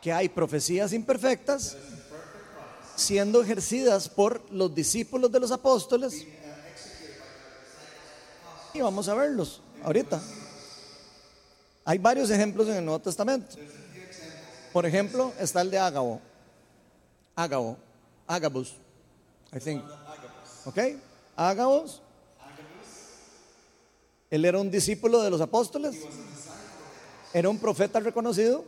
que 0.02 0.12
hay 0.12 0.28
profecías 0.28 0.92
imperfectas 0.92 1.76
siendo 2.96 3.42
ejercidas 3.42 4.08
por 4.08 4.42
los 4.50 4.74
discípulos 4.74 5.30
de 5.30 5.40
los 5.40 5.50
apóstoles. 5.50 6.26
Y 8.72 8.80
vamos 8.80 9.08
a 9.08 9.14
verlos 9.14 9.60
ahorita. 9.82 10.20
Hay 11.84 11.98
varios 11.98 12.30
ejemplos 12.30 12.68
en 12.68 12.76
el 12.76 12.84
Nuevo 12.84 13.00
Testamento. 13.00 13.56
Por 14.72 14.86
ejemplo, 14.86 15.32
está 15.38 15.60
el 15.60 15.70
de 15.70 15.78
Ágabo. 15.78 16.20
Ágabo. 17.36 17.76
Agabus. 18.26 18.74
I 19.52 19.60
think. 19.60 19.84
¿Ok? 20.64 20.78
Ágabos. 21.36 22.00
Él 24.30 24.44
era 24.44 24.58
un 24.58 24.70
discípulo 24.70 25.22
de 25.22 25.30
los 25.30 25.40
apóstoles. 25.40 25.96
Era 27.32 27.48
un 27.48 27.58
profeta 27.58 28.00
reconocido. 28.00 28.64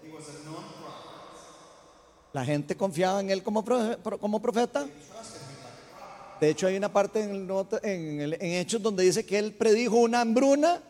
La 2.36 2.44
gente 2.44 2.76
confiaba 2.76 3.18
en 3.20 3.30
él 3.30 3.42
como, 3.42 3.64
como 4.20 4.42
profeta. 4.42 4.86
De 6.38 6.50
hecho, 6.50 6.66
hay 6.66 6.76
una 6.76 6.92
parte 6.92 7.22
en, 7.22 7.48
en 7.82 8.52
Hechos 8.52 8.82
donde 8.82 9.04
dice 9.04 9.24
que 9.24 9.38
él 9.38 9.54
predijo 9.54 9.96
una 9.96 10.20
hambruna 10.20 10.82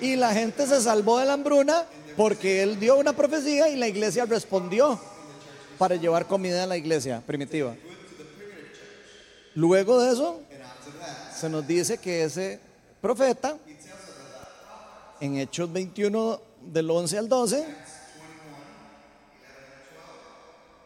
y 0.00 0.16
la 0.16 0.32
gente 0.32 0.66
se 0.66 0.80
salvó 0.80 1.18
de 1.18 1.26
la 1.26 1.34
hambruna 1.34 1.84
porque 2.16 2.62
él 2.62 2.80
dio 2.80 2.96
una 2.96 3.12
profecía 3.12 3.68
y 3.68 3.76
la 3.76 3.86
iglesia 3.86 4.24
respondió 4.24 4.98
para 5.76 5.94
llevar 5.96 6.26
comida 6.26 6.64
a 6.64 6.66
la 6.66 6.78
iglesia 6.78 7.22
primitiva. 7.26 7.76
Luego 9.54 10.00
de 10.00 10.10
eso, 10.10 10.40
se 11.38 11.50
nos 11.50 11.66
dice 11.66 11.98
que 11.98 12.24
ese 12.24 12.60
profeta, 13.02 13.58
en 15.20 15.36
Hechos 15.36 15.70
21, 15.70 16.40
del 16.62 16.90
11 16.90 17.18
al 17.18 17.28
12, 17.28 17.89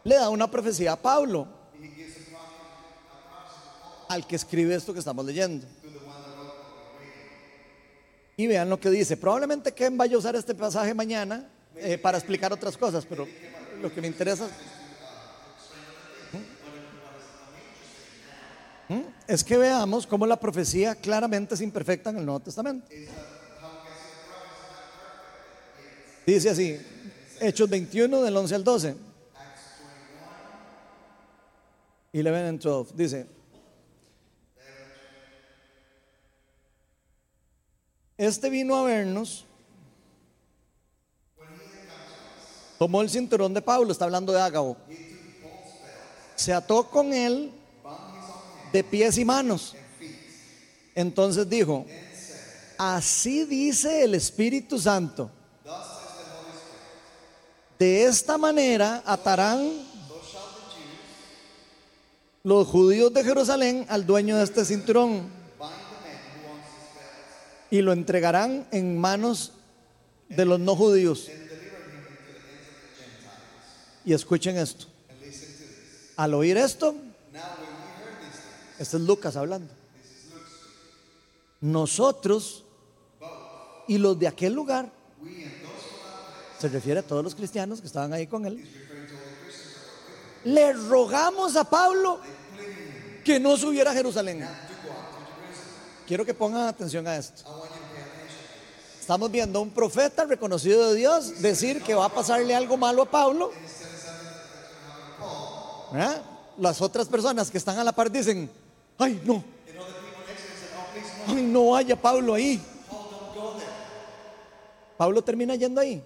le 0.04 0.16
da 0.16 0.28
una 0.28 0.50
profecía 0.50 0.92
a 0.92 0.96
Pablo, 0.96 1.48
al 4.08 4.26
que 4.26 4.36
escribe 4.36 4.74
esto 4.74 4.92
que 4.92 4.98
estamos 4.98 5.24
leyendo. 5.24 5.66
Y 8.36 8.46
vean 8.46 8.68
lo 8.68 8.78
que 8.78 8.90
dice. 8.90 9.16
Probablemente 9.16 9.72
Ken 9.72 9.96
vaya 9.96 10.16
a 10.16 10.18
usar 10.18 10.36
este 10.36 10.54
pasaje 10.54 10.92
mañana 10.92 11.48
eh, 11.76 11.98
para 11.98 12.18
explicar 12.18 12.52
otras 12.52 12.76
cosas, 12.76 13.06
pero 13.06 13.26
lo 13.80 13.92
que 13.92 14.00
me 14.00 14.06
interesa 14.06 14.48
¿Mm? 18.88 19.00
es 19.26 19.42
que 19.42 19.56
veamos 19.56 20.06
cómo 20.06 20.26
la 20.26 20.38
profecía 20.38 20.94
claramente 20.94 21.54
es 21.54 21.60
imperfecta 21.60 22.10
en 22.10 22.18
el 22.18 22.26
Nuevo 22.26 22.40
Testamento. 22.40 22.86
Dice 26.26 26.50
así, 26.50 26.80
Hechos 27.40 27.68
21 27.68 28.22
del 28.22 28.36
11 28.36 28.54
al 28.54 28.64
12. 28.64 29.13
11 32.14 32.48
and 32.48 32.60
12. 32.60 32.92
Dice, 32.94 33.26
este 38.16 38.48
vino 38.48 38.76
a 38.76 38.84
vernos, 38.84 39.44
tomó 42.78 43.02
el 43.02 43.10
cinturón 43.10 43.52
de 43.52 43.60
Pablo, 43.60 43.90
está 43.90 44.04
hablando 44.04 44.32
de 44.32 44.40
Ágabo, 44.40 44.76
se 46.36 46.52
ató 46.52 46.88
con 46.88 47.12
él 47.12 47.50
de 48.72 48.84
pies 48.84 49.18
y 49.18 49.24
manos. 49.24 49.74
Entonces 50.94 51.48
dijo, 51.48 51.84
así 52.78 53.44
dice 53.44 54.04
el 54.04 54.14
Espíritu 54.14 54.78
Santo, 54.78 55.32
de 57.76 58.04
esta 58.04 58.38
manera 58.38 59.02
atarán 59.04 59.93
los 62.44 62.68
judíos 62.68 63.12
de 63.14 63.24
Jerusalén 63.24 63.86
al 63.88 64.04
dueño 64.04 64.36
de 64.36 64.44
este 64.44 64.66
cinturón 64.66 65.30
y 67.70 67.80
lo 67.80 67.94
entregarán 67.94 68.68
en 68.70 68.98
manos 68.98 69.52
de 70.28 70.44
los 70.44 70.60
no 70.60 70.76
judíos. 70.76 71.30
Y 74.04 74.12
escuchen 74.12 74.58
esto. 74.58 74.86
Al 76.16 76.34
oír 76.34 76.58
esto, 76.58 76.94
este 78.78 78.96
es 78.98 79.02
Lucas 79.02 79.36
hablando. 79.36 79.72
Nosotros 81.62 82.64
y 83.88 83.96
los 83.96 84.18
de 84.18 84.28
aquel 84.28 84.52
lugar, 84.52 84.92
se 86.58 86.68
refiere 86.68 87.00
a 87.00 87.02
todos 87.02 87.24
los 87.24 87.34
cristianos 87.34 87.80
que 87.80 87.86
estaban 87.86 88.12
ahí 88.12 88.26
con 88.26 88.44
él, 88.44 88.62
le 90.44 90.72
rogamos 90.72 91.56
a 91.56 91.64
Pablo 91.64 92.20
que 93.24 93.40
no 93.40 93.56
subiera 93.56 93.90
a 93.90 93.94
Jerusalén. 93.94 94.46
Quiero 96.06 96.24
que 96.24 96.34
pongan 96.34 96.68
atención 96.68 97.06
a 97.06 97.16
esto. 97.16 97.42
Estamos 99.00 99.30
viendo 99.30 99.58
a 99.58 99.62
un 99.62 99.70
profeta 99.70 100.24
reconocido 100.24 100.90
de 100.90 100.96
Dios 100.96 101.42
decir 101.42 101.82
que 101.82 101.94
va 101.94 102.06
a 102.06 102.08
pasarle 102.08 102.54
algo 102.54 102.76
malo 102.76 103.02
a 103.02 103.10
Pablo. 103.10 103.50
¿verdad? 105.92 106.22
Las 106.58 106.80
otras 106.80 107.08
personas 107.08 107.50
que 107.50 107.58
están 107.58 107.78
a 107.78 107.84
la 107.84 107.92
par 107.92 108.10
dicen, 108.10 108.50
ay 108.98 109.20
no, 109.24 109.44
ay 111.26 111.42
no 111.42 111.70
vaya 111.70 112.00
Pablo 112.00 112.34
ahí. 112.34 112.62
Pablo 114.96 115.22
termina 115.22 115.54
yendo 115.54 115.80
ahí. 115.80 116.02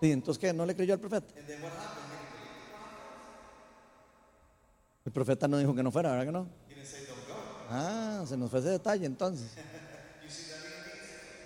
Y 0.00 0.12
entonces 0.12 0.38
que 0.40 0.52
no 0.52 0.64
le 0.64 0.76
creyó 0.76 0.94
al 0.94 1.00
profeta. 1.00 1.26
El 5.08 5.12
profeta 5.12 5.48
no 5.48 5.56
dijo 5.56 5.74
que 5.74 5.82
no 5.82 5.90
fuera, 5.90 6.10
¿verdad 6.10 6.26
que 6.26 6.32
no? 6.32 6.46
Ah, 7.70 8.22
se 8.28 8.36
nos 8.36 8.50
fue 8.50 8.60
ese 8.60 8.68
detalle 8.68 9.06
entonces. 9.06 9.46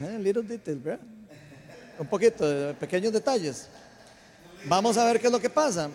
Eh, 0.01 0.19
little 0.19 0.43
details, 0.43 0.83
¿verdad? 0.83 1.07
Un 1.97 2.09
poquito 2.09 2.45
de 2.45 2.75
pequeños 2.75 3.13
detalles. 3.13 3.69
Vamos 4.65 4.97
a 4.97 5.05
ver 5.05 5.21
qué 5.21 5.29
es 5.29 5.33
lo 5.33 5.39
que 5.39 5.49
pasa. 5.49 5.89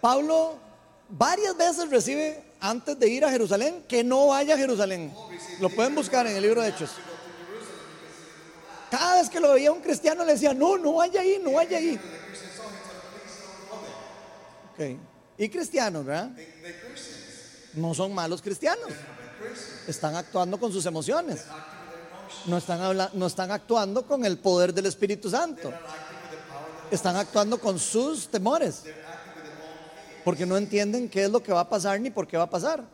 Pablo 0.00 0.54
varias 1.10 1.54
veces 1.54 1.90
recibe 1.90 2.42
antes 2.58 2.98
de 2.98 3.08
ir 3.10 3.22
a 3.22 3.30
Jerusalén 3.30 3.84
que 3.86 4.02
no 4.02 4.28
vaya 4.28 4.54
a 4.54 4.56
Jerusalén. 4.56 5.12
Lo 5.60 5.68
pueden 5.68 5.94
buscar 5.94 6.26
en 6.26 6.34
el 6.34 6.42
libro 6.42 6.62
de 6.62 6.70
Hechos. 6.70 6.92
Cada 8.90 9.16
vez 9.16 9.28
que 9.28 9.38
lo 9.38 9.52
veía 9.52 9.70
un 9.70 9.82
cristiano 9.82 10.24
le 10.24 10.32
decía, 10.32 10.54
no, 10.54 10.78
no 10.78 10.94
vaya 10.94 11.20
ahí, 11.20 11.38
no 11.44 11.52
vaya 11.52 11.76
ahí. 11.76 12.00
Ok. 14.72 15.11
Y 15.42 15.48
cristianos, 15.48 16.04
¿verdad? 16.04 16.30
No 17.74 17.94
son 17.94 18.14
malos 18.14 18.40
cristianos. 18.40 18.86
Están 19.88 20.14
actuando 20.14 20.56
con 20.60 20.72
sus 20.72 20.86
emociones. 20.86 21.44
No 22.46 22.58
están, 22.58 22.80
habla- 22.80 23.10
no 23.12 23.26
están 23.26 23.50
actuando 23.50 24.06
con 24.06 24.24
el 24.24 24.38
poder 24.38 24.72
del 24.72 24.86
Espíritu 24.86 25.28
Santo. 25.28 25.72
Están 26.92 27.16
actuando 27.16 27.58
con 27.58 27.76
sus 27.80 28.28
temores. 28.28 28.84
Porque 30.24 30.46
no 30.46 30.56
entienden 30.56 31.08
qué 31.08 31.24
es 31.24 31.30
lo 31.30 31.42
que 31.42 31.52
va 31.52 31.60
a 31.62 31.68
pasar 31.68 31.98
ni 32.00 32.10
por 32.10 32.28
qué 32.28 32.36
va 32.36 32.44
a 32.44 32.50
pasar. 32.50 32.84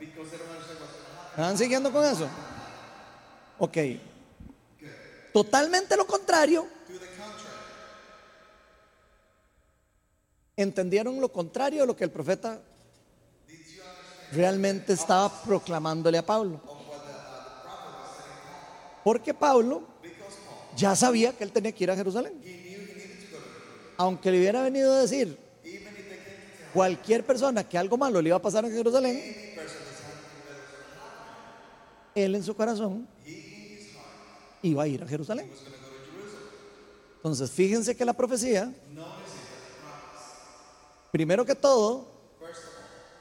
¿Están 1.32 1.58
siguiendo 1.58 1.92
con 1.92 2.02
eso? 2.02 2.26
Ok. 3.58 3.76
Totalmente 5.34 5.98
lo 5.98 6.06
contrario. 6.06 6.66
Entendieron 10.58 11.20
lo 11.20 11.30
contrario 11.30 11.82
de 11.82 11.86
lo 11.86 11.94
que 11.94 12.02
el 12.02 12.10
profeta 12.10 12.60
realmente 14.32 14.92
estaba 14.92 15.30
proclamándole 15.42 16.18
a 16.18 16.26
Pablo. 16.26 16.60
Porque 19.04 19.32
Pablo 19.32 19.84
ya 20.76 20.96
sabía 20.96 21.32
que 21.32 21.44
él 21.44 21.52
tenía 21.52 21.70
que 21.70 21.84
ir 21.84 21.92
a 21.92 21.94
Jerusalén. 21.94 22.32
Aunque 23.98 24.32
le 24.32 24.38
hubiera 24.38 24.60
venido 24.62 24.92
a 24.92 25.02
decir 25.02 25.38
cualquier 26.74 27.24
persona 27.24 27.62
que 27.62 27.78
algo 27.78 27.96
malo 27.96 28.20
le 28.20 28.30
iba 28.30 28.36
a 28.36 28.42
pasar 28.42 28.64
en 28.64 28.72
Jerusalén, 28.72 29.22
él 32.16 32.34
en 32.34 32.42
su 32.42 32.56
corazón 32.56 33.06
iba 34.62 34.82
a 34.82 34.88
ir 34.88 35.04
a 35.04 35.06
Jerusalén. 35.06 35.48
Entonces, 37.18 37.48
fíjense 37.48 37.96
que 37.96 38.04
la 38.04 38.12
profecía, 38.12 38.72
primero 41.10 41.44
que 41.44 41.54
todo, 41.54 42.06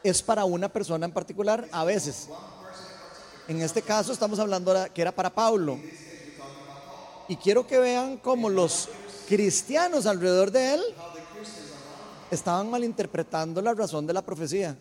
es 0.04 0.22
para 0.22 0.46
una 0.46 0.70
persona 0.70 1.06
en 1.06 1.12
particular 1.12 1.68
a 1.72 1.84
veces. 1.84 2.30
En 3.48 3.62
este 3.62 3.82
caso 3.82 4.12
estamos 4.12 4.40
hablando 4.40 4.74
que 4.94 5.02
era 5.02 5.12
para 5.12 5.34
Pablo. 5.34 5.80
Y 7.28 7.36
quiero 7.36 7.68
que 7.68 7.78
vean 7.78 8.18
cómo 8.18 8.50
los 8.50 8.90
cristianos 9.28 10.06
alrededor 10.06 10.52
de 10.52 10.76
él 10.76 10.82
estaban 12.32 12.70
malinterpretando 12.70 13.62
la 13.62 13.74
razón 13.74 14.06
de 14.08 14.14
la 14.14 14.22
profecía. 14.22 14.78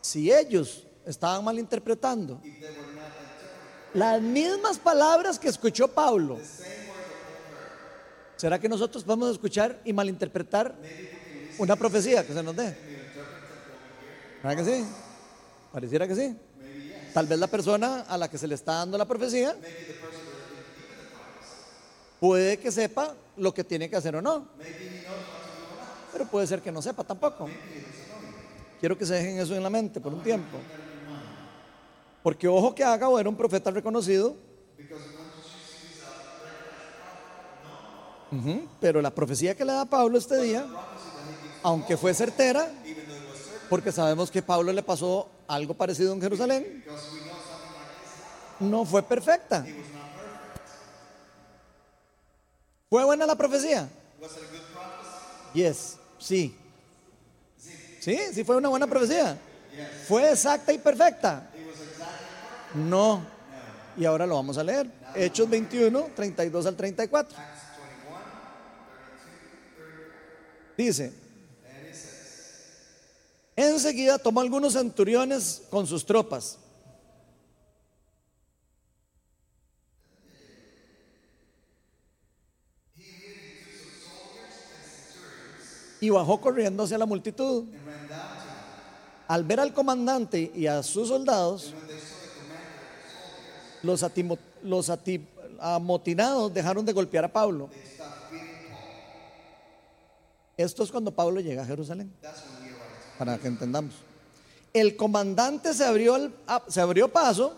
Si 0.00 0.32
ellos 0.32 0.86
estaban 1.04 1.44
malinterpretando 1.44 2.40
las 3.94 4.20
mismas 4.22 4.78
palabras 4.78 5.38
que 5.38 5.48
escuchó 5.48 5.88
Pablo, 5.88 6.38
¿será 8.40 8.58
que 8.58 8.70
nosotros 8.70 9.04
podemos 9.04 9.30
escuchar 9.30 9.82
y 9.84 9.92
malinterpretar 9.92 10.74
una 11.58 11.76
profecía 11.76 12.26
que 12.26 12.32
se 12.32 12.42
nos 12.42 12.56
dé? 12.56 12.74
¿Verdad 14.42 14.64
que 14.64 14.64
sí? 14.64 14.84
Pareciera 15.70 16.08
que 16.08 16.14
sí. 16.14 16.36
Tal 17.12 17.26
vez 17.26 17.38
la 17.38 17.48
persona 17.48 18.06
a 18.08 18.16
la 18.16 18.30
que 18.30 18.38
se 18.38 18.48
le 18.48 18.54
está 18.54 18.76
dando 18.76 18.96
la 18.96 19.04
profecía 19.04 19.54
puede 22.18 22.56
que 22.58 22.72
sepa 22.72 23.14
lo 23.36 23.52
que 23.52 23.62
tiene 23.62 23.90
que 23.90 23.96
hacer 23.96 24.16
o 24.16 24.22
no. 24.22 24.48
Pero 26.10 26.24
puede 26.24 26.46
ser 26.46 26.62
que 26.62 26.72
no 26.72 26.80
sepa 26.80 27.04
tampoco. 27.04 27.46
Quiero 28.80 28.96
que 28.96 29.04
se 29.04 29.14
dejen 29.14 29.38
eso 29.38 29.54
en 29.54 29.62
la 29.62 29.68
mente 29.70 30.00
por 30.00 30.14
un 30.14 30.22
tiempo. 30.22 30.56
Porque 32.22 32.48
ojo 32.48 32.74
que 32.74 32.84
Agabo 32.84 33.20
era 33.20 33.28
un 33.28 33.36
profeta 33.36 33.70
reconocido. 33.70 34.34
Pero 38.80 39.02
la 39.02 39.10
profecía 39.10 39.56
que 39.56 39.64
le 39.64 39.72
da 39.72 39.84
Pablo 39.84 40.18
este 40.18 40.40
día, 40.40 40.66
aunque 41.62 41.96
fue 41.96 42.14
certera, 42.14 42.68
porque 43.68 43.92
sabemos 43.92 44.30
que 44.30 44.42
Pablo 44.42 44.72
le 44.72 44.82
pasó 44.82 45.28
algo 45.48 45.74
parecido 45.74 46.12
en 46.12 46.20
Jerusalén, 46.20 46.84
no 48.60 48.84
fue 48.84 49.02
perfecta. 49.02 49.64
¿Fue 52.88 53.04
buena 53.04 53.26
la 53.26 53.36
profecía? 53.36 53.88
Yes, 55.54 55.96
sí. 56.18 56.56
Sí, 58.00 58.18
sí 58.32 58.44
fue 58.44 58.56
una 58.56 58.68
buena 58.68 58.86
profecía. 58.86 59.38
¿Fue 60.08 60.30
exacta 60.30 60.72
y 60.72 60.78
perfecta? 60.78 61.50
No. 62.74 63.22
Y 63.96 64.04
ahora 64.04 64.26
lo 64.26 64.36
vamos 64.36 64.58
a 64.58 64.64
leer. 64.64 64.90
Hechos 65.14 65.48
21, 65.48 66.10
32 66.14 66.66
al 66.66 66.76
34. 66.76 67.36
Dice, 70.80 71.12
enseguida 73.54 74.16
tomó 74.16 74.40
algunos 74.40 74.72
centuriones 74.72 75.60
con 75.68 75.86
sus 75.86 76.06
tropas. 76.06 76.58
Y 86.00 86.08
bajó 86.08 86.40
corriendo 86.40 86.84
hacia 86.84 86.96
la 86.96 87.04
multitud. 87.04 87.66
Al 89.28 89.44
ver 89.44 89.60
al 89.60 89.74
comandante 89.74 90.50
y 90.54 90.66
a 90.66 90.82
sus 90.82 91.08
soldados, 91.08 91.74
los, 93.82 94.02
los 94.62 94.90
amotinados 95.60 96.54
dejaron 96.54 96.86
de 96.86 96.94
golpear 96.94 97.26
a 97.26 97.28
Pablo. 97.30 97.68
Esto 100.62 100.82
es 100.82 100.90
cuando 100.90 101.10
Pablo 101.10 101.40
llega 101.40 101.62
a 101.62 101.64
Jerusalén, 101.64 102.12
para 103.18 103.38
que 103.38 103.48
entendamos. 103.48 103.94
El 104.74 104.94
comandante 104.94 105.72
se 105.72 105.86
abrió, 105.86 106.30
ah, 106.46 106.62
se 106.68 106.82
abrió 106.82 107.10
paso, 107.10 107.56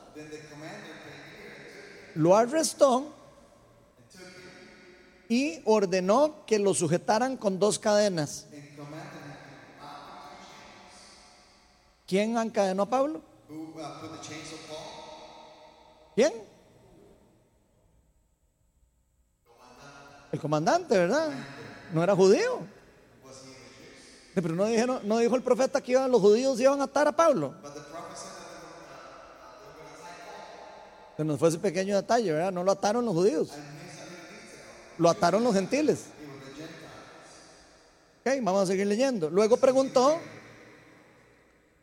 lo 2.15 2.37
arrestó 2.37 3.13
y 5.29 5.61
ordenó 5.65 6.47
que 6.47 6.61
lo 6.61 6.75
sujetaran 6.75 7.37
con 7.37 7.59
dos 7.59 7.77
cadenas. 7.81 8.47
¿Quién 12.07 12.39
encadenó 12.39 12.85
a 12.85 12.89
Pablo? 12.89 13.21
¿Quién? 16.15 16.33
El 20.31 20.39
comandante, 20.39 20.97
¿verdad? 20.97 21.31
No 21.93 22.05
era 22.05 22.15
judío. 22.15 22.82
Pero 24.35 24.55
no, 24.55 24.65
dijeron, 24.67 25.01
no 25.05 25.19
dijo 25.19 25.37
el 25.37 25.43
profeta 25.43 25.81
que 25.81 25.93
iban, 25.93 26.11
los 26.11 26.21
judíos 26.21 26.59
iban 26.59 26.81
a 26.81 26.85
atar 26.85 27.07
a 27.07 27.13
Pablo. 27.13 27.55
Se 31.17 31.25
nos 31.25 31.39
fue 31.39 31.51
ese 31.51 31.59
pequeño 31.59 31.97
detalle, 31.97 32.33
¿verdad? 32.33 32.53
No 32.53 32.65
lo 32.65 32.73
ataron 32.73 33.05
los 33.05 33.15
judíos. 33.15 33.51
Lo 34.97 35.11
ataron 35.11 35.45
los 35.45 35.55
gentiles. 35.55 36.05
Ok, 38.25 38.33
vamos 38.41 38.63
a 38.63 38.67
seguir 38.67 38.87
leyendo. 38.87 39.29
Luego 39.29 39.57
preguntó, 39.59 40.19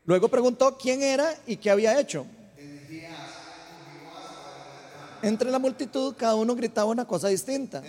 luego 0.06 0.30
preguntó 0.30 0.78
quién 0.78 1.04
era 1.04 1.36
y 1.46 1.58
qué 1.58 1.70
había 1.70 2.00
hecho. 2.00 2.26
Entre 5.22 5.52
la 5.52 5.60
multitud 5.60 6.16
cada 6.18 6.36
uno 6.36 6.56
gritaba 6.56 6.90
una 6.90 7.06
cosa 7.06 7.28
distinta. 7.28 7.84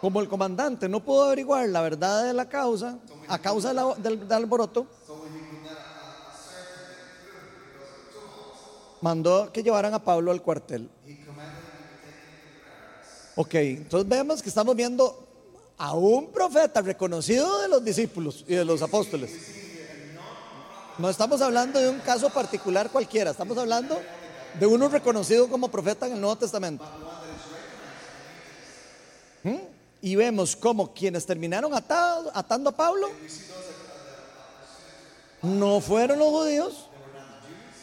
Como 0.00 0.20
el 0.20 0.28
comandante 0.28 0.88
no 0.88 1.00
pudo 1.00 1.24
averiguar 1.24 1.68
la 1.68 1.80
verdad 1.80 2.24
de 2.24 2.32
la 2.32 2.48
causa, 2.48 2.98
a 3.26 3.38
causa 3.38 3.74
del, 3.74 4.20
del 4.20 4.32
alboroto, 4.32 4.86
mandó 9.00 9.52
que 9.52 9.62
llevaran 9.62 9.94
a 9.94 10.04
Pablo 10.04 10.30
al 10.30 10.42
cuartel. 10.42 10.88
Ok, 13.36 13.54
entonces 13.54 14.08
vemos 14.08 14.42
que 14.42 14.48
estamos 14.48 14.74
viendo 14.74 15.28
a 15.76 15.94
un 15.94 16.32
profeta 16.32 16.80
reconocido 16.82 17.62
de 17.62 17.68
los 17.68 17.84
discípulos 17.84 18.44
y 18.48 18.54
de 18.54 18.64
los 18.64 18.82
apóstoles. 18.82 19.30
No 20.98 21.08
estamos 21.08 21.40
hablando 21.40 21.78
de 21.78 21.88
un 21.88 22.00
caso 22.00 22.30
particular 22.30 22.90
cualquiera, 22.90 23.30
estamos 23.30 23.56
hablando 23.56 24.00
de 24.58 24.66
uno 24.66 24.88
reconocido 24.88 25.48
como 25.48 25.68
profeta 25.68 26.06
en 26.06 26.14
el 26.14 26.20
Nuevo 26.20 26.36
Testamento. 26.36 26.84
¿Mm? 29.44 29.77
Y 30.00 30.14
vemos 30.14 30.54
como 30.54 30.92
quienes 30.94 31.26
terminaron 31.26 31.72
atando 31.74 32.70
a 32.70 32.76
Pablo 32.76 33.08
no 35.42 35.80
fueron 35.80 36.18
los 36.18 36.28
judíos, 36.28 36.88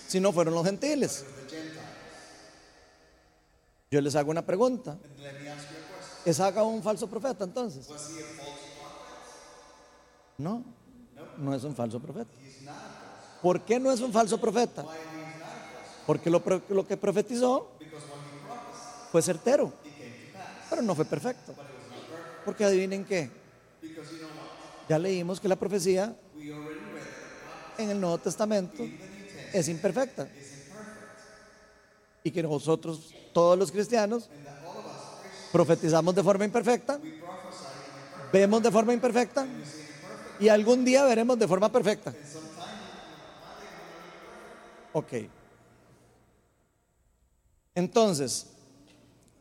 sino 0.07 0.32
fueron 0.32 0.53
los 0.53 0.66
gentiles. 0.66 1.26
Yo 3.91 4.01
les 4.01 4.16
hago 4.16 4.32
una 4.32 4.45
pregunta. 4.45 4.97
¿Es 6.26 6.39
haga 6.39 6.63
un 6.63 6.82
falso 6.82 7.07
profeta 7.07 7.43
entonces? 7.43 7.88
No, 10.38 10.63
no 11.38 11.53
es 11.53 11.63
un 11.63 11.76
falso 11.76 11.99
profeta. 11.99 12.32
¿Por 13.41 13.61
qué 13.61 13.80
no 13.80 13.91
es 13.91 14.01
un 14.01 14.11
falso 14.11 14.39
profeta? 14.39 14.84
Porque 16.05 16.30
lo 16.30 16.88
que 16.88 16.97
profetizó 16.97 17.72
fue 19.11 19.22
certero, 19.22 19.72
pero 20.70 20.82
no 20.82 20.93
fue 20.95 21.05
perfecto. 21.05 21.53
Porque 22.45 22.63
adivinen 22.63 23.03
qué. 23.03 23.29
Ya 24.87 24.99
leímos 24.99 25.39
que 25.39 25.47
la 25.47 25.55
profecía 25.55 26.15
en 27.77 27.89
el 27.89 27.99
Nuevo 27.99 28.17
Testamento 28.19 28.87
es 29.51 29.67
imperfecta. 29.67 30.27
Y 32.23 32.31
que 32.31 32.43
nosotros, 32.43 33.13
todos 33.33 33.57
los 33.57 33.71
cristianos, 33.71 34.29
profetizamos 35.51 36.13
de 36.13 36.23
forma 36.23 36.45
imperfecta, 36.45 36.99
vemos 38.31 38.61
de 38.61 38.71
forma 38.71 38.93
imperfecta 38.93 39.47
y 40.39 40.49
algún 40.49 40.83
día 40.83 41.03
veremos 41.03 41.39
de 41.39 41.47
forma 41.47 41.71
perfecta. 41.71 42.13
Ok. 44.93 45.13
Entonces, 47.73 48.47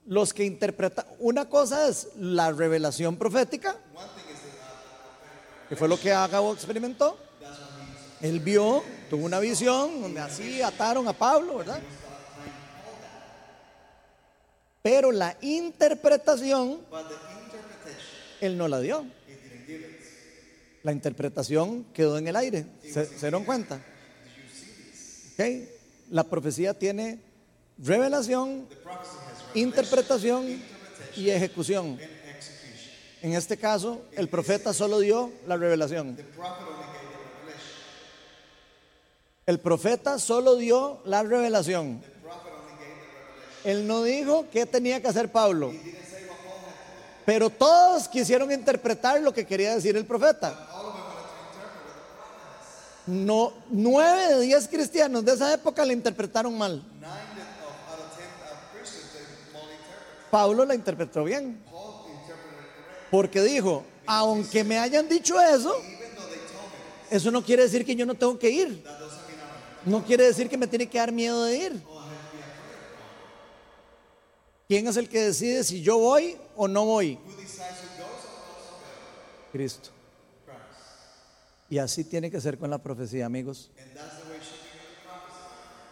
los 0.07 0.34
que 0.34 0.44
interpretan, 0.44 1.07
una 1.18 1.48
cosa 1.48 1.88
es 1.88 2.09
la 2.16 2.52
revelación 2.52 3.16
profética, 3.16 3.76
que 5.68 5.76
fue 5.76 5.88
lo 5.88 5.98
que 5.98 6.12
Agabo 6.12 6.52
experimentó. 6.52 7.18
Él 8.20 8.40
vio, 8.40 8.82
tuvo 9.11 9.24
una 9.24 9.38
visión 9.38 10.00
donde 10.00 10.20
así 10.20 10.62
ataron 10.62 11.07
a 11.09 11.12
Pablo, 11.12 11.59
¿verdad? 11.59 11.80
Pero 14.82 15.12
la 15.12 15.36
interpretación, 15.40 16.80
él 18.40 18.57
no 18.57 18.68
la 18.68 18.80
dio. 18.80 19.07
La 20.82 20.92
interpretación 20.92 21.84
quedó 21.94 22.18
en 22.18 22.28
el 22.28 22.36
aire. 22.36 22.66
¿Se, 22.82 23.07
se 23.07 23.20
dieron 23.20 23.44
cuenta? 23.44 23.80
Ok. 25.34 25.44
La 26.11 26.24
profecía 26.24 26.74
tiene 26.78 27.18
revelación, 27.78 28.68
interpretación 29.55 30.62
y 31.16 31.30
ejecución. 31.30 31.98
En 33.22 33.32
este 33.32 33.57
caso, 33.57 34.02
el 34.12 34.28
profeta 34.28 34.74
solo 34.74 34.98
dio 34.98 35.32
la 35.46 35.57
revelación. 35.57 36.16
El 39.46 39.61
profeta 39.61 40.18
solo 40.18 40.57
dio 40.57 41.00
la 41.05 41.22
revelación. 41.22 42.02
Él 43.64 43.86
no 43.86 44.02
dijo 44.02 44.46
qué 44.52 44.66
tenía 44.66 45.00
que 45.00 45.09
hacer 45.09 45.32
Pablo. 45.32 45.72
Pero 47.24 47.48
todos 47.48 48.09
quisieron 48.09 48.52
interpretar 48.52 49.20
lo 49.22 49.32
que 49.32 49.46
quería 49.46 49.74
decir 49.74 49.96
el 49.96 50.05
profeta. 50.05 50.55
No, 53.07 53.52
nueve 53.70 54.34
de 54.34 54.40
diez 54.42 54.68
cristianos 54.68 55.24
de 55.24 55.32
esa 55.32 55.52
época 55.55 55.84
la 55.84 55.92
interpretaron 55.92 56.57
mal. 56.57 56.82
Pablo 60.35 60.64
la 60.64 60.74
interpretó 60.74 61.22
bien. 61.22 61.62
Porque 63.09 63.41
dijo, 63.41 63.85
aunque 64.05 64.64
me 64.64 64.80
hayan 64.80 65.09
dicho 65.09 65.41
eso, 65.41 65.72
eso 67.09 67.30
no 67.30 67.41
quiere 67.41 67.62
decir 67.62 67.85
que 67.85 67.95
yo 67.95 68.05
no 68.05 68.16
tengo 68.16 68.37
que 68.37 68.51
ir. 68.51 68.85
No 69.85 70.05
quiere 70.05 70.24
decir 70.24 70.49
que 70.49 70.57
me 70.57 70.66
tiene 70.66 70.89
que 70.89 70.99
dar 70.99 71.12
miedo 71.12 71.45
de 71.45 71.57
ir. 71.57 71.82
¿Quién 74.66 74.89
es 74.89 74.97
el 74.97 75.09
que 75.09 75.20
decide 75.20 75.62
si 75.62 75.82
yo 75.82 75.99
voy 75.99 76.37
o 76.57 76.66
no 76.66 76.85
voy? 76.85 77.16
Cristo. 79.53 79.91
Y 81.70 81.78
así 81.78 82.03
tiene 82.03 82.28
que 82.28 82.41
ser 82.41 82.59
con 82.59 82.70
la 82.70 82.78
profecía, 82.82 83.24
amigos. 83.24 83.70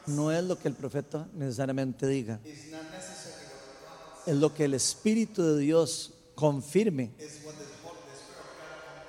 No 0.07 0.33
es 0.33 0.43
lo 0.43 0.59
que 0.59 0.67
el 0.67 0.75
profeta 0.75 1.29
necesariamente 1.33 2.09
diga. 2.09 2.41
Es 4.27 4.37
lo 4.37 4.55
que 4.55 4.65
el 4.65 4.75
Espíritu 4.75 5.43
de 5.43 5.61
Dios 5.61 6.15
confirme 6.35 7.11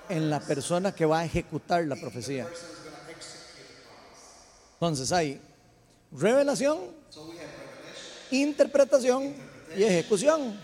en 0.10 0.30
la 0.30 0.40
persona 0.40 0.94
que 0.94 1.06
va 1.06 1.20
a 1.20 1.26
ejecutar 1.26 1.86
la 1.86 1.96
profecía. 1.96 2.48
Entonces 4.74 5.12
hay 5.12 5.40
revelación, 6.12 6.80
interpretación 8.32 9.34
y 9.78 9.84
ejecución. 9.84 10.60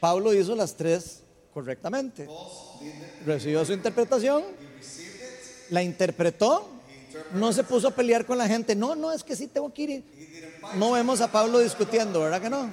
Pablo 0.00 0.34
hizo 0.34 0.54
las 0.56 0.74
tres 0.74 1.22
correctamente. 1.52 2.28
Recibió 3.24 3.64
su 3.64 3.72
interpretación, 3.72 4.44
la 5.68 5.82
interpretó, 5.82 6.68
no 7.32 7.52
se 7.52 7.64
puso 7.64 7.88
a 7.88 7.90
pelear 7.90 8.24
con 8.26 8.38
la 8.38 8.48
gente. 8.48 8.74
No, 8.74 8.94
no, 8.94 9.12
es 9.12 9.22
que 9.22 9.36
sí 9.36 9.46
tengo 9.46 9.72
que 9.72 9.82
ir. 9.82 10.04
No 10.74 10.92
vemos 10.92 11.20
a 11.20 11.30
Pablo 11.30 11.58
discutiendo, 11.58 12.20
¿verdad 12.20 12.40
que 12.40 12.50
no? 12.50 12.70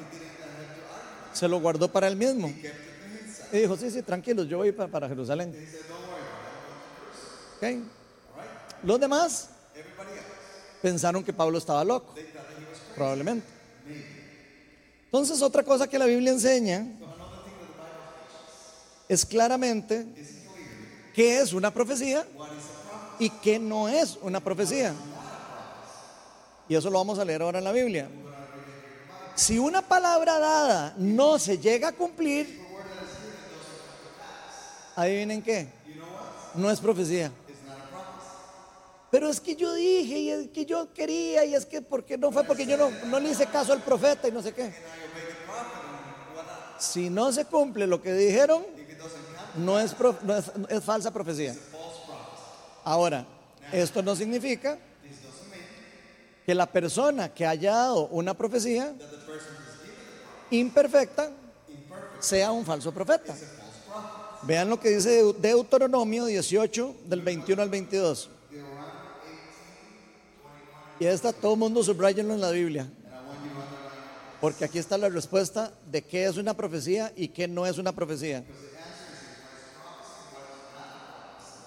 Se 1.37 1.47
lo 1.47 1.59
guardó 1.59 1.91
para 1.91 2.07
él 2.07 2.15
mismo. 2.15 2.47
Y 3.51 3.57
dijo, 3.59 3.77
sí, 3.77 3.89
sí, 3.91 4.01
tranquilos, 4.01 4.47
yo 4.47 4.57
voy 4.57 4.71
pa- 4.71 4.87
para 4.87 5.07
Jerusalén. 5.07 5.53
Los 8.83 8.99
demás 8.99 9.49
pensaron 10.81 11.23
que 11.23 11.33
Pablo 11.33 11.57
estaba 11.57 11.83
loco, 11.83 12.13
probablemente. 12.95 13.47
Entonces, 15.05 15.41
otra 15.41 15.63
cosa 15.63 15.87
que 15.87 15.97
la 15.97 16.05
Biblia 16.05 16.31
enseña 16.31 16.85
es 19.07 19.25
claramente 19.25 20.05
qué 21.15 21.39
es 21.39 21.53
una 21.53 21.73
profecía 21.73 22.25
y 23.19 23.29
qué 23.29 23.57
no 23.59 23.87
es 23.87 24.17
una 24.21 24.39
profecía. 24.39 24.93
Y 26.69 26.75
eso 26.75 26.89
lo 26.89 26.97
vamos 26.99 27.17
a 27.17 27.25
leer 27.25 27.41
ahora 27.41 27.59
en 27.59 27.63
la 27.63 27.71
Biblia. 27.71 28.09
Si 29.37 29.59
una 29.59 29.83
palabra 29.83 30.39
dada 30.39 30.95
no 30.97 31.37
se 31.37 31.59
llega 31.59 31.89
a 31.89 31.91
cumplir, 31.91 32.59
adivinen 34.95 35.43
qué, 35.43 35.67
no 36.55 36.71
es 36.71 36.79
profecía. 36.79 37.31
Pero 39.11 39.29
es 39.29 39.39
que 39.39 39.55
yo 39.55 39.75
dije 39.75 40.17
y 40.17 40.29
es 40.31 40.47
que 40.49 40.65
yo 40.65 40.91
quería 40.91 41.45
y 41.45 41.53
es 41.53 41.67
que 41.67 41.83
porque 41.83 42.17
no 42.17 42.31
fue 42.31 42.45
porque 42.45 42.65
yo 42.65 42.77
no, 42.77 42.89
no 43.05 43.19
le 43.19 43.29
hice 43.29 43.45
caso 43.45 43.73
al 43.73 43.83
profeta 43.83 44.27
y 44.27 44.31
no 44.31 44.41
sé 44.41 44.53
qué. 44.53 44.73
Si 46.79 47.11
no 47.11 47.31
se 47.31 47.45
cumple 47.45 47.85
lo 47.85 48.01
que 48.01 48.13
dijeron, 48.13 48.65
no 49.57 49.79
es, 49.79 49.95
es 50.69 50.83
falsa 50.83 51.13
profecía. 51.13 51.55
Ahora, 52.83 53.23
esto 53.71 54.01
no 54.01 54.15
significa 54.15 54.79
que 56.43 56.55
la 56.55 56.65
persona 56.65 57.31
que 57.31 57.45
haya 57.45 57.73
dado 57.73 58.07
una 58.07 58.33
profecía 58.33 58.95
imperfecta 60.51 61.31
sea 62.19 62.51
un 62.51 62.65
falso 62.65 62.91
profeta. 62.93 63.35
Vean 64.43 64.69
lo 64.69 64.79
que 64.79 64.89
dice 64.89 65.23
Deu- 65.23 65.35
Deuteronomio 65.35 66.25
18, 66.25 66.95
del 67.05 67.21
21 67.21 67.61
al 67.61 67.69
22. 67.69 68.29
Y 70.99 71.05
esta 71.05 71.31
todo 71.33 71.53
el 71.53 71.59
mundo 71.59 71.83
subrayenlo 71.83 72.33
en 72.33 72.41
la 72.41 72.51
Biblia. 72.51 72.87
Porque 74.41 74.65
aquí 74.65 74.77
está 74.79 74.97
la 74.97 75.09
respuesta 75.09 75.71
de 75.91 76.03
qué 76.03 76.25
es 76.25 76.37
una 76.37 76.53
profecía 76.55 77.11
y 77.15 77.27
qué 77.29 77.47
no 77.47 77.65
es 77.65 77.77
una 77.79 77.91
profecía. 77.91 78.43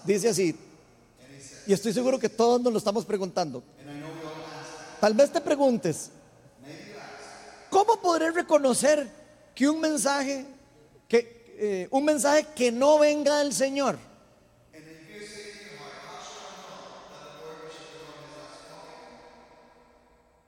Dice 0.05 0.29
así, 0.29 0.57
y 1.67 1.73
estoy 1.73 1.93
seguro 1.93 2.19
que 2.19 2.29
todos 2.29 2.61
nos 2.61 2.73
lo 2.73 2.79
estamos 2.79 3.05
preguntando. 3.05 3.63
Tal 5.01 5.15
vez 5.15 5.31
te 5.33 5.41
preguntes, 5.41 6.11
¿cómo 7.71 8.01
podré 8.01 8.31
reconocer 8.33 9.09
que 9.55 9.69
un 9.69 9.81
mensaje, 9.81 10.45
que, 11.09 11.55
eh, 11.59 11.89
un 11.91 12.05
mensaje 12.05 12.47
que 12.55 12.71
no 12.73 12.99
venga 12.99 13.39
del 13.39 13.53
Señor? 13.55 13.99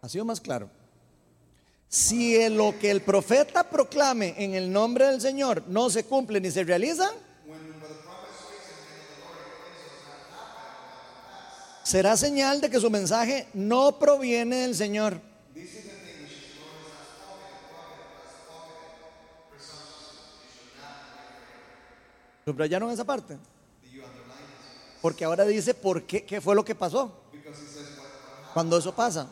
Ha 0.03 0.09
sido 0.09 0.25
más 0.25 0.41
claro. 0.41 0.69
Si 1.89 2.37
el- 2.37 2.57
lo 2.57 2.77
que 2.79 2.91
el 2.91 3.03
profeta 3.03 3.69
proclame 3.69 4.35
en 4.39 4.55
el 4.55 4.73
nombre 4.73 5.07
del 5.07 5.21
Señor 5.21 5.63
no 5.69 5.91
se 5.91 6.05
cumple 6.05 6.41
ni 6.41 6.51
se 6.51 6.65
realiza, 6.65 7.11
será 11.85 12.17
señal 12.17 12.61
de 12.61 12.71
que 12.71 12.81
su 12.81 12.91
mensaje 12.91 13.47
no 13.53 13.99
proviene 13.99 14.57
del 14.63 14.75
Señor. 14.75 15.21
¿Subrayaron 22.45 22.91
esa 22.91 23.05
parte? 23.05 23.39
Porque 25.01 25.25
ahora 25.25 25.45
dice 25.45 25.75
por 25.75 26.05
qué, 26.05 26.25
qué 26.25 26.41
fue 26.41 26.55
lo 26.55 26.65
que 26.65 26.75
pasó. 26.75 27.13
Cuando 28.55 28.79
eso 28.79 28.95
pasa. 28.95 29.29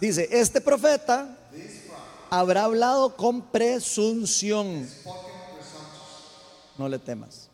Dice, 0.00 0.28
este 0.30 0.60
profeta 0.60 1.38
habrá 2.30 2.64
hablado 2.64 3.16
con 3.16 3.42
presunción. 3.42 4.88
No 6.76 6.88
le 6.88 6.98
temas. 6.98 7.48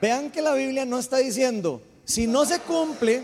Vean 0.00 0.30
que 0.30 0.42
la 0.42 0.52
Biblia 0.54 0.84
no 0.84 0.98
está 0.98 1.18
diciendo, 1.18 1.80
si 2.04 2.26
no 2.26 2.44
se 2.44 2.60
cumple, 2.60 3.22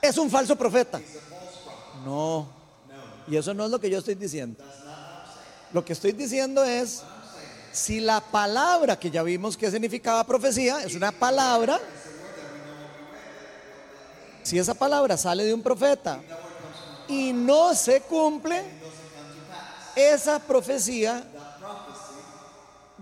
es 0.00 0.16
un 0.18 0.30
falso 0.30 0.56
profeta. 0.56 1.00
No. 2.04 2.48
Y 3.26 3.36
eso 3.36 3.52
no 3.54 3.64
es 3.64 3.70
lo 3.70 3.80
que 3.80 3.90
yo 3.90 3.98
estoy 3.98 4.14
diciendo. 4.14 4.62
Lo 5.72 5.84
que 5.84 5.92
estoy 5.92 6.12
diciendo 6.12 6.62
es, 6.62 7.02
si 7.74 7.98
la 7.98 8.20
palabra 8.20 8.96
que 8.96 9.10
ya 9.10 9.24
vimos 9.24 9.56
que 9.56 9.68
significaba 9.68 10.22
profecía 10.22 10.84
es 10.84 10.94
una 10.94 11.10
palabra, 11.10 11.80
si 14.44 14.60
esa 14.60 14.74
palabra 14.74 15.16
sale 15.16 15.42
de 15.42 15.52
un 15.52 15.60
profeta 15.60 16.20
y 17.08 17.32
no 17.32 17.74
se 17.74 18.00
cumple, 18.02 18.62
esa 19.96 20.38
profecía 20.38 21.24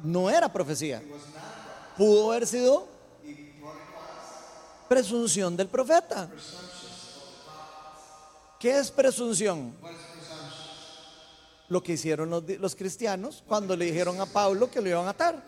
no 0.02 0.30
era 0.30 0.50
profecía. 0.50 1.02
Pudo 1.98 2.32
haber 2.32 2.46
sido 2.46 2.88
presunción 4.88 5.54
del 5.54 5.68
profeta. 5.68 6.30
¿Qué 8.58 8.78
es 8.78 8.90
presunción? 8.90 9.74
Lo 11.72 11.82
que 11.82 11.94
hicieron 11.94 12.28
los, 12.28 12.76
cristianos 12.76 13.42
cuando 13.48 13.74
le 13.74 13.86
dijeron 13.86 14.20
a 14.20 14.26
Pablo 14.26 14.70
que 14.70 14.78
lo 14.78 14.90
iban 14.90 15.06
a 15.06 15.10
atar. 15.10 15.42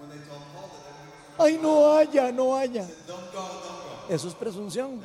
Ay, 1.37 1.59
no 1.61 1.93
haya, 1.93 2.33
no 2.33 2.57
haya. 2.57 2.89
Eso 4.09 4.29
es 4.29 4.35
presunción. 4.35 5.03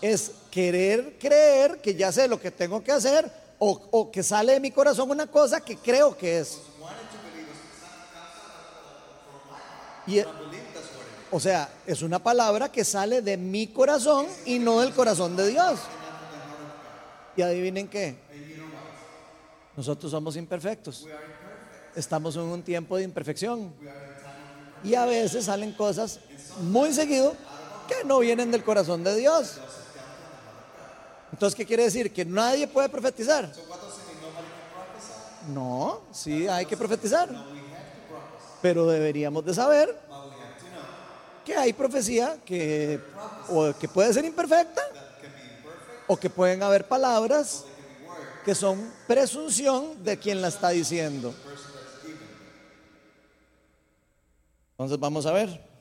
Es 0.00 0.30
querer 0.52 1.18
creer 1.18 1.80
que 1.80 1.96
ya 1.96 2.12
sé 2.12 2.28
lo 2.28 2.38
que 2.38 2.52
tengo 2.52 2.84
que 2.84 2.92
hacer 2.92 3.28
o, 3.58 4.12
que 4.12 4.22
sale 4.22 4.52
de 4.52 4.60
mi 4.60 4.70
corazón 4.70 5.10
una 5.10 5.26
cosa 5.26 5.60
que 5.60 5.76
creo 5.76 6.16
que 6.16 6.38
es. 6.38 6.60
E- 10.06 10.24
o 11.32 11.40
sea, 11.40 11.68
es 11.84 12.00
una 12.02 12.20
palabra 12.20 12.70
que 12.70 12.84
sale 12.84 13.22
de 13.22 13.36
mi 13.36 13.66
corazón 13.66 14.28
y 14.44 14.60
no 14.60 14.82
del 14.82 14.94
corazón 14.94 15.34
de 15.34 15.48
Dios. 15.48 15.80
Y 17.36 17.42
adivinen 17.42 17.88
qué. 17.88 18.22
Nosotros 19.76 20.10
somos 20.10 20.36
imperfectos. 20.36 21.06
Estamos 21.94 22.36
en 22.36 22.42
un 22.42 22.62
tiempo 22.62 22.96
de 22.96 23.04
imperfección. 23.04 23.72
Y 24.82 24.94
a 24.94 25.06
veces 25.06 25.46
salen 25.46 25.72
cosas 25.72 26.20
muy 26.60 26.92
seguido 26.92 27.34
que 27.88 28.04
no 28.04 28.18
vienen 28.20 28.50
del 28.50 28.62
corazón 28.62 29.02
de 29.02 29.16
Dios. 29.16 29.58
Entonces, 31.32 31.56
¿qué 31.56 31.66
quiere 31.66 31.84
decir? 31.84 32.12
Que 32.12 32.24
nadie 32.24 32.68
puede 32.68 32.88
profetizar. 32.88 33.50
No, 35.52 36.00
sí, 36.12 36.46
hay 36.46 36.66
que 36.66 36.76
profetizar. 36.76 37.28
Pero 38.62 38.86
deberíamos 38.86 39.44
de 39.44 39.54
saber 39.54 39.98
que 41.44 41.56
hay 41.56 41.72
profecía 41.72 42.38
que, 42.44 43.00
o 43.48 43.72
que 43.78 43.88
puede 43.88 44.12
ser 44.12 44.24
imperfecta 44.24 44.80
o 46.06 46.16
que 46.16 46.30
pueden 46.30 46.62
haber 46.62 46.86
palabras 46.86 47.64
que 48.44 48.54
son 48.54 48.92
presunción 49.06 50.04
de 50.04 50.18
quien 50.18 50.42
la 50.42 50.48
está 50.48 50.70
diciendo. 50.70 51.34
Entonces 54.72 54.98
vamos 54.98 55.24
a 55.26 55.32
ver. 55.32 55.74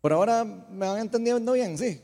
Por 0.00 0.12
ahora 0.12 0.44
me 0.44 0.86
van 0.86 0.98
entendiendo 0.98 1.52
bien, 1.52 1.78
sí. 1.78 2.00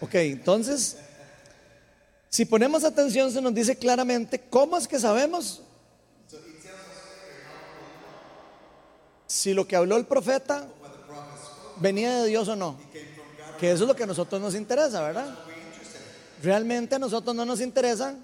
Ok, 0.00 0.14
entonces, 0.14 0.98
si 2.28 2.44
ponemos 2.44 2.82
atención 2.82 3.30
se 3.30 3.40
nos 3.40 3.54
dice 3.54 3.76
claramente 3.76 4.40
cómo 4.50 4.76
es 4.76 4.88
que 4.88 4.98
sabemos 4.98 5.62
si 9.26 9.54
lo 9.54 9.66
que 9.66 9.76
habló 9.76 9.96
el 9.96 10.06
profeta 10.06 10.68
venía 11.78 12.22
de 12.22 12.28
Dios 12.28 12.48
o 12.48 12.56
no. 12.56 12.76
Que 13.58 13.72
eso 13.72 13.84
es 13.84 13.88
lo 13.88 13.96
que 13.96 14.02
a 14.02 14.06
nosotros 14.06 14.40
nos 14.40 14.54
interesa, 14.54 15.02
¿verdad? 15.02 15.34
Realmente 16.42 16.94
a 16.94 16.98
nosotros 16.98 17.34
no 17.34 17.44
nos 17.44 17.60
interesa, 17.60 18.14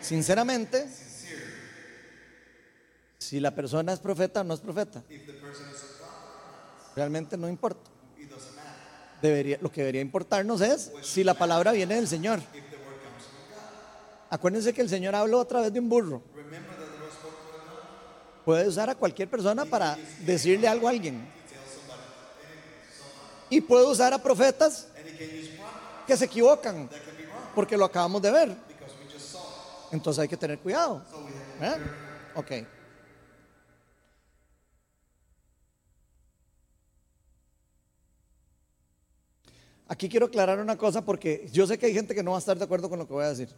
sinceramente, 0.00 0.88
si 3.18 3.40
la 3.40 3.54
persona 3.54 3.92
es 3.92 3.98
profeta 3.98 4.40
o 4.40 4.44
no 4.44 4.54
es 4.54 4.60
profeta. 4.60 5.02
Realmente 6.94 7.36
no 7.36 7.48
importa. 7.48 7.90
Lo 9.60 9.70
que 9.70 9.80
debería 9.80 10.00
importarnos 10.00 10.60
es 10.60 10.92
si 11.02 11.24
la 11.24 11.34
palabra 11.34 11.72
viene 11.72 11.96
del 11.96 12.08
Señor. 12.08 12.40
Acuérdense 14.30 14.72
que 14.72 14.80
el 14.80 14.88
Señor 14.88 15.14
habló 15.14 15.40
a 15.40 15.48
través 15.48 15.72
de 15.72 15.80
un 15.80 15.88
burro. 15.88 16.22
Puede 18.44 18.66
usar 18.68 18.88
a 18.88 18.94
cualquier 18.94 19.28
persona 19.28 19.64
para 19.64 19.98
decirle 20.20 20.68
algo 20.68 20.86
a 20.86 20.90
alguien. 20.90 21.39
Y 23.50 23.60
puede 23.60 23.84
usar 23.84 24.14
a 24.14 24.18
profetas 24.18 24.86
que 26.06 26.16
se 26.16 26.24
equivocan, 26.24 26.88
porque 27.54 27.76
lo 27.76 27.84
acabamos 27.84 28.22
de 28.22 28.30
ver. 28.30 28.56
Entonces 29.92 30.22
hay 30.22 30.28
que 30.28 30.36
tener 30.36 30.58
cuidado. 30.58 31.02
¿Eh? 31.60 31.74
Ok. 32.34 32.52
Aquí 39.88 40.08
quiero 40.08 40.26
aclarar 40.26 40.60
una 40.60 40.78
cosa 40.78 41.04
porque 41.04 41.48
yo 41.52 41.66
sé 41.66 41.76
que 41.76 41.86
hay 41.86 41.92
gente 41.92 42.14
que 42.14 42.22
no 42.22 42.30
va 42.30 42.36
a 42.36 42.38
estar 42.38 42.56
de 42.56 42.64
acuerdo 42.64 42.88
con 42.88 43.00
lo 43.00 43.08
que 43.08 43.12
voy 43.12 43.24
a 43.24 43.30
decir. 43.30 43.52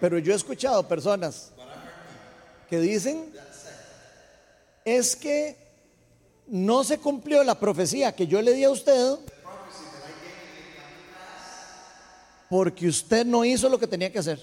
Pero 0.00 0.18
yo 0.18 0.32
he 0.32 0.36
escuchado 0.36 0.88
personas 0.88 1.52
que 2.68 2.80
dicen 2.80 3.30
es 4.84 5.16
que 5.16 5.56
no 6.46 6.84
se 6.84 6.98
cumplió 6.98 7.44
la 7.44 7.58
profecía 7.58 8.14
que 8.14 8.26
yo 8.26 8.42
le 8.42 8.52
di 8.52 8.64
a 8.64 8.70
usted 8.70 9.18
porque 12.48 12.86
usted 12.86 13.24
no 13.24 13.44
hizo 13.46 13.68
lo 13.68 13.78
que 13.78 13.86
tenía 13.86 14.12
que 14.12 14.18
hacer. 14.18 14.38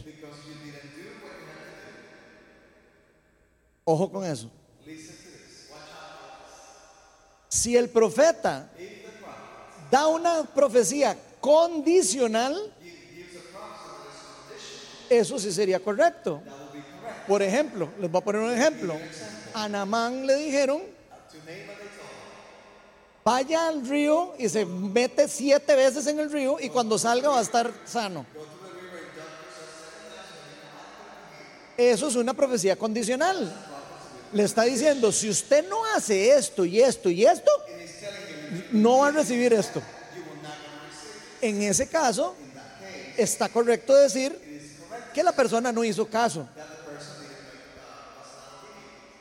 Ojo 3.83 4.11
con 4.11 4.25
eso. 4.25 4.49
Si 7.47 7.75
el 7.75 7.89
profeta 7.89 8.71
da 9.91 10.07
una 10.07 10.43
profecía 10.43 11.17
condicional, 11.39 12.73
eso 15.09 15.39
sí 15.39 15.51
sería 15.51 15.79
correcto. 15.79 16.41
Por 17.29 17.41
ejemplo, 17.41 17.87
les 18.01 18.11
voy 18.11 18.19
a 18.19 18.23
poner 18.25 18.41
un 18.41 18.51
ejemplo. 18.51 18.97
A 19.53 19.69
Namán 19.69 20.27
le 20.27 20.35
dijeron 20.35 20.81
Vaya 23.29 23.67
al 23.67 23.87
río 23.87 24.33
y 24.39 24.49
se 24.49 24.65
mete 24.65 25.27
siete 25.27 25.75
veces 25.75 26.07
en 26.07 26.19
el 26.19 26.31
río 26.31 26.57
y 26.59 26.69
cuando 26.69 26.97
salga 26.97 27.29
va 27.29 27.37
a 27.37 27.43
estar 27.43 27.71
sano. 27.85 28.25
Eso 31.77 32.07
es 32.07 32.15
una 32.15 32.33
profecía 32.33 32.75
condicional. 32.75 33.53
Le 34.33 34.43
está 34.43 34.63
diciendo, 34.63 35.11
si 35.11 35.29
usted 35.29 35.69
no 35.69 35.85
hace 35.95 36.31
esto 36.31 36.65
y 36.65 36.81
esto 36.81 37.11
y 37.11 37.23
esto, 37.23 37.51
no 38.71 38.97
va 38.97 39.09
a 39.09 39.11
recibir 39.11 39.53
esto. 39.53 39.79
En 41.39 41.61
ese 41.61 41.87
caso, 41.87 42.33
está 43.15 43.47
correcto 43.47 43.93
decir 43.93 44.35
que 45.13 45.21
la 45.21 45.33
persona 45.33 45.71
no 45.71 45.83
hizo 45.83 46.07
caso. 46.07 46.49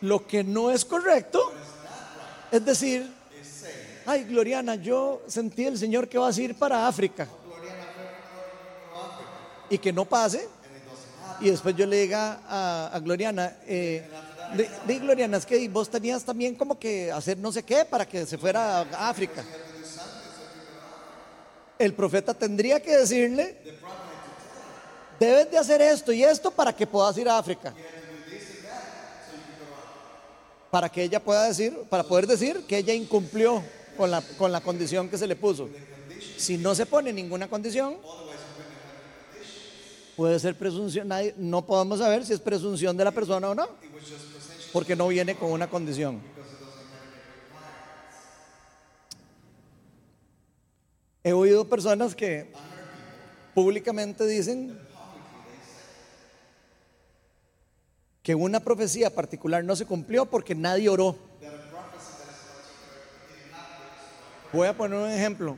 Lo 0.00 0.26
que 0.26 0.44
no 0.44 0.70
es 0.70 0.84
correcto 0.84 1.52
es 2.50 2.64
decir, 2.64 3.10
ay, 4.06 4.24
Gloriana, 4.24 4.74
yo 4.76 5.22
sentí 5.26 5.66
el 5.66 5.76
Señor 5.76 6.08
que 6.08 6.18
va 6.18 6.28
a 6.28 6.32
ir 6.32 6.54
para 6.54 6.86
África 6.86 7.28
y 9.68 9.78
que 9.78 9.92
no 9.92 10.04
pase. 10.04 10.48
Y 11.40 11.50
después 11.50 11.76
yo 11.76 11.86
le 11.86 12.00
diga 12.00 12.40
a, 12.48 12.98
Gloriana, 13.00 13.58
eh, 13.66 14.08
Gloriana, 14.86 15.36
es 15.36 15.46
que 15.46 15.68
vos 15.68 15.88
tenías 15.88 16.24
también 16.24 16.54
como 16.54 16.78
que 16.78 17.12
hacer 17.12 17.38
no 17.38 17.52
sé 17.52 17.62
qué 17.62 17.84
para 17.84 18.06
que 18.06 18.26
se 18.26 18.38
fuera 18.38 18.80
a 18.80 19.08
África. 19.08 19.44
El 21.78 21.94
profeta 21.94 22.34
tendría 22.34 22.80
que 22.80 22.96
decirle, 22.96 23.56
debes 25.20 25.50
de 25.50 25.58
hacer 25.58 25.80
esto 25.80 26.12
y 26.12 26.24
esto 26.24 26.50
para 26.50 26.74
que 26.74 26.86
puedas 26.86 27.16
ir 27.18 27.28
a 27.28 27.38
África. 27.38 27.72
Para 30.70 30.88
que 30.88 31.02
ella 31.02 31.22
pueda 31.22 31.44
decir, 31.44 31.74
para 31.88 32.02
poder 32.02 32.26
decir 32.26 32.64
que 32.66 32.78
ella 32.78 32.92
incumplió 32.92 33.62
con 33.96 34.10
la, 34.10 34.22
con 34.36 34.52
la 34.52 34.60
condición 34.60 35.08
que 35.08 35.18
se 35.18 35.26
le 35.26 35.36
puso. 35.36 35.68
Si 36.36 36.58
no 36.58 36.74
se 36.74 36.86
pone 36.86 37.12
ninguna 37.12 37.48
condición, 37.48 37.96
puede 40.16 40.38
ser 40.40 40.56
presunción, 40.56 41.08
no 41.36 41.64
podemos 41.64 42.00
saber 42.00 42.26
si 42.26 42.32
es 42.32 42.40
presunción 42.40 42.96
de 42.96 43.04
la 43.04 43.12
persona 43.12 43.50
o 43.50 43.54
no, 43.54 43.68
porque 44.72 44.96
no 44.96 45.08
viene 45.08 45.36
con 45.36 45.52
una 45.52 45.68
condición. 45.68 46.20
He 51.22 51.32
oído 51.32 51.68
personas 51.68 52.14
que 52.14 52.52
públicamente 53.54 54.26
dicen 54.26 54.78
que 58.28 58.34
una 58.34 58.60
profecía 58.60 59.08
particular 59.08 59.64
no 59.64 59.74
se 59.74 59.86
cumplió 59.86 60.26
porque 60.26 60.54
nadie 60.54 60.90
oró. 60.90 61.16
Voy 64.52 64.68
a 64.68 64.76
poner 64.76 64.98
un 64.98 65.08
ejemplo. 65.08 65.56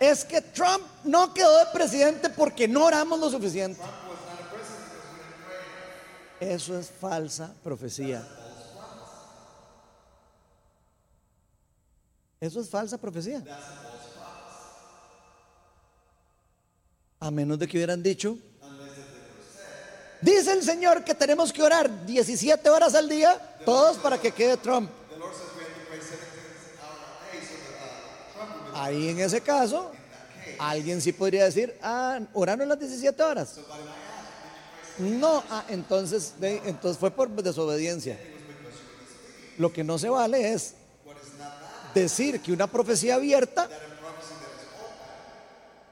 Es 0.00 0.24
que 0.24 0.40
Trump 0.40 0.86
no 1.04 1.34
quedó 1.34 1.58
de 1.58 1.66
presidente 1.74 2.30
porque 2.30 2.66
no 2.66 2.86
oramos 2.86 3.20
lo 3.20 3.28
suficiente. 3.28 3.82
Eso 6.40 6.78
es 6.78 6.90
falsa 6.90 7.54
profecía. 7.62 8.26
Eso 12.40 12.58
es 12.58 12.70
falsa 12.70 12.96
profecía. 12.96 13.44
A 17.20 17.30
menos 17.30 17.58
de 17.58 17.68
que 17.68 17.76
hubieran 17.76 18.02
dicho, 18.02 18.38
dice 20.20 20.52
el 20.52 20.62
Señor 20.62 21.04
que 21.04 21.14
tenemos 21.14 21.52
que 21.52 21.62
orar 21.62 22.06
17 22.06 22.68
horas 22.70 22.94
al 22.94 23.08
día, 23.08 23.38
todos 23.64 23.96
para 23.98 24.18
que 24.18 24.32
quede 24.32 24.56
Trump. 24.56 24.90
Ahí 28.74 29.08
en 29.08 29.18
ese 29.18 29.40
caso, 29.40 29.90
alguien 30.58 31.00
sí 31.00 31.12
podría 31.12 31.44
decir, 31.44 31.76
ah, 31.82 32.20
las 32.34 32.78
17 32.78 33.22
horas. 33.22 33.54
No, 34.98 35.42
ah, 35.50 35.64
entonces, 35.68 36.34
entonces 36.40 36.98
fue 36.98 37.10
por 37.10 37.28
desobediencia. 37.30 38.18
Lo 39.58 39.72
que 39.72 39.82
no 39.82 39.98
se 39.98 40.08
vale 40.08 40.52
es 40.52 40.74
decir 41.94 42.40
que 42.40 42.52
una 42.52 42.66
profecía 42.66 43.16
abierta 43.16 43.68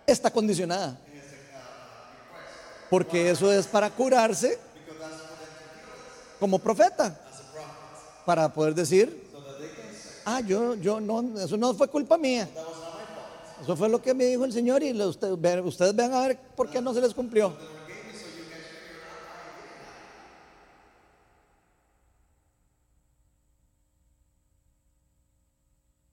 está 0.07 0.31
condicionada. 0.31 0.99
Porque 2.91 3.30
eso 3.30 3.53
es 3.53 3.66
para 3.66 3.91
curarse 3.91 4.59
como 6.39 6.59
profeta. 6.59 7.18
Para 8.24 8.53
poder 8.53 8.74
decir, 8.74 9.24
ah, 10.24 10.41
yo, 10.41 10.74
yo 10.74 11.01
no, 11.01 11.39
eso 11.39 11.57
no 11.57 11.74
fue 11.74 11.89
culpa 11.89 12.18
mía. 12.18 12.49
Eso 13.62 13.76
fue 13.76 13.89
lo 13.89 14.03
que 14.03 14.12
me 14.14 14.26
dijo 14.26 14.45
el 14.45 14.53
Señor 14.53 14.82
y 14.82 14.93
ustedes 15.01 15.41
vean 15.97 16.12
a 16.12 16.26
ver 16.26 16.39
por 16.55 16.68
qué 16.70 16.80
no 16.80 16.93
se 16.93 17.01
les 17.01 17.14
cumplió. 17.14 17.57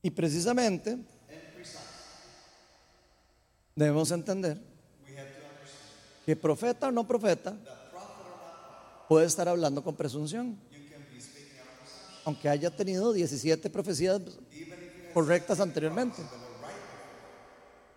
Y 0.01 0.11
precisamente 0.11 0.97
debemos 3.73 4.11
entender 4.11 4.72
que 6.25 6.35
profeta 6.35 6.87
o 6.87 6.91
no 6.91 7.05
profeta 7.05 7.53
puede 9.07 9.25
estar 9.25 9.47
hablando 9.47 9.83
con 9.83 9.95
presunción. 9.95 10.57
Aunque 12.25 12.47
haya 12.47 12.71
tenido 12.71 13.11
17 13.11 13.69
profecías 13.69 14.21
correctas 15.13 15.59
anteriormente. 15.59 16.21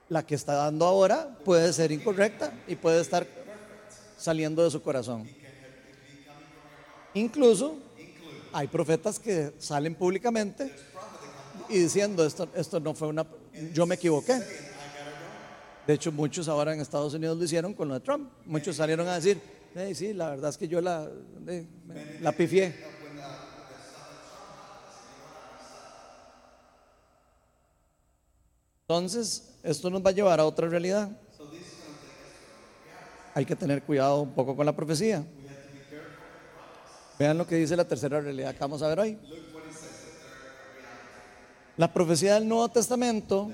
La 0.09 0.25
que 0.25 0.35
está 0.35 0.55
dando 0.55 0.85
ahora 0.85 1.39
puede 1.45 1.73
ser 1.73 1.91
incorrecta 1.93 2.53
y 2.67 2.77
puede 2.77 3.01
estar 3.01 3.27
saliendo 4.17 4.63
de 4.63 4.71
su 4.71 4.83
corazón. 4.83 5.29
Incluso 7.15 7.79
hay 8.53 8.69
profetas 8.69 9.19
que 9.19 9.53
salen 9.59 9.95
públicamente 9.95 10.73
y 11.69 11.79
diciendo 11.79 12.25
esto, 12.25 12.49
esto 12.55 12.79
no 12.79 12.95
fue 12.95 13.09
una, 13.09 13.27
yo 13.73 13.87
me 13.87 13.95
equivoqué. 13.97 14.41
De 15.87 15.95
hecho, 15.95 16.11
muchos 16.11 16.49
ahora 16.49 16.75
en 16.75 16.81
Estados 16.81 17.15
Unidos 17.15 17.39
lo 17.39 17.45
hicieron 17.45 17.73
con 17.73 17.89
lo 17.89 17.95
de 17.95 18.01
Trump. 18.01 18.31
Muchos 18.45 18.77
salieron 18.77 19.07
a 19.09 19.15
decir, 19.15 19.41
"Hey, 19.75 19.95
sí, 19.95 20.13
la 20.13 20.31
verdad 20.31 20.51
es 20.51 20.57
que 20.59 20.67
yo 20.67 20.81
la, 20.81 21.09
la 22.21 22.33
pifié. 22.33 22.75
Entonces, 28.89 29.59
esto 29.63 29.91
nos 29.91 30.05
va 30.05 30.11
a 30.11 30.13
llevar 30.13 30.39
a 30.41 30.47
otra 30.47 30.69
realidad. 30.69 31.11
Hay 33.35 33.45
que 33.45 33.57
tener 33.57 33.83
cuidado 33.83 34.23
un 34.23 34.33
poco 34.33 34.57
con 34.57 34.65
la 34.65 34.75
profecía. 34.75 35.25
Vean 37.19 37.37
lo 37.37 37.47
que 37.47 37.57
dice 37.57 37.77
la 37.77 37.87
tercera 37.87 38.21
realidad 38.21 38.53
que 38.55 38.61
vamos 38.61 38.83
a 38.83 38.89
ver 38.89 39.01
hoy. 39.01 39.19
La 41.77 41.93
profecía 41.93 42.35
del 42.35 42.49
Nuevo 42.49 42.69
Testamento 42.71 43.51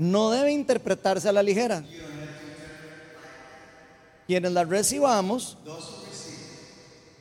no 0.00 0.30
debe 0.30 0.50
interpretarse 0.50 1.28
a 1.28 1.32
la 1.32 1.42
ligera. 1.42 1.84
Quienes 4.26 4.50
la 4.50 4.64
recibamos, 4.64 5.58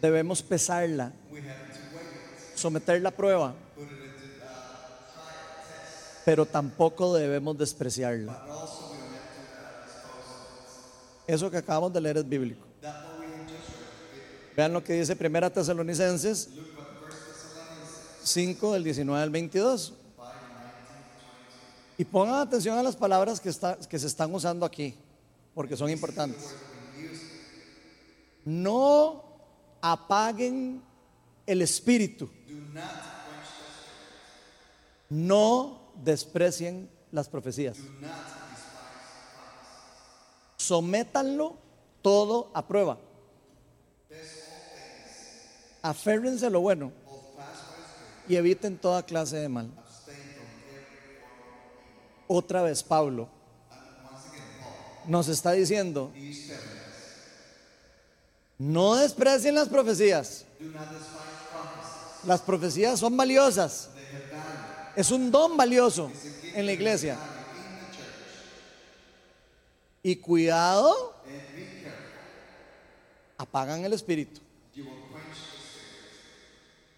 debemos 0.02 0.42
pesarla, 0.42 1.12
someterla 2.56 3.10
a 3.10 3.12
prueba, 3.12 3.54
pero 6.24 6.46
tampoco 6.46 7.14
debemos 7.14 7.58
despreciarla. 7.58 8.46
Eso 11.28 11.52
que 11.52 11.58
acabamos 11.58 11.92
de 11.92 12.00
leer 12.00 12.18
es 12.18 12.30
bíblico. 12.30 12.66
Vean 14.56 14.72
lo 14.72 14.82
que 14.82 14.94
dice 14.94 15.18
Primera 15.18 15.50
Tesalonicenses 15.50 16.48
5 18.24 18.74
del 18.74 18.84
19 18.86 19.22
al 19.22 19.30
22. 19.30 19.94
Y 22.00 22.06
pongan 22.06 22.36
atención 22.40 22.78
a 22.78 22.82
las 22.84 22.96
palabras 22.96 23.40
que, 23.42 23.50
está- 23.50 23.78
que 23.78 24.00
se 24.00 24.08
están 24.08 24.34
usando 24.34 24.66
aquí, 24.66 24.96
porque 25.54 25.76
son 25.76 25.90
importantes. 25.90 26.56
No 28.46 29.22
apaguen 29.82 30.82
el 31.46 31.62
espíritu. 31.62 32.30
No 35.10 35.92
desprecien 36.02 36.90
las 37.12 37.28
profecías. 37.28 37.78
Sométanlo 40.56 41.58
todo 42.02 42.50
a 42.54 42.66
prueba. 42.66 42.98
Aférrense 45.82 46.46
a 46.46 46.50
lo 46.50 46.62
bueno 46.62 46.92
y 48.28 48.36
eviten 48.36 48.78
toda 48.78 49.04
clase 49.04 49.38
de 49.38 49.50
mal. 49.50 49.70
Otra 52.32 52.62
vez 52.62 52.84
Pablo 52.84 53.28
nos 55.08 55.28
está 55.28 55.54
diciendo, 55.54 56.12
no 58.60 58.96
desprecien 58.98 59.56
las 59.56 59.68
profecías. 59.68 60.46
Las 62.28 62.42
profecías 62.42 63.00
son 63.00 63.18
valiosas. 63.18 63.90
Es 64.96 65.10
un 65.10 65.32
don 65.32 65.58
valioso 65.58 66.12
en 66.54 66.68
la 66.68 66.72
iglesia. 66.72 67.18
Y 70.04 70.18
cuidado, 70.18 71.16
apagan 73.40 73.84
el 73.86 73.94
espíritu. 73.94 74.40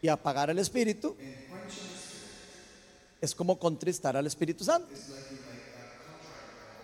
Y 0.01 0.09
apagar 0.09 0.49
el 0.49 0.59
espíritu 0.59 1.15
es 3.21 3.35
como 3.35 3.57
contristar 3.57 4.17
al 4.17 4.25
Espíritu 4.25 4.63
Santo. 4.63 4.89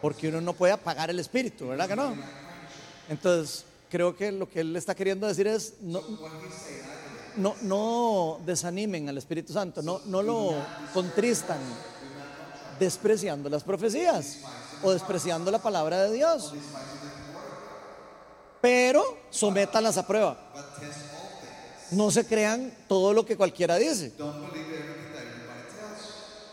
Porque 0.01 0.29
uno 0.29 0.39
no 0.39 0.53
puede 0.53 0.73
apagar 0.73 1.09
el 1.09 1.19
espíritu, 1.19 1.69
¿verdad 1.69 1.87
que 1.87 1.95
no? 1.95 2.15
Entonces, 3.09 3.65
creo 3.89 4.15
que 4.15 4.31
lo 4.31 4.47
que 4.47 4.59
él 4.59 4.75
está 4.75 4.93
queriendo 4.93 5.25
decir 5.25 5.47
es 5.47 5.73
no, 5.81 7.55
no, 7.61 8.39
desanimen 8.45 9.09
al 9.09 9.17
Espíritu 9.17 9.53
Santo, 9.53 9.81
no, 9.81 10.01
no 10.05 10.21
lo 10.21 10.53
contristan 10.93 11.59
despreciando 12.79 13.49
las 13.49 13.63
profecías 13.63 14.39
o 14.83 14.91
despreciando 14.91 15.49
la 15.49 15.59
palabra 15.59 16.03
de 16.03 16.13
Dios. 16.13 16.53
Pero 18.61 19.03
sométanlas 19.29 19.97
a 19.97 20.05
prueba. 20.05 20.37
No 21.91 22.11
se 22.11 22.25
crean 22.25 22.73
todo 22.87 23.13
lo 23.13 23.25
que 23.25 23.37
cualquiera 23.37 23.77
dice. 23.77 24.13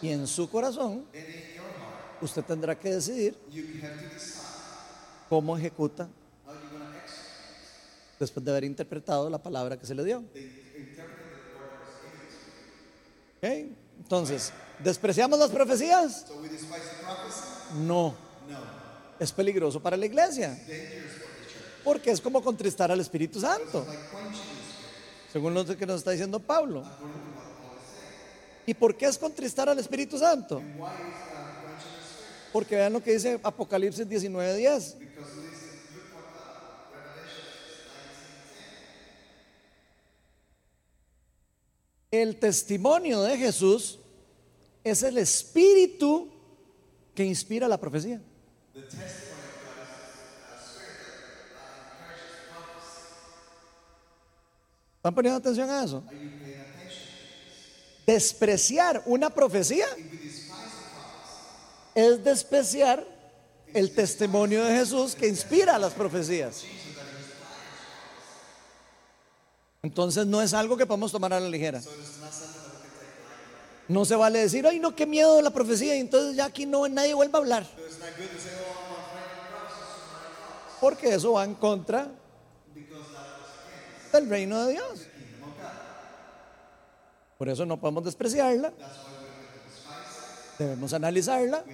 Y 0.03 0.11
en 0.11 0.27
su 0.27 0.49
corazón, 0.51 1.05
usted 2.21 2.45
tendrá 2.45 2.79
que 2.79 2.91
decidir 2.91 3.37
cómo 5.29 5.57
ejecuta 5.57 6.09
después 8.19 8.45
de 8.45 8.51
haber 8.51 8.65
interpretado 8.65 9.29
la 9.29 9.43
palabra 9.43 9.79
que 9.79 9.87
se 9.87 9.95
le 9.95 10.05
dio. 10.05 10.25
Entonces, 13.99 14.53
¿despreciamos 14.83 15.39
las 15.39 15.51
profecías? 15.51 16.27
No. 17.87 18.15
Es 19.19 19.33
peligroso 19.33 19.81
para 19.81 19.97
la 19.97 20.07
iglesia. 20.07 20.59
Porque 21.83 22.11
es 22.11 22.21
como 22.21 22.43
contristar 22.43 22.91
al 22.91 23.01
Espíritu 23.01 23.41
Santo. 23.41 23.87
Según 25.33 25.53
lo 25.53 25.65
que 25.65 25.87
nos 25.87 25.97
está 25.97 26.13
diciendo 26.13 26.39
Pablo. 26.41 26.85
¿Y 28.67 28.75
por 28.75 28.97
qué 28.97 29.07
es 29.07 29.19
contristar 29.19 29.69
al 29.69 29.79
Espíritu 29.79 30.19
Santo? 30.19 30.63
Porque 32.53 32.77
vean 32.77 32.93
lo 32.93 33.03
que 33.03 33.13
dice 33.13 33.39
Apocalipsis 33.43 34.09
19:10. 34.09 34.97
El 42.11 42.37
testimonio 42.39 43.23
de 43.23 43.37
Jesús 43.37 43.99
es 44.85 45.03
el 45.03 45.19
espíritu 45.19 46.31
que 47.13 47.25
inspira 47.25 47.67
la 47.67 47.79
profecía. 47.79 48.21
¿Están 54.97 55.15
poniendo 55.15 55.39
atención 55.39 55.69
a 55.69 55.85
eso? 55.85 56.05
Despreciar 58.07 59.03
una 59.07 59.31
profecía 59.31 59.87
es 61.95 62.23
despreciar 62.23 63.07
el 63.73 63.95
testimonio 63.95 64.65
de 64.65 64.77
Jesús 64.77 65.15
que 65.15 65.27
inspira 65.27 65.79
las 65.79 65.93
profecías. 65.93 66.65
Entonces 69.83 70.27
no 70.27 70.41
es 70.41 70.55
algo 70.55 70.77
que 70.77 70.87
podemos 70.87 71.13
tomar 71.13 71.33
a 71.33 71.41
la 71.41 71.49
ligera. 71.49 71.81
No 73.87 74.05
se 74.05 74.17
vale 74.17 74.39
decir, 74.39 74.67
ay 74.67 74.79
no, 74.79 74.97
qué 74.97 75.07
miedo 75.07 75.37
de 75.37 75.43
la 75.43 75.51
profecía, 75.51 75.95
y 75.95 76.01
entonces 76.01 76.37
ya 76.37 76.47
aquí 76.47 76.65
no 76.65 76.89
nadie 76.89 77.13
vuelva 77.13 77.39
a 77.39 77.43
hablar. 77.43 77.67
Porque 80.81 81.15
eso 81.15 81.33
va 81.33 81.45
en 81.45 81.55
contra 81.55 82.09
del 84.13 84.29
reino 84.29 84.65
de 84.65 84.73
Dios. 84.73 85.07
Por 87.39 87.49
eso 87.49 87.67
no 87.67 87.81
podemos 87.81 88.05
despreciarla. 88.05 88.73
Debemos 90.59 90.93
analizarla. 90.93 91.65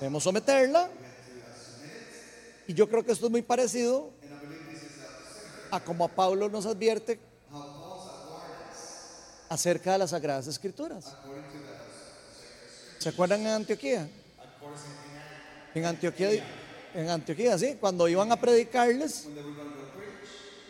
Debemos 0.00 0.22
someterla. 0.22 0.90
Y 2.66 2.74
yo 2.74 2.88
creo 2.88 3.04
que 3.04 3.12
esto 3.12 3.26
es 3.26 3.32
muy 3.32 3.42
parecido 3.42 4.10
a 5.70 5.80
como 5.80 6.04
a 6.04 6.08
Pablo 6.08 6.48
nos 6.48 6.66
advierte 6.66 7.18
acerca 9.48 9.92
de 9.92 9.98
las 9.98 10.10
Sagradas 10.10 10.46
Escrituras. 10.46 11.14
¿Se 12.98 13.08
acuerdan 13.08 13.40
en 13.42 13.48
Antioquía? 13.48 14.08
En 15.74 15.84
Antioquía, 15.84 16.30
en 16.94 17.10
Antioquía, 17.10 17.58
sí, 17.58 17.76
cuando 17.80 18.08
iban 18.08 18.30
a 18.30 18.36
predicarles, 18.36 19.26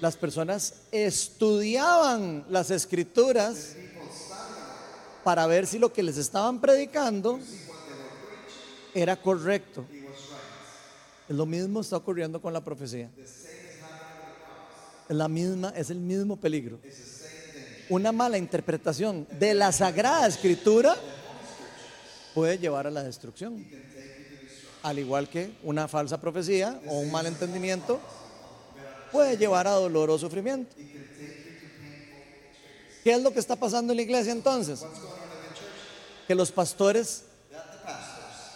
las 0.00 0.16
personas 0.16 0.74
estudiaban 0.90 2.44
las 2.48 2.70
escrituras 2.70 3.76
para 5.22 5.46
ver 5.46 5.66
si 5.66 5.78
lo 5.78 5.92
que 5.92 6.02
les 6.02 6.18
estaban 6.18 6.60
predicando 6.60 7.38
era 8.94 9.20
correcto. 9.20 9.84
Lo 11.28 11.46
mismo 11.46 11.80
está 11.80 11.96
ocurriendo 11.96 12.40
con 12.40 12.52
la 12.52 12.62
profecía. 12.62 13.10
La 15.08 15.28
misma, 15.28 15.72
es 15.76 15.90
el 15.90 15.98
mismo 15.98 16.36
peligro. 16.36 16.78
Una 17.88 18.12
mala 18.12 18.38
interpretación 18.38 19.26
de 19.38 19.54
la 19.54 19.72
sagrada 19.72 20.26
escritura 20.26 20.96
puede 22.34 22.58
llevar 22.58 22.86
a 22.86 22.90
la 22.90 23.02
destrucción. 23.02 23.66
Al 24.82 24.98
igual 24.98 25.28
que 25.30 25.56
una 25.62 25.88
falsa 25.88 26.20
profecía 26.20 26.78
o 26.86 26.98
un 26.98 27.10
mal 27.10 27.26
entendimiento 27.26 28.00
puede 29.14 29.36
llevar 29.36 29.68
a 29.68 29.70
dolor 29.70 30.10
o 30.10 30.18
sufrimiento. 30.18 30.74
¿Qué 33.04 33.12
es 33.12 33.22
lo 33.22 33.32
que 33.32 33.38
está 33.38 33.54
pasando 33.54 33.92
en 33.92 33.98
la 33.98 34.02
iglesia 34.02 34.32
entonces? 34.32 34.84
Que 36.26 36.34
los 36.34 36.50
pastores 36.50 37.22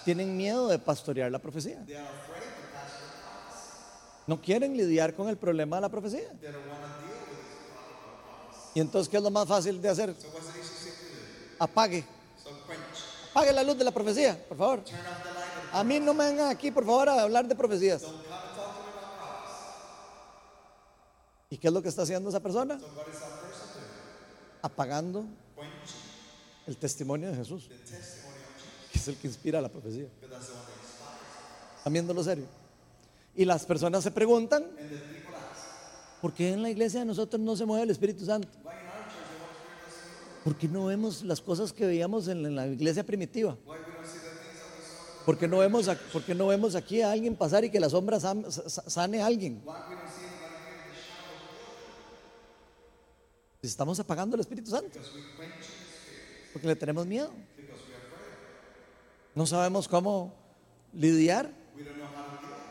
tienen 0.04 0.36
miedo 0.36 0.66
de 0.66 0.78
pastorear 0.78 1.30
la 1.30 1.38
profecía. 1.38 1.78
No 4.26 4.42
quieren 4.42 4.76
lidiar 4.76 5.14
con 5.14 5.28
el 5.28 5.36
problema 5.36 5.76
de 5.76 5.82
la 5.82 5.88
profecía. 5.88 6.28
Y 8.74 8.80
entonces, 8.80 9.08
¿qué 9.08 9.16
es 9.16 9.22
lo 9.22 9.30
más 9.30 9.46
fácil 9.46 9.80
de 9.80 9.88
hacer? 9.88 10.14
Apague. 11.58 12.04
Apague 13.30 13.52
la 13.52 13.62
luz 13.62 13.78
de 13.78 13.84
la 13.84 13.92
profecía, 13.92 14.44
por 14.48 14.58
favor. 14.58 14.82
A 15.72 15.84
mí 15.84 16.00
no 16.00 16.14
me 16.14 16.24
vengan 16.24 16.50
aquí, 16.50 16.70
por 16.70 16.84
favor, 16.84 17.08
a 17.08 17.22
hablar 17.22 17.46
de 17.46 17.54
profecías. 17.54 18.02
¿Y 21.50 21.56
qué 21.56 21.68
es 21.68 21.72
lo 21.72 21.82
que 21.82 21.88
está 21.88 22.02
haciendo 22.02 22.28
esa 22.28 22.40
persona? 22.40 22.78
Apagando 24.60 25.24
el 26.66 26.76
testimonio 26.76 27.30
de 27.30 27.36
Jesús, 27.36 27.68
que 28.92 28.98
es 28.98 29.08
el 29.08 29.16
que 29.16 29.28
inspira 29.28 29.60
la 29.60 29.70
profecía. 29.70 30.08
¿Están 31.78 31.92
viéndolo 31.92 32.22
serio? 32.22 32.44
Y 33.34 33.44
las 33.44 33.64
personas 33.64 34.04
se 34.04 34.10
preguntan, 34.10 34.66
¿por 36.20 36.34
qué 36.34 36.52
en 36.52 36.62
la 36.62 36.70
iglesia 36.70 37.00
de 37.00 37.06
nosotros 37.06 37.40
no 37.40 37.56
se 37.56 37.64
mueve 37.64 37.84
el 37.84 37.90
Espíritu 37.90 38.26
Santo? 38.26 38.48
¿Por 40.44 40.56
qué 40.56 40.68
no 40.68 40.86
vemos 40.86 41.22
las 41.22 41.40
cosas 41.40 41.72
que 41.72 41.86
veíamos 41.86 42.28
en 42.28 42.54
la 42.54 42.66
iglesia 42.66 43.04
primitiva? 43.04 43.56
¿Por 45.24 45.38
qué 45.38 45.48
no 45.48 45.58
vemos, 45.58 45.88
por 46.12 46.22
qué 46.24 46.34
no 46.34 46.46
vemos 46.48 46.74
aquí 46.74 47.00
a 47.00 47.12
alguien 47.12 47.36
pasar 47.36 47.64
y 47.64 47.70
que 47.70 47.80
la 47.80 47.88
sombra 47.88 48.18
sane 48.20 49.22
a 49.22 49.26
alguien? 49.26 49.62
Estamos 53.62 53.98
apagando 53.98 54.36
el 54.36 54.40
Espíritu 54.40 54.70
Santo. 54.70 54.98
Porque 56.52 56.68
le 56.68 56.76
tenemos 56.76 57.06
miedo. 57.06 57.30
No 59.34 59.46
sabemos 59.46 59.88
cómo 59.88 60.32
lidiar 60.92 61.50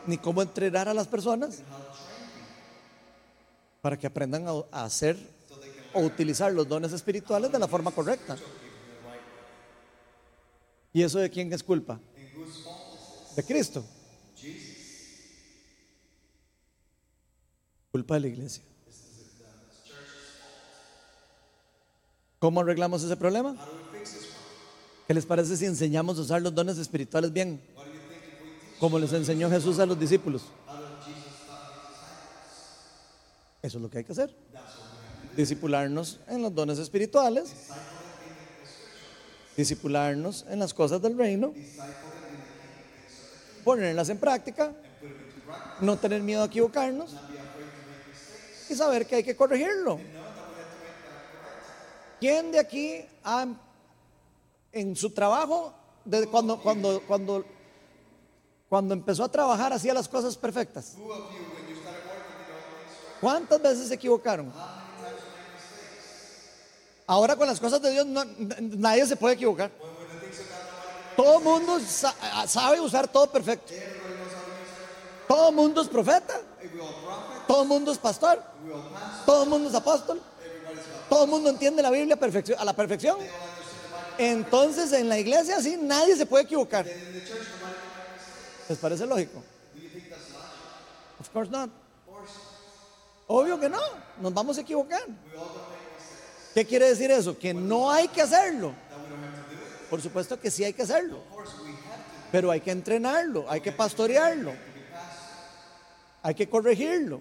ni 0.06 0.18
cómo 0.18 0.42
entrenar 0.42 0.88
a 0.88 0.94
las 0.94 1.06
personas 1.06 1.62
para 3.80 3.98
que 3.98 4.06
aprendan 4.06 4.46
a 4.70 4.84
hacer 4.84 5.16
o 5.92 6.00
utilizar 6.00 6.52
los 6.52 6.66
dones 6.66 6.92
espirituales 6.92 7.52
de 7.52 7.58
la 7.58 7.68
forma 7.68 7.90
correcta. 7.90 8.36
¿Y 10.92 11.02
eso 11.02 11.18
de 11.18 11.30
quién 11.30 11.52
es 11.52 11.62
culpa? 11.62 12.00
De 13.36 13.44
Cristo. 13.44 13.84
Culpa 17.90 18.14
de 18.14 18.20
la 18.20 18.26
iglesia. 18.28 18.67
¿Cómo 22.38 22.60
arreglamos 22.60 23.02
ese 23.02 23.16
problema? 23.16 23.56
¿Qué 25.06 25.14
les 25.14 25.26
parece 25.26 25.56
si 25.56 25.64
enseñamos 25.64 26.18
a 26.18 26.22
usar 26.22 26.42
los 26.42 26.54
dones 26.54 26.78
espirituales 26.78 27.32
bien? 27.32 27.60
Como 28.78 28.98
les 28.98 29.12
enseñó 29.12 29.50
Jesús 29.50 29.78
a 29.78 29.86
los 29.86 29.98
discípulos. 29.98 30.42
Eso 33.60 33.78
es 33.78 33.82
lo 33.82 33.90
que 33.90 33.98
hay 33.98 34.04
que 34.04 34.12
hacer. 34.12 34.34
Discipularnos 35.36 36.20
en 36.28 36.42
los 36.42 36.54
dones 36.54 36.78
espirituales 36.78 37.52
Discipularnos 39.58 40.46
en 40.48 40.60
las 40.60 40.72
cosas 40.72 41.02
del 41.02 41.18
reino. 41.18 41.52
Ponerlas 43.64 44.08
en 44.08 44.18
práctica. 44.18 44.72
No 45.80 45.96
tener 45.96 46.22
miedo 46.22 46.44
a 46.44 46.46
equivocarnos. 46.46 47.16
Y 48.70 48.74
saber 48.76 49.04
que 49.04 49.16
hay 49.16 49.24
que 49.24 49.34
corregirlo. 49.34 49.98
¿Quién 52.20 52.50
de 52.52 52.58
aquí 52.58 53.04
en 54.72 54.96
su 54.96 55.10
trabajo, 55.10 55.72
desde 56.04 56.26
cuando, 56.28 56.60
cuando, 56.60 57.00
cuando, 57.06 57.44
cuando 58.68 58.94
empezó 58.94 59.24
a 59.24 59.28
trabajar, 59.30 59.72
hacía 59.72 59.94
las 59.94 60.08
cosas 60.08 60.36
perfectas? 60.36 60.94
¿Cuántas 63.20 63.60
veces 63.60 63.88
se 63.88 63.94
equivocaron? 63.94 64.52
Ahora 67.06 67.36
con 67.36 67.46
las 67.46 67.58
cosas 67.58 67.80
de 67.80 67.90
Dios 67.90 68.06
nadie 68.60 69.06
se 69.06 69.16
puede 69.16 69.34
equivocar. 69.34 69.70
Todo 71.16 71.40
mundo 71.40 71.80
sa- 71.80 72.14
sabe 72.46 72.80
usar 72.80 73.08
todo 73.08 73.26
perfecto. 73.30 73.72
Todo 75.26 75.50
mundo 75.52 75.80
es 75.82 75.88
profeta. 75.88 76.40
Todo 77.46 77.64
mundo 77.64 77.90
es 77.92 77.98
pastor. 77.98 78.42
Todo 79.26 79.46
mundo 79.46 79.68
es 79.68 79.74
apóstol. 79.74 80.20
Todo 81.08 81.24
el 81.24 81.30
mundo 81.30 81.50
entiende 81.50 81.82
la 81.82 81.90
Biblia 81.90 82.18
a 82.58 82.64
la 82.64 82.72
perfección. 82.74 83.18
Entonces 84.18 84.92
en 84.92 85.08
la 85.08 85.18
iglesia 85.18 85.60
sí 85.62 85.78
nadie 85.80 86.16
se 86.16 86.26
puede 86.26 86.44
equivocar. 86.44 86.86
¿Les 88.68 88.78
parece 88.78 89.06
lógico? 89.06 89.42
Of 91.20 91.28
course 91.30 91.50
not. 91.50 91.70
Obvio 93.26 93.60
que 93.60 93.68
no, 93.68 93.80
nos 94.20 94.32
vamos 94.32 94.58
a 94.58 94.62
equivocar. 94.62 95.02
¿Qué 96.54 96.64
quiere 96.64 96.88
decir 96.88 97.10
eso? 97.10 97.38
Que 97.38 97.54
no 97.54 97.90
hay 97.90 98.08
que 98.08 98.22
hacerlo. 98.22 98.72
Por 99.88 100.02
supuesto 100.02 100.40
que 100.40 100.50
sí 100.50 100.64
hay 100.64 100.72
que 100.72 100.82
hacerlo. 100.82 101.22
Pero 102.32 102.50
hay 102.50 102.60
que 102.60 102.70
entrenarlo, 102.70 103.46
hay 103.48 103.60
que 103.60 103.72
pastorearlo. 103.72 104.52
Hay 106.22 106.34
que 106.34 106.48
corregirlo. 106.48 107.20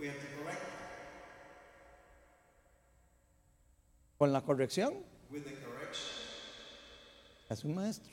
Con 4.17 4.33
la 4.33 4.41
corrección. 4.41 4.93
Es 7.49 7.63
un 7.63 7.75
maestro. 7.75 8.11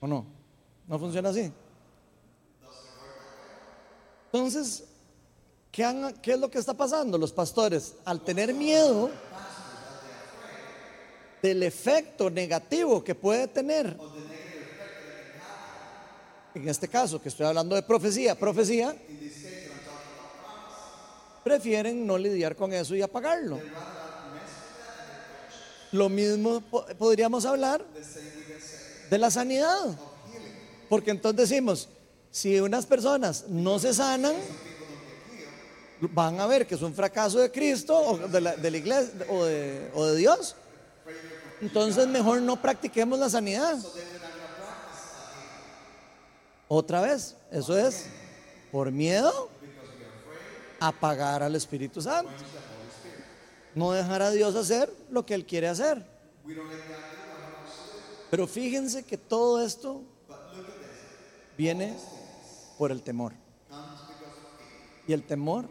¿O 0.00 0.06
no? 0.06 0.26
¿No 0.86 0.98
funciona 0.98 1.28
así? 1.30 1.52
Entonces, 4.32 4.84
¿qué, 5.70 5.84
han- 5.84 6.14
qué 6.20 6.32
es 6.32 6.40
lo 6.40 6.50
que 6.50 6.58
está 6.58 6.74
pasando? 6.74 7.16
Los 7.18 7.32
pastores, 7.32 7.94
al 8.04 8.20
tener 8.22 8.52
miedo 8.54 9.10
del 11.42 11.62
efecto 11.62 12.28
negativo 12.30 13.02
que 13.04 13.14
puede 13.14 13.46
tener, 13.48 13.96
en 16.54 16.68
este 16.68 16.88
caso 16.88 17.20
que 17.20 17.28
estoy 17.28 17.46
hablando 17.46 17.74
de 17.76 17.82
profecía, 17.82 18.34
profecía, 18.38 18.94
prefieren 21.44 22.06
no 22.06 22.18
lidiar 22.18 22.56
con 22.56 22.72
eso 22.72 22.94
y 22.96 23.02
apagarlo. 23.02 23.56
Lo 25.96 26.08
mismo 26.08 26.60
po- 26.60 26.84
podríamos 26.98 27.44
hablar 27.46 27.82
de 29.10 29.18
la 29.18 29.30
sanidad. 29.30 29.96
Porque 30.88 31.10
entonces 31.10 31.48
decimos, 31.48 31.88
si 32.30 32.60
unas 32.60 32.84
personas 32.86 33.44
no 33.48 33.78
se 33.78 33.94
sanan, 33.94 34.34
van 36.12 36.38
a 36.40 36.46
ver 36.46 36.66
que 36.66 36.74
es 36.74 36.82
un 36.82 36.94
fracaso 36.94 37.38
de 37.38 37.50
Cristo 37.50 37.96
o 37.98 38.18
de 38.28 38.40
la, 38.40 38.54
iglesia 38.76 39.12
o 39.30 39.44
de 40.06 40.16
Dios. 40.16 40.54
Entonces 41.62 42.06
mejor 42.06 42.42
no 42.42 42.60
practiquemos 42.60 43.18
la 43.18 43.30
sanidad. 43.30 43.78
Otra 46.68 47.00
vez, 47.00 47.36
eso 47.50 47.78
es 47.78 48.06
por 48.72 48.90
miedo 48.90 49.48
a 50.80 50.92
pagar 50.92 51.42
al 51.42 51.54
Espíritu 51.54 52.02
Santo. 52.02 52.30
No 53.76 53.92
dejar 53.92 54.22
a 54.22 54.30
Dios 54.30 54.56
hacer 54.56 54.90
lo 55.10 55.26
que 55.26 55.34
Él 55.34 55.44
quiere 55.44 55.68
hacer. 55.68 56.02
Pero 58.30 58.46
fíjense 58.46 59.02
que 59.02 59.18
todo 59.18 59.62
esto 59.62 60.02
viene 61.58 61.94
por 62.78 62.90
el 62.90 63.02
temor. 63.02 63.34
Y 65.06 65.12
el 65.12 65.22
temor 65.24 65.66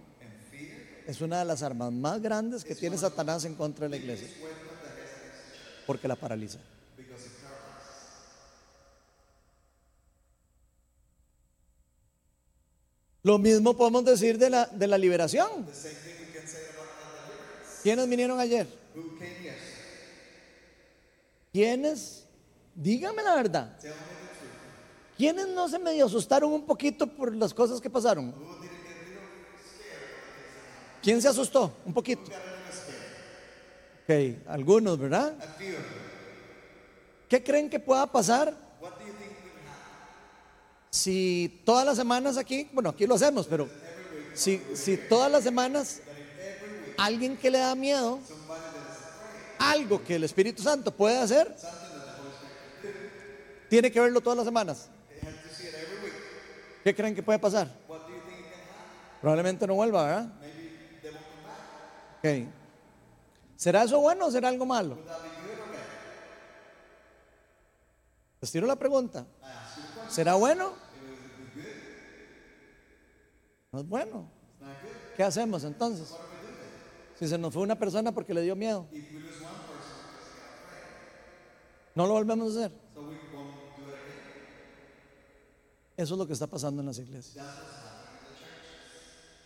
es 1.08 1.20
una 1.20 1.40
de 1.40 1.46
las 1.46 1.64
armas 1.64 1.92
más 1.92 2.22
grandes 2.22 2.64
que 2.64 2.76
tiene 2.76 2.96
Satanás 2.96 3.44
en 3.44 3.56
contra 3.56 3.86
de 3.86 3.90
la 3.90 3.98
iglesia. 3.98 4.30
Porque 5.88 6.08
la 6.08 6.16
paraliza. 6.16 6.60
Lo 13.24 13.40
mismo 13.40 13.76
podemos 13.76 14.06
decir 14.06 14.38
de 14.38 14.52
la, 14.52 14.68
de 14.68 14.86
la 14.86 15.00
liberación. 15.00 15.66
¿Quiénes 17.86 18.10
vinieron 18.10 18.40
ayer? 18.40 18.68
¿Quiénes? 21.54 22.26
Dígame 22.74 23.22
la 23.22 23.36
verdad. 23.36 23.78
¿Quiénes 25.16 25.48
no 25.50 25.70
se 25.70 25.78
medio 25.78 26.08
asustaron 26.08 26.52
un 26.52 26.66
poquito 26.66 27.06
por 27.06 27.36
las 27.36 27.54
cosas 27.54 27.80
que 27.80 27.88
pasaron? 27.88 28.34
¿Quién 31.04 31.22
se 31.22 31.28
asustó? 31.28 31.76
Un 31.86 31.94
poquito. 31.94 32.24
Ok, 34.04 34.48
algunos, 34.48 34.98
¿verdad? 34.98 35.36
¿Qué 37.30 37.44
creen 37.44 37.70
que 37.70 37.80
pueda 37.80 38.12
pasar 38.12 38.58
si 40.90 41.62
todas 41.64 41.86
las 41.86 41.98
semanas 41.98 42.36
aquí, 42.38 42.68
bueno, 42.74 42.90
aquí 42.90 43.06
lo 43.06 43.14
hacemos, 43.14 43.46
pero 43.46 43.70
si, 44.34 44.60
si 44.74 44.98
todas 44.98 45.32
las 45.32 45.44
semanas 45.44 46.02
alguien 46.98 47.38
que 47.38 47.50
le 47.52 47.60
da 47.60 47.76
miedo, 47.76 48.20
algo 49.60 50.04
que 50.04 50.16
el 50.16 50.24
Espíritu 50.24 50.62
Santo 50.62 50.92
puede 50.92 51.18
hacer, 51.18 51.56
tiene 53.70 53.92
que 53.92 54.00
verlo 54.00 54.22
todas 54.22 54.38
las 54.38 54.46
semanas. 54.46 54.90
¿Qué 56.84 56.96
creen 56.96 57.16
que 57.16 57.24
puede 57.24 57.40
pasar? 57.40 57.70
Probablemente 59.22 59.66
no 59.66 59.74
vuelva, 59.76 60.06
¿verdad? 60.06 60.30
Ok. 62.20 62.48
¿Será 63.56 63.84
eso 63.84 64.00
bueno 64.00 64.28
o 64.28 64.32
será 64.32 64.50
algo 64.50 64.66
malo? 64.66 64.98
Les 68.42 68.52
tiro 68.52 68.68
la 68.68 68.76
pregunta. 68.76 69.26
¿Será 70.10 70.36
bueno? 70.36 70.74
No 73.72 73.80
es 73.80 73.88
bueno. 73.88 74.30
¿Qué 75.18 75.24
hacemos 75.24 75.64
entonces? 75.64 76.14
Si 77.20 77.28
se 77.28 77.38
nos 77.38 77.54
fue 77.54 77.64
una 77.64 77.78
persona 77.78 78.12
porque 78.12 78.34
le 78.34 78.42
dio 78.42 78.56
miedo. 78.56 78.88
No 81.96 82.08
lo 82.08 82.14
volvemos 82.14 82.56
a 82.56 82.60
hacer. 82.60 82.72
Eso 85.98 86.14
es 86.16 86.18
lo 86.18 86.28
que 86.28 86.34
está 86.34 86.48
pasando 86.48 86.82
en 86.82 86.88
las 86.88 86.98
iglesias. 87.00 87.38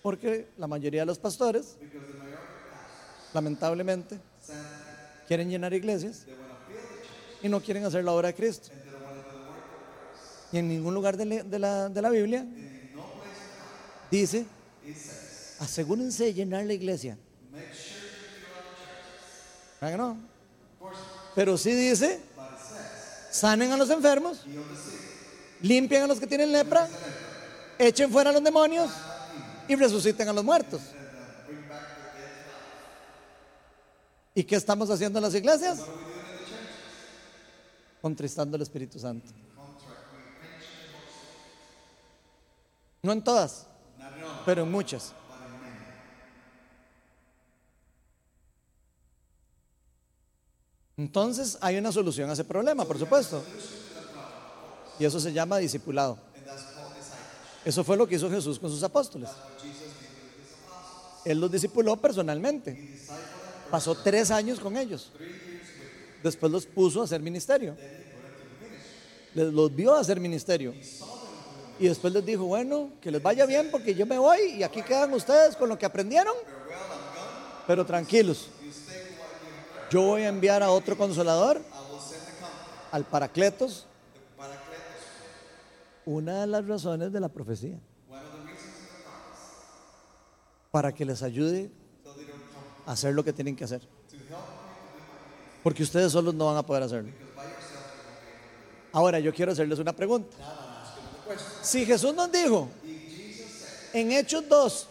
Porque 0.01 0.47
la 0.57 0.65
mayoría 0.67 1.01
de 1.01 1.05
los 1.05 1.19
pastores, 1.19 1.77
lamentablemente, 3.33 4.19
quieren 5.27 5.49
llenar 5.49 5.73
iglesias 5.73 6.25
y 7.43 7.49
no 7.49 7.61
quieren 7.61 7.85
hacer 7.85 8.03
la 8.03 8.13
obra 8.13 8.29
de 8.29 8.33
Cristo. 8.33 8.69
Y 10.51 10.57
en 10.57 10.67
ningún 10.69 10.95
lugar 10.95 11.15
de 11.17 11.25
la, 11.25 11.43
de 11.43 11.59
la- 11.59 11.89
de 11.89 12.01
la 12.01 12.09
Biblia 12.09 12.43
dice, 14.09 14.45
asegúrense 15.59 16.23
de 16.23 16.33
llenar 16.33 16.65
la 16.65 16.73
iglesia. 16.73 17.15
¿Verdad 19.79 19.93
que 19.93 19.97
no? 19.97 20.17
Pero 21.35 21.57
sí 21.57 21.73
dice, 21.73 22.21
sanen 23.31 23.71
a 23.71 23.77
los 23.77 23.89
enfermos, 23.89 24.45
limpien 25.61 26.03
a 26.03 26.07
los 26.07 26.19
que 26.19 26.27
tienen 26.27 26.51
lepra, 26.51 26.87
echen 27.77 28.11
fuera 28.11 28.29
a 28.31 28.33
los 28.33 28.43
demonios 28.43 28.91
y 29.67 29.75
resuciten 29.75 30.27
a 30.27 30.33
los 30.33 30.43
muertos. 30.43 30.81
¿Y 34.35 34.43
qué 34.43 34.55
estamos 34.55 34.89
haciendo 34.89 35.19
en 35.19 35.23
las 35.23 35.35
iglesias? 35.35 35.79
Contristando 38.01 38.55
al 38.55 38.61
Espíritu 38.61 38.99
Santo. 38.99 39.31
No 43.01 43.13
en 43.13 43.23
todas, 43.23 43.65
pero 44.45 44.63
en 44.63 44.71
muchas. 44.71 45.13
Entonces 50.99 51.57
hay 51.61 51.77
una 51.77 51.93
solución 51.93 52.29
a 52.29 52.33
ese 52.33 52.43
problema, 52.43 52.83
por 52.83 52.99
supuesto. 52.99 53.41
Y 54.99 55.05
eso 55.05 55.17
se 55.17 55.31
llama 55.31 55.57
discipulado. 55.57 56.17
Eso 57.63 57.85
fue 57.85 57.95
lo 57.95 58.05
que 58.05 58.15
hizo 58.15 58.29
Jesús 58.29 58.59
con 58.59 58.69
sus 58.69 58.83
apóstoles. 58.83 59.29
Él 61.23 61.39
los 61.39 61.49
discipuló 61.49 61.95
personalmente. 61.95 62.97
Pasó 63.71 63.95
tres 63.95 64.29
años 64.29 64.59
con 64.59 64.75
ellos. 64.75 65.13
después 66.21 66.51
los 66.51 66.65
puso 66.65 66.99
a 66.99 67.05
hacer 67.05 67.21
ministerio. 67.21 67.77
Les, 69.33 69.53
los 69.53 69.73
vio 69.73 69.95
a 69.95 70.01
hacer 70.01 70.19
ministerio. 70.19 70.73
Y 71.79 71.87
después 71.87 72.11
les 72.11 72.25
dijo, 72.25 72.43
bueno, 72.43 72.91
que 72.99 73.09
les 73.09 73.23
vaya 73.23 73.45
bien 73.45 73.71
porque 73.71 73.95
yo 73.95 74.05
me 74.05 74.17
voy 74.17 74.55
y 74.57 74.63
aquí 74.63 74.81
quedan 74.81 75.13
ustedes 75.13 75.55
con 75.55 75.69
lo 75.69 75.79
que 75.79 75.85
aprendieron. 75.85 76.35
Pero 77.65 77.85
tranquilos, 77.85 78.49
yo 79.89 80.01
voy 80.03 80.23
a 80.23 80.27
enviar 80.29 80.61
a 80.63 80.71
otro 80.71 80.97
consolador, 80.97 81.61
al 82.91 83.03
Paracletos, 83.05 83.85
una 86.05 86.41
de 86.41 86.47
las 86.47 86.67
razones 86.67 87.11
de 87.11 87.19
la 87.19 87.29
profecía, 87.29 87.77
para 90.71 90.93
que 90.93 91.05
les 91.05 91.21
ayude 91.23 91.69
a 92.85 92.91
hacer 92.93 93.13
lo 93.13 93.23
que 93.23 93.33
tienen 93.33 93.55
que 93.55 93.63
hacer. 93.63 93.81
Porque 95.63 95.83
ustedes 95.83 96.11
solos 96.11 96.33
no 96.33 96.45
van 96.45 96.57
a 96.57 96.63
poder 96.65 96.83
hacerlo. 96.83 97.11
Ahora 98.91 99.19
yo 99.19 99.33
quiero 99.33 99.51
hacerles 99.51 99.77
una 99.79 99.93
pregunta. 99.93 100.35
Si 101.61 101.85
Jesús 101.85 102.13
nos 102.15 102.31
dijo 102.31 102.69
en 103.93 104.11
Hechos 104.11 104.47
2, 104.49 104.87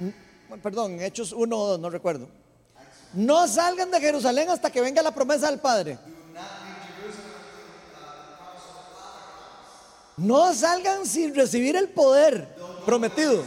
n- 0.00 0.14
perdón, 0.62 0.92
en 0.92 1.02
Hechos 1.02 1.32
1 1.32 1.56
o 1.58 1.68
2, 1.70 1.80
no 1.80 1.90
recuerdo, 1.90 2.28
no 3.16 3.48
salgan 3.48 3.90
de 3.90 4.00
Jerusalén 4.00 4.48
hasta 4.50 4.70
que 4.70 4.80
venga 4.80 5.02
la 5.02 5.10
promesa 5.12 5.50
del 5.50 5.58
Padre. 5.58 5.98
No 10.16 10.54
salgan 10.54 11.04
sin 11.06 11.34
recibir 11.34 11.76
el 11.76 11.88
poder 11.90 12.56
prometido. 12.86 13.42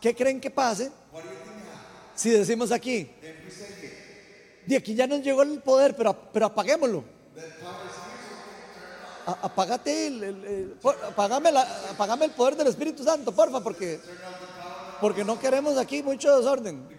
¿Qué 0.00 0.14
creen 0.14 0.40
que 0.40 0.50
pase 0.50 0.90
si 2.14 2.30
decimos 2.30 2.70
aquí? 2.72 3.10
De 4.66 4.76
aquí 4.76 4.94
ya 4.94 5.06
nos 5.06 5.20
llegó 5.22 5.42
el 5.42 5.60
poder, 5.60 5.94
pero, 5.96 6.14
pero 6.32 6.46
apaguémoslo. 6.46 7.04
A- 9.26 9.38
apagate 9.42 10.06
el, 10.06 10.74
apagame 11.90 12.24
el 12.26 12.30
poder 12.32 12.56
del 12.56 12.68
Espíritu 12.68 13.02
Santo, 13.04 13.32
porfa, 13.32 13.60
porque, 13.62 14.00
porque 15.00 15.24
no 15.24 15.38
queremos 15.38 15.76
aquí 15.76 16.02
mucho 16.02 16.34
desorden. 16.38 16.97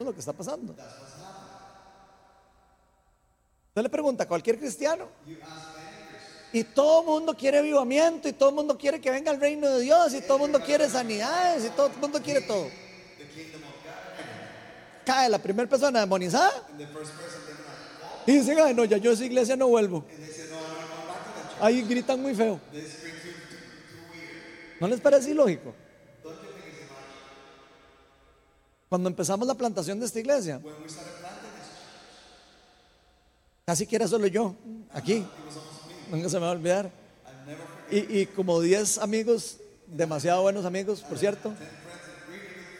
Es 0.00 0.06
lo 0.06 0.14
que 0.14 0.20
está 0.20 0.32
pasando. 0.32 0.74
Usted 3.68 3.82
le 3.82 3.88
pregunta 3.90 4.24
a 4.24 4.26
cualquier 4.26 4.58
cristiano. 4.58 5.06
Y 6.54 6.64
todo 6.64 7.02
el 7.02 7.06
mundo 7.06 7.36
quiere 7.36 7.58
avivamiento 7.58 8.26
y 8.26 8.32
todo 8.32 8.48
el 8.48 8.54
mundo 8.54 8.78
quiere 8.78 8.98
que 8.98 9.10
venga 9.10 9.30
el 9.30 9.38
reino 9.38 9.68
de 9.68 9.82
Dios 9.82 10.14
y 10.14 10.22
todo 10.22 10.38
el 10.38 10.42
mundo 10.44 10.60
quiere 10.64 10.88
sanidades 10.88 11.66
y 11.66 11.68
todo 11.70 11.88
el 11.88 11.96
mundo 11.98 12.20
quiere 12.22 12.40
todo. 12.40 12.66
Cae 15.04 15.28
la 15.28 15.38
primera 15.38 15.68
persona 15.68 16.00
demonizada 16.00 16.66
y 18.26 18.32
dicen, 18.32 18.58
ay 18.58 18.72
no, 18.74 18.86
ya 18.86 18.96
yo 18.96 19.10
a 19.10 19.14
esa 19.14 19.24
iglesia 19.26 19.54
no 19.54 19.68
vuelvo. 19.68 20.04
Ahí 21.60 21.82
gritan 21.82 22.22
muy 22.22 22.34
feo. 22.34 22.58
¿No 24.80 24.88
les 24.88 25.00
parece 25.00 25.30
ilógico? 25.30 25.74
Cuando 28.90 29.08
empezamos 29.08 29.46
la 29.46 29.54
plantación 29.54 30.00
de 30.00 30.06
esta 30.06 30.18
iglesia, 30.18 30.60
casi 33.64 33.86
que 33.86 33.94
era 33.94 34.08
solo 34.08 34.26
yo, 34.26 34.56
aquí, 34.92 35.24
nunca 36.10 36.28
se 36.28 36.36
me 36.40 36.42
va 36.42 36.48
a 36.48 36.54
olvidar. 36.54 36.90
Y, 37.88 38.18
y 38.18 38.26
como 38.26 38.60
10 38.60 38.98
amigos, 38.98 39.58
demasiado 39.86 40.42
buenos 40.42 40.64
amigos, 40.64 41.02
por 41.02 41.18
cierto, 41.18 41.54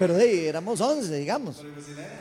pero 0.00 0.14
de 0.14 0.24
ahí 0.24 0.46
éramos 0.46 0.80
11, 0.80 1.16
digamos. 1.16 1.62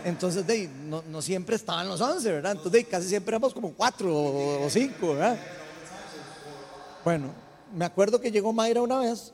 Entonces, 0.06 0.46
de 0.46 0.54
ahí, 0.54 0.72
no, 0.86 1.02
no 1.10 1.20
siempre 1.24 1.56
estaban 1.56 1.90
los 1.90 2.00
11, 2.00 2.32
¿verdad? 2.32 2.52
Entonces, 2.52 2.72
de 2.72 2.78
ahí, 2.78 2.84
casi 2.84 3.08
siempre 3.08 3.32
éramos 3.32 3.56
como 3.56 3.74
4 3.74 4.66
o 4.66 4.70
5, 4.70 5.14
¿verdad? 5.16 5.40
Bueno, 7.04 7.34
me 7.74 7.86
acuerdo 7.86 8.22
que 8.22 8.30
llegó 8.30 8.54
Mayra 8.54 8.84
una 8.84 9.00
vez. 9.00 9.34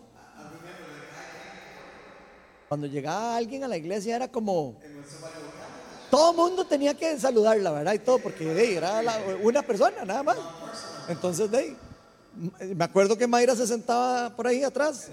Cuando 2.67 2.87
llegaba 2.87 3.35
alguien 3.35 3.63
a 3.63 3.67
la 3.67 3.77
iglesia 3.77 4.15
era 4.15 4.27
como... 4.27 4.75
Todo 6.09 6.33
mundo 6.33 6.65
tenía 6.65 6.93
que 6.93 7.19
saludarla, 7.19 7.71
¿verdad? 7.71 7.93
Y 7.93 7.99
todo, 7.99 8.19
porque 8.19 8.49
ahí, 8.49 8.75
era 8.75 9.01
una 9.41 9.61
persona, 9.63 10.05
nada 10.05 10.23
más. 10.23 10.37
Entonces, 11.09 11.49
m- 11.51 12.75
me 12.75 12.85
acuerdo 12.85 13.17
que 13.17 13.27
Mayra 13.27 13.55
se 13.55 13.67
sentaba 13.67 14.29
por 14.35 14.47
ahí 14.47 14.63
atrás. 14.63 15.09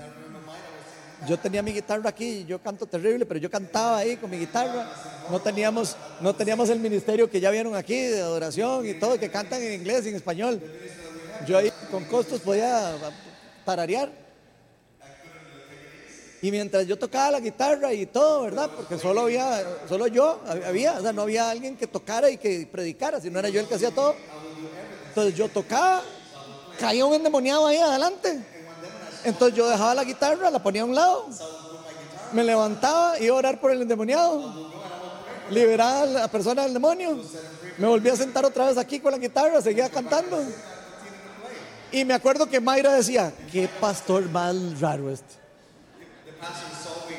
Yo 1.27 1.39
tenía 1.39 1.63
mi 1.63 1.73
guitarra 1.73 2.09
aquí, 2.11 2.45
yo 2.47 2.61
canto 2.61 2.87
terrible, 2.87 3.25
pero 3.27 3.41
yo 3.41 3.51
cantaba 3.51 3.99
ahí 3.99 4.17
con 4.17 4.31
mi 4.31 4.39
guitarra. 4.39 4.93
No 5.31 5.41
teníamos, 5.41 5.97
no 6.21 6.35
teníamos 6.35 6.69
el 6.69 6.79
ministerio 6.79 7.29
que 7.31 7.41
ya 7.41 7.51
vieron 7.51 7.75
aquí 7.75 7.97
de 7.97 8.21
adoración 8.21 8.87
y 8.87 8.95
todo, 8.95 9.19
que 9.19 9.31
cantan 9.31 9.63
en 9.63 9.73
inglés 9.73 10.05
y 10.05 10.11
en 10.11 10.17
español. 10.17 10.61
Yo 11.47 11.59
ahí 11.59 11.73
con 11.91 12.05
costos 12.05 12.41
podía 12.41 12.95
tararear. 13.65 14.22
Y 16.43 16.51
mientras 16.51 16.89
yo 16.89 16.99
tocaba 16.99 17.31
la 17.31 17.41
guitarra 17.41 17.93
y 17.93 18.05
todo, 18.05 18.43
¿verdad? 18.43 18.69
Porque 18.75 18.99
solo 18.99 19.21
había, 19.21 19.65
solo 19.89 20.09
yo 20.09 20.41
había, 20.67 20.95
o 20.95 21.01
sea, 21.01 21.13
no 21.13 21.23
había 21.23 21.49
alguien 21.49 21.77
que 21.77 21.87
tocara 21.87 22.29
y 22.31 22.37
que 22.37 22.69
predicara, 22.71 23.21
si 23.21 23.31
no 23.31 23.39
era 23.39 23.49
yo 23.49 23.61
el 23.61 23.69
que 23.69 23.77
hacía 23.77 23.93
todo. 23.93 24.17
Entonces 25.07 25.37
yo 25.37 25.49
tocaba, 25.49 26.03
caía 26.81 27.07
un 27.07 27.15
endemoniado 27.15 27.65
ahí 27.69 27.77
adelante. 27.77 28.43
Entonces 29.23 29.57
yo 29.57 29.69
dejaba 29.71 29.95
la 29.95 30.03
guitarra, 30.03 30.51
la 30.51 30.61
ponía 30.61 30.83
a 30.83 30.85
un 30.85 30.97
lado, 30.97 31.29
me 32.33 32.43
levantaba, 32.43 33.21
iba 33.21 33.37
a 33.37 33.39
orar 33.39 33.61
por 33.61 33.71
el 33.71 33.83
endemoniado, 33.83 34.73
liberaba 35.49 36.03
a 36.03 36.07
la 36.07 36.29
persona 36.29 36.65
del 36.65 36.73
demonio, 36.73 37.21
me 37.79 37.87
volví 37.87 38.09
a 38.09 38.17
sentar 38.17 38.45
otra 38.45 38.67
vez 38.67 38.79
aquí 38.79 38.99
con 38.99 39.13
la 39.13 39.19
guitarra, 39.19 39.63
seguía 39.63 39.89
cantando. 39.89 40.43
Y 41.93 42.05
me 42.05 42.15
acuerdo 42.15 42.49
que 42.49 42.61
Mayra 42.61 42.95
decía, 42.95 43.33
qué 43.53 43.69
pastor 43.81 44.29
más 44.29 44.81
raro 44.81 45.09
este. 45.09 45.42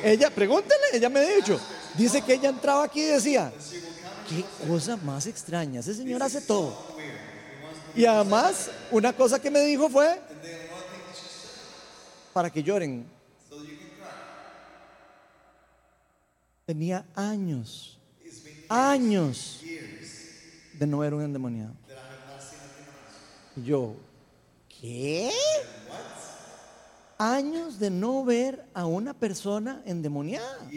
Ella, 0.03 0.29
pregúntele, 0.29 0.83
ella 0.93 1.09
me 1.09 1.19
ha 1.21 1.35
dicho, 1.35 1.59
dice 1.95 2.21
que 2.21 2.33
ella 2.33 2.49
entraba 2.49 2.83
aquí 2.83 3.01
y 3.01 3.05
decía, 3.05 3.53
qué 4.27 4.43
cosa 4.67 4.97
más 4.97 5.27
extraña, 5.27 5.79
ese 5.79 5.93
señor 5.93 6.21
hace 6.23 6.41
todo. 6.41 6.75
Y 7.95 8.05
además, 8.05 8.69
una 8.91 9.13
cosa 9.13 9.39
que 9.39 9.49
me 9.49 9.61
dijo 9.61 9.89
fue, 9.89 10.19
para 12.33 12.49
que 12.49 12.63
lloren. 12.63 13.07
Tenía 16.65 17.05
años, 17.13 17.99
años 18.67 19.61
de 20.73 20.87
no 20.87 20.99
ver 20.99 21.13
un 21.13 21.21
endemoniado. 21.21 21.73
Y 23.55 23.63
yo, 23.63 23.95
¿qué? 24.67 25.31
Años 27.23 27.79
de 27.79 27.89
no 27.89 28.25
ver 28.25 28.65
a 28.73 28.85
una 28.85 29.13
persona 29.13 29.81
endemoniada. 29.85 30.69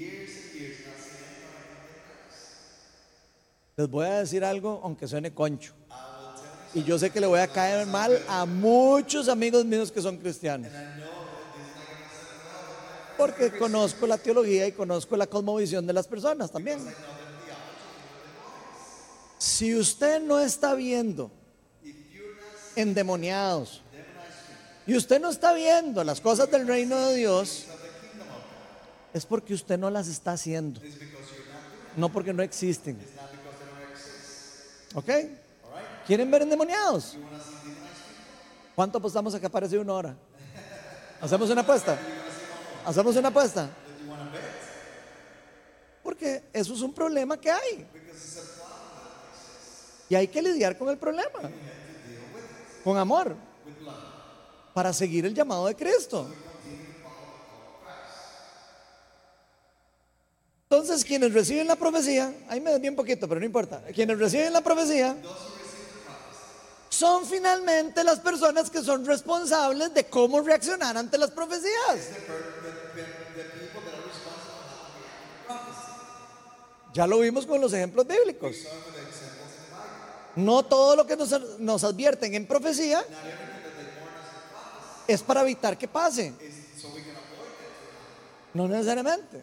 Les 3.77 3.91
voy 3.91 4.07
a 4.07 4.21
decir 4.21 4.45
algo, 4.45 4.81
aunque 4.85 5.09
suene 5.09 5.35
concho. 5.35 5.73
Y 6.73 6.85
yo 6.85 7.01
sé 7.01 7.11
que 7.11 7.21
le 7.21 7.27
voy 7.27 7.41
a 7.41 7.49
caer 7.49 7.85
mal 7.89 8.23
a 8.29 8.47
muchos 8.47 9.29
amigos 9.29 9.65
míos 9.65 9.91
que 9.91 10.01
son 10.01 10.19
cristianos. 10.19 10.71
Porque 13.19 13.51
conozco 13.59 14.07
la 14.07 14.17
teología 14.17 14.69
y 14.69 14.73
conozco 14.73 15.17
la 15.17 15.27
cosmovisión 15.27 15.85
de 15.85 15.95
las 15.95 16.07
personas 16.07 16.53
también. 16.53 16.79
Si 19.37 19.75
usted 19.75 20.23
no 20.23 20.39
está 20.39 20.77
viendo 20.77 21.33
endemoniados 22.77 23.83
y 24.87 24.97
usted 24.97 25.21
no 25.21 25.31
está 25.31 25.53
viendo 25.53 26.05
las 26.05 26.21
cosas 26.21 26.51
del 26.51 26.67
reino 26.67 26.97
de 27.07 27.17
Dios, 27.17 27.67
es 29.13 29.27
porque 29.27 29.55
usted 29.55 29.79
no 29.79 29.91
las 29.91 30.09
está 30.09 30.33
haciendo. 30.33 30.81
No 31.97 32.11
porque 32.11 32.33
no 32.33 32.43
existen. 32.43 32.99
¿Ok? 34.95 35.11
¿Quieren 36.07 36.31
ver 36.31 36.43
endemoniados? 36.43 37.17
¿Cuánto 38.75 38.99
apostamos 38.99 39.35
a 39.35 39.41
que 39.41 39.47
aparece 39.47 39.79
una 39.79 39.93
hora? 39.93 40.17
¿Hacemos 41.21 41.51
una 41.51 41.63
apuesta? 41.63 41.99
¿Hacemos 42.85 43.17
una 43.17 43.29
apuesta? 43.29 43.69
Porque 46.03 46.45
eso 46.53 46.75
es 46.75 46.83
un 46.83 46.93
problema 46.93 47.41
que 47.41 47.51
hay. 47.51 47.87
Y 50.09 50.15
hay 50.15 50.29
que 50.29 50.41
lidiar 50.41 50.79
con 50.79 50.89
el 50.91 50.99
problema. 50.99 51.51
Con 52.85 52.97
amor. 52.97 53.35
Para 54.77 54.93
seguir 54.93 55.25
el 55.25 55.33
llamado 55.33 55.65
de 55.69 55.75
Cristo. 55.75 56.29
Entonces, 60.65 61.03
quienes 61.03 61.33
reciben 61.33 61.67
la 61.67 61.77
profecía, 61.77 62.31
ahí 62.47 62.61
me 62.61 62.73
desvío 62.73 62.91
un 62.91 62.97
poquito, 62.97 63.27
pero 63.27 63.41
no 63.41 63.47
importa. 63.47 63.83
Quienes 63.95 64.19
reciben 64.19 64.53
la 64.53 64.61
profecía 64.61 65.17
son 66.91 67.25
finalmente 67.25 68.05
las 68.05 68.21
personas 68.21 68.69
que 68.69 68.83
son 68.83 69.07
responsables 69.07 69.95
de 69.95 70.05
cómo 70.11 70.43
reaccionar 70.43 70.95
ante 70.95 71.17
las 71.17 71.31
profecías. 71.31 72.11
Ya 76.93 77.07
lo 77.07 77.21
vimos 77.21 77.47
con 77.47 77.63
los 77.63 77.73
ejemplos 77.73 78.07
bíblicos. 78.07 78.57
No 80.35 80.63
todo 80.67 80.97
lo 80.97 81.07
que 81.07 81.17
nos, 81.17 81.59
nos 81.61 81.83
advierten 81.83 82.35
en 82.35 82.47
profecía 82.47 83.03
es 85.07 85.23
para 85.23 85.43
evitar 85.43 85.77
que 85.77 85.89
pase. 85.89 86.33
No 88.55 88.69
necesariamente. 88.69 89.43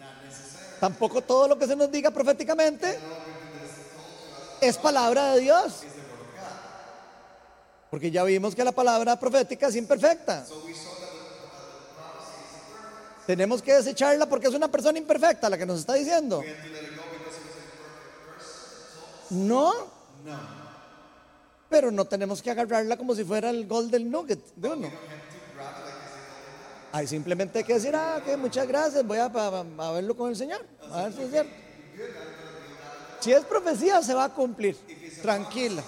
Tampoco 0.80 1.22
todo 1.22 1.48
lo 1.48 1.57
que 1.57 1.68
se 1.68 1.76
nos 1.76 1.90
diga 1.91 2.11
proféticamente 2.11 2.99
es 4.60 4.77
palabra 4.77 5.34
de 5.34 5.41
Dios. 5.41 5.84
Porque 7.90 8.10
ya 8.10 8.23
vimos 8.23 8.56
que 8.56 8.64
la 8.64 8.72
palabra 8.72 9.19
profética 9.19 9.68
es 9.68 9.76
imperfecta. 9.76 10.45
Tenemos 13.27 13.61
que 13.61 13.73
desecharla 13.73 14.27
porque 14.27 14.48
es 14.48 14.53
una 14.53 14.68
persona 14.68 14.98
imperfecta 14.98 15.49
la 15.49 15.57
que 15.57 15.65
nos 15.65 15.80
está 15.80 15.94
diciendo. 15.94 16.44
No. 19.30 19.73
Pero 21.69 21.91
no 21.91 22.06
tenemos 22.06 22.41
que 22.41 22.52
agarrarla 22.52 22.98
como 22.98 23.15
si 23.15 23.23
fuera 23.23 23.49
el 23.49 23.68
golden 23.68 24.11
nugget 24.11 24.44
de 24.56 24.69
uno. 24.69 24.91
Hay 26.94 27.07
simplemente 27.07 27.64
que 27.64 27.74
decir, 27.74 27.95
ah, 27.95 28.22
que 28.24 28.38
muchas 28.38 28.68
gracias, 28.68 29.03
voy 29.06 29.18
a, 29.18 29.26
a- 29.26 29.65
a 29.80 29.91
verlo 29.94 30.15
con 30.15 30.30
el 30.30 30.36
Señor, 30.36 30.64
a 30.91 31.03
ver 31.06 31.14
si 31.14 31.22
es 31.24 31.32
cierto. 31.32 31.52
Si 33.20 33.32
es 33.34 33.44
profecía, 33.45 33.99
se 34.03 34.14
va 34.14 34.26
a 34.26 34.30
cumplir. 34.34 34.78
Tranquila. 35.24 35.82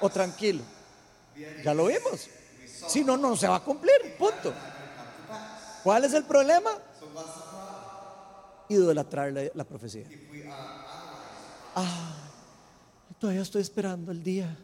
O 0.00 0.08
tranquilo. 0.08 0.62
Ya 1.62 1.74
lo 1.74 1.84
vimos. 1.86 2.28
Si 2.88 3.04
no, 3.04 3.18
no 3.18 3.36
se 3.36 3.46
va 3.46 3.56
a 3.56 3.60
cumplir. 3.60 3.92
Punto. 4.18 4.54
¿Cuál 5.84 6.04
es 6.04 6.14
el 6.14 6.24
problema? 6.24 6.70
Idolatrar 8.70 9.32
la, 9.32 9.42
la 9.52 9.64
profecía. 9.64 10.06
Ah, 11.74 12.16
todavía 13.18 13.42
estoy 13.42 13.60
esperando 13.60 14.12
el 14.12 14.22
día 14.22 14.56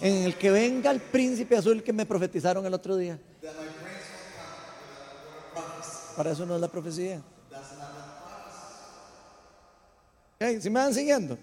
en 0.00 0.24
el 0.24 0.36
que 0.36 0.50
venga 0.50 0.90
el 0.90 1.00
príncipe 1.00 1.56
azul 1.56 1.84
que 1.84 1.92
me 1.92 2.04
profetizaron 2.04 2.66
el 2.66 2.74
otro 2.74 2.96
día. 2.96 3.16
Para 6.18 6.32
eso 6.32 6.44
no 6.44 6.56
es 6.56 6.60
la 6.60 6.66
profecía. 6.66 7.22
¿Sí 10.60 10.68
me 10.68 10.80
van 10.80 10.92
siguiendo? 10.92 11.38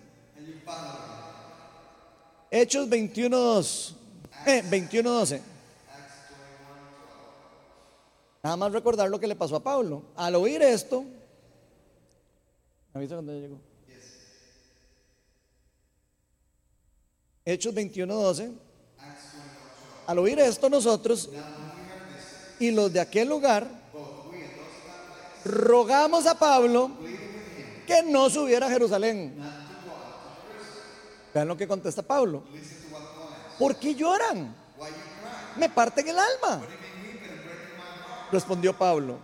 Hechos 2.51 2.89
21.2. 2.89 3.95
Eh, 4.45 4.63
21.12. 4.69 5.41
Nada 8.43 8.57
más 8.57 8.73
recordar 8.73 9.09
lo 9.09 9.17
que 9.17 9.27
le 9.27 9.37
pasó 9.37 9.55
a 9.55 9.63
Pablo. 9.63 10.03
Al 10.17 10.35
oír 10.35 10.61
esto, 10.61 11.05
¿me 12.93 12.99
avisa 12.99 13.15
cuando 13.15 13.31
llegó? 13.31 13.57
Hechos 17.45 17.73
21.12. 17.73 18.51
Al 20.05 20.19
oír 20.19 20.37
esto 20.39 20.69
nosotros 20.69 21.29
y 22.59 22.71
los 22.71 22.91
de 22.91 22.99
aquel 22.99 23.29
lugar, 23.29 23.84
rogamos 25.45 26.25
a 26.25 26.37
Pablo 26.37 26.91
que 27.85 28.03
no 28.03 28.29
subiera 28.29 28.65
a 28.65 28.69
Jerusalén. 28.69 29.35
Vean 31.33 31.47
lo 31.47 31.55
que 31.55 31.67
contesta 31.67 32.01
Pablo. 32.01 32.43
¿Por 33.59 33.75
qué 33.75 33.93
lloran? 33.93 34.55
Me 35.55 35.69
parten 35.69 36.07
el 36.07 36.17
alma. 36.17 36.61
Respondió 38.31 38.77
Pablo. 38.77 39.19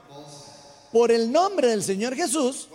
Por 0.91 1.11
el 1.11 1.31
nombre 1.31 1.69
del 1.69 1.83
Señor 1.83 2.15
Jesús, 2.15 2.69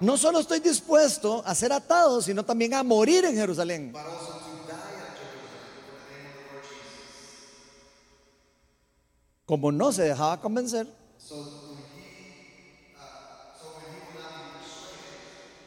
no 0.00 0.16
solo 0.16 0.38
estoy 0.38 0.60
dispuesto 0.60 1.42
a 1.44 1.54
ser 1.54 1.72
atado, 1.72 2.22
sino 2.22 2.44
también 2.44 2.74
a 2.74 2.82
morir 2.82 3.24
en 3.24 3.34
Jerusalén. 3.34 3.92
Como 9.48 9.72
no 9.72 9.90
se 9.92 10.02
dejaba 10.02 10.38
convencer, 10.38 10.86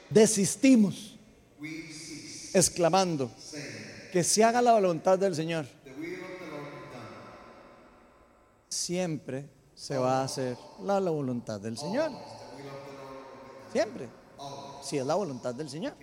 desistimos, 0.08 1.18
exclamando, 2.54 3.32
que 4.12 4.24
se 4.24 4.44
haga 4.44 4.62
la 4.62 4.74
voluntad 4.74 5.18
del 5.18 5.34
Señor. 5.34 5.66
Siempre 8.70 9.50
se 9.74 9.98
va 9.98 10.22
a 10.22 10.26
hacer 10.26 10.56
la, 10.84 11.00
voluntad 11.00 11.60
del 11.60 11.76
Señor. 11.76 12.12
Siempre. 13.74 14.10
Si 14.84 15.00
es 15.00 15.06
la 15.08 15.16
voluntad 15.16 15.56
del 15.56 15.72
Señor. 15.72 15.94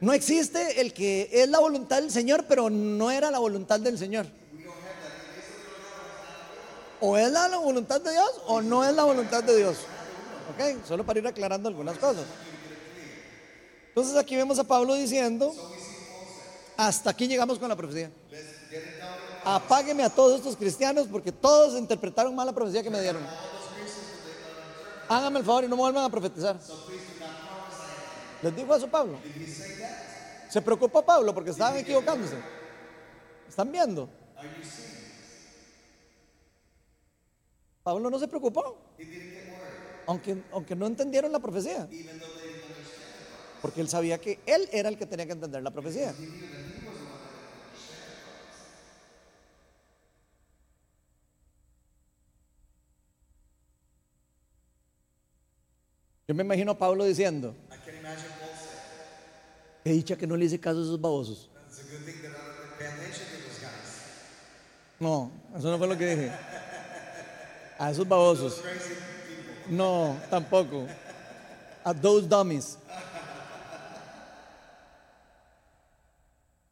No 0.00 0.14
existe 0.14 0.80
el 0.80 0.94
que 0.94 1.28
es 1.30 1.50
la 1.50 1.58
voluntad 1.58 2.00
del 2.00 2.10
Señor, 2.10 2.46
pero 2.48 2.70
no 2.70 3.10
era 3.10 3.30
la 3.30 3.38
voluntad 3.38 3.78
del 3.78 3.98
Señor. 3.98 4.26
O 7.00 7.16
es 7.16 7.30
la, 7.30 7.48
voluntad 7.58 8.00
de 8.00 8.12
Dios 8.12 8.30
o 8.46 8.60
no 8.62 8.84
es 8.84 8.94
la 8.94 9.04
voluntad 9.04 9.42
de 9.42 9.56
Dios. 9.56 9.78
¿Ok? 10.52 10.86
Solo 10.86 11.04
para 11.04 11.18
ir 11.18 11.26
aclarando 11.26 11.68
algunas 11.68 11.98
cosas. 11.98 12.24
Entonces 13.88 14.16
aquí 14.16 14.36
vemos 14.36 14.58
a 14.58 14.64
Pablo 14.64 14.94
diciendo, 14.94 15.54
hasta 16.76 17.10
aquí 17.10 17.26
llegamos 17.26 17.58
con 17.58 17.68
la 17.68 17.76
profecía. 17.76 18.10
Apágueme 19.44 20.02
a 20.02 20.10
todos 20.10 20.36
estos 20.36 20.56
cristianos 20.56 21.06
porque 21.10 21.32
todos 21.32 21.78
interpretaron 21.78 22.34
mal 22.34 22.46
la 22.46 22.52
profecía 22.52 22.82
que 22.82 22.90
me 22.90 23.00
dieron. 23.00 23.22
Háganme 25.08 25.38
el 25.38 25.44
favor 25.44 25.64
y 25.64 25.68
no 25.68 25.76
me 25.76 25.82
vuelvan 25.82 26.04
a 26.04 26.10
profetizar. 26.10 26.56
¿Les 28.42 28.56
dijo 28.56 28.74
eso 28.74 28.88
Pablo? 28.88 29.18
Se 30.48 30.60
preocupó 30.60 31.02
Pablo 31.02 31.34
porque 31.34 31.50
estaban 31.50 31.76
equivocándose. 31.76 32.36
¿Están 33.48 33.70
viendo? 33.70 34.08
Pablo 37.86 38.10
no 38.10 38.18
se 38.18 38.26
preocupó. 38.26 38.76
Aunque, 40.08 40.42
aunque 40.50 40.74
no 40.74 40.88
entendieron 40.88 41.30
la 41.30 41.38
profecía. 41.38 41.88
Porque 43.62 43.80
él 43.80 43.88
sabía 43.88 44.18
que 44.18 44.40
él 44.44 44.68
era 44.72 44.88
el 44.88 44.98
que 44.98 45.06
tenía 45.06 45.24
que 45.24 45.34
entender 45.34 45.62
la 45.62 45.70
profecía. 45.70 46.12
Yo 56.26 56.34
me 56.34 56.42
imagino 56.42 56.72
a 56.72 56.78
Pablo 56.78 57.04
diciendo, 57.04 57.54
he 59.84 59.92
dicha 59.92 60.16
que 60.16 60.26
no 60.26 60.36
le 60.36 60.46
hice 60.46 60.58
caso 60.58 60.80
a 60.80 60.82
esos 60.82 61.00
babosos. 61.00 61.48
No, 64.98 65.30
eso 65.56 65.70
no 65.70 65.78
fue 65.78 65.86
lo 65.86 65.96
que 65.96 66.16
dije. 66.16 66.55
A 67.78 67.90
esos 67.90 68.08
babosos. 68.08 68.62
No, 69.68 70.16
tampoco. 70.30 70.86
A 71.84 71.92
those 71.94 72.26
dummies. 72.26 72.78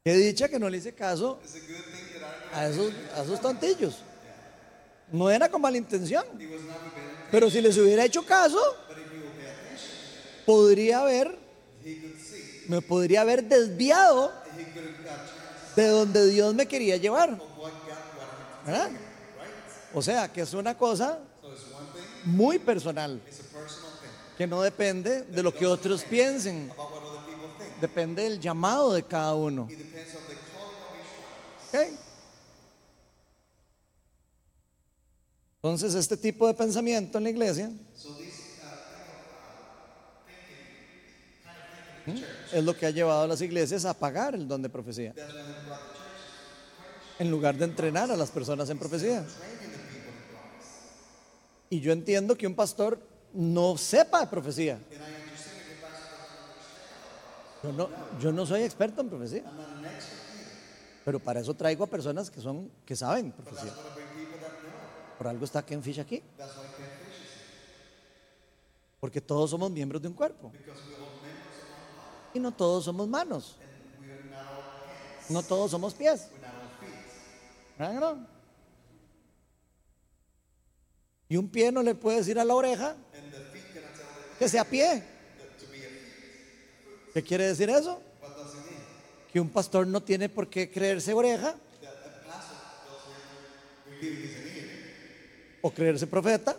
Qué 0.04 0.14
dicha 0.14 0.48
que 0.48 0.58
no 0.58 0.68
le 0.68 0.78
hice 0.78 0.94
caso 0.94 1.40
a 2.52 2.66
esos, 2.66 2.92
a 3.16 3.22
esos 3.22 3.40
tontillos. 3.40 3.96
No 5.10 5.30
era 5.30 5.48
con 5.48 5.60
mala 5.60 5.76
intención. 5.76 6.24
Pero 7.30 7.50
si 7.50 7.60
les 7.60 7.76
hubiera 7.78 8.04
hecho 8.04 8.24
caso, 8.24 8.58
podría 10.44 11.00
haber, 11.00 11.38
me 12.68 12.80
podría 12.80 13.22
haber 13.22 13.44
desviado 13.44 14.32
de 15.74 15.88
donde 15.88 16.26
Dios 16.28 16.54
me 16.54 16.66
quería 16.66 16.96
llevar. 16.96 17.38
¿verdad? 18.64 18.90
O 19.94 20.02
sea, 20.02 20.32
que 20.32 20.40
es 20.40 20.52
una 20.54 20.76
cosa 20.76 21.18
muy 22.24 22.58
personal, 22.58 23.20
que 24.36 24.46
no 24.46 24.60
depende 24.62 25.22
de 25.22 25.42
lo 25.42 25.54
que 25.54 25.66
otros 25.66 26.02
piensen, 26.02 26.72
depende 27.80 28.24
del 28.24 28.40
llamado 28.40 28.92
de 28.92 29.04
cada 29.04 29.34
uno. 29.34 29.68
Entonces, 35.56 35.94
este 35.94 36.16
tipo 36.16 36.46
de 36.46 36.54
pensamiento 36.54 37.18
en 37.18 37.24
la 37.24 37.30
iglesia 37.30 37.70
es 42.52 42.62
lo 42.64 42.76
que 42.76 42.86
ha 42.86 42.90
llevado 42.90 43.22
a 43.22 43.26
las 43.26 43.40
iglesias 43.40 43.84
a 43.84 43.90
apagar 43.90 44.34
el 44.34 44.46
don 44.46 44.60
de 44.60 44.68
profecía. 44.68 45.14
En 47.18 47.30
lugar 47.30 47.56
de 47.56 47.64
entrenar 47.64 48.10
a 48.10 48.16
las 48.16 48.30
personas 48.30 48.68
en 48.70 48.78
profecía. 48.78 49.24
Y 51.74 51.80
yo 51.80 51.90
entiendo 51.90 52.38
que 52.38 52.46
un 52.46 52.54
pastor 52.54 53.00
no 53.32 53.76
sepa 53.76 54.20
de 54.20 54.28
profecía. 54.28 54.78
Yo 57.64 57.72
no, 57.72 57.88
yo 58.20 58.30
no 58.30 58.46
soy 58.46 58.62
experto 58.62 59.00
en 59.00 59.08
profecía. 59.08 59.42
Pero 61.04 61.18
para 61.18 61.40
eso 61.40 61.52
traigo 61.52 61.82
a 61.82 61.88
personas 61.88 62.30
que 62.30 62.40
son 62.40 62.70
que 62.86 62.94
saben 62.94 63.32
profecía. 63.32 63.72
Por 65.18 65.26
algo 65.26 65.44
está 65.44 65.66
Ken 65.66 65.82
Fish 65.82 65.98
aquí. 65.98 66.22
Porque 69.00 69.20
todos 69.20 69.50
somos 69.50 69.68
miembros 69.68 70.00
de 70.00 70.06
un 70.06 70.14
cuerpo. 70.14 70.52
Y 72.34 72.38
no 72.38 72.52
todos 72.52 72.84
somos 72.84 73.08
manos. 73.08 73.56
No 75.28 75.42
todos 75.42 75.72
somos 75.72 75.92
pies. 75.92 76.28
¿Verdad 77.76 77.94
que 77.94 77.98
no? 77.98 78.33
Y 81.28 81.36
un 81.36 81.48
pie 81.48 81.72
no 81.72 81.82
le 81.82 81.94
puede 81.94 82.18
decir 82.18 82.38
a 82.38 82.44
la 82.44 82.54
oreja 82.54 82.96
que 84.38 84.48
sea 84.48 84.64
pie. 84.64 85.02
¿Qué 87.12 87.22
quiere 87.22 87.46
decir 87.46 87.70
eso? 87.70 88.00
Que 89.32 89.40
un 89.40 89.48
pastor 89.48 89.86
no 89.86 90.02
tiene 90.02 90.28
por 90.28 90.48
qué 90.48 90.70
creerse 90.70 91.12
oreja 91.12 91.54
o 95.62 95.70
creerse 95.70 96.06
profeta 96.06 96.56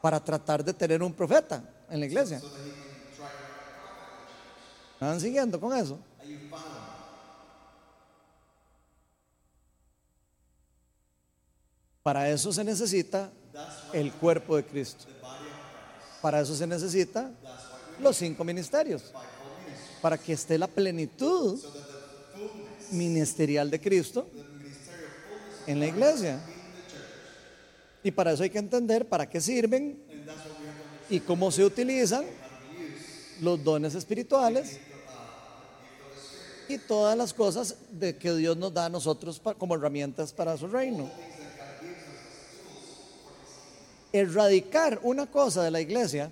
para 0.00 0.22
tratar 0.22 0.64
de 0.64 0.72
tener 0.72 1.02
un 1.02 1.12
profeta 1.12 1.62
en 1.90 2.00
la 2.00 2.06
iglesia. 2.06 2.40
¿Están 4.94 5.20
siguiendo 5.20 5.60
con 5.60 5.76
eso? 5.76 5.98
Para 12.08 12.30
eso 12.30 12.50
se 12.54 12.64
necesita 12.64 13.30
el 13.92 14.10
cuerpo 14.14 14.56
de 14.56 14.64
Cristo. 14.64 15.04
Para 16.22 16.40
eso 16.40 16.56
se 16.56 16.66
necesita 16.66 17.30
los 18.00 18.16
cinco 18.16 18.44
ministerios. 18.44 19.12
Para 20.00 20.16
que 20.16 20.32
esté 20.32 20.56
la 20.56 20.68
plenitud 20.68 21.62
ministerial 22.92 23.70
de 23.70 23.78
Cristo 23.78 24.26
en 25.66 25.80
la 25.80 25.86
iglesia. 25.86 26.40
Y 28.02 28.10
para 28.10 28.32
eso 28.32 28.42
hay 28.42 28.48
que 28.48 28.58
entender 28.58 29.06
para 29.06 29.28
qué 29.28 29.38
sirven 29.38 30.02
y 31.10 31.20
cómo 31.20 31.50
se 31.50 31.62
utilizan 31.62 32.24
los 33.42 33.62
dones 33.62 33.94
espirituales 33.94 34.80
y 36.70 36.78
todas 36.78 37.18
las 37.18 37.34
cosas 37.34 37.76
de 37.90 38.16
que 38.16 38.34
Dios 38.34 38.56
nos 38.56 38.72
da 38.72 38.86
a 38.86 38.88
nosotros 38.88 39.42
como 39.58 39.74
herramientas 39.74 40.32
para 40.32 40.56
su 40.56 40.68
reino. 40.68 41.10
Erradicar 44.12 45.00
una 45.02 45.26
cosa 45.26 45.62
de 45.62 45.70
la 45.70 45.80
iglesia 45.80 46.30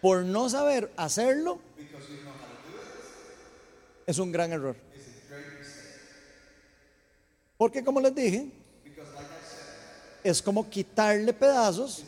por 0.00 0.24
no 0.24 0.48
saber 0.48 0.90
hacerlo 0.96 1.58
es 4.06 4.18
un 4.18 4.32
gran 4.32 4.52
error. 4.52 4.76
Porque 7.56 7.84
como 7.84 8.00
les 8.00 8.14
dije, 8.14 8.50
es 10.24 10.42
como 10.42 10.68
quitarle 10.68 11.32
pedazos 11.32 12.04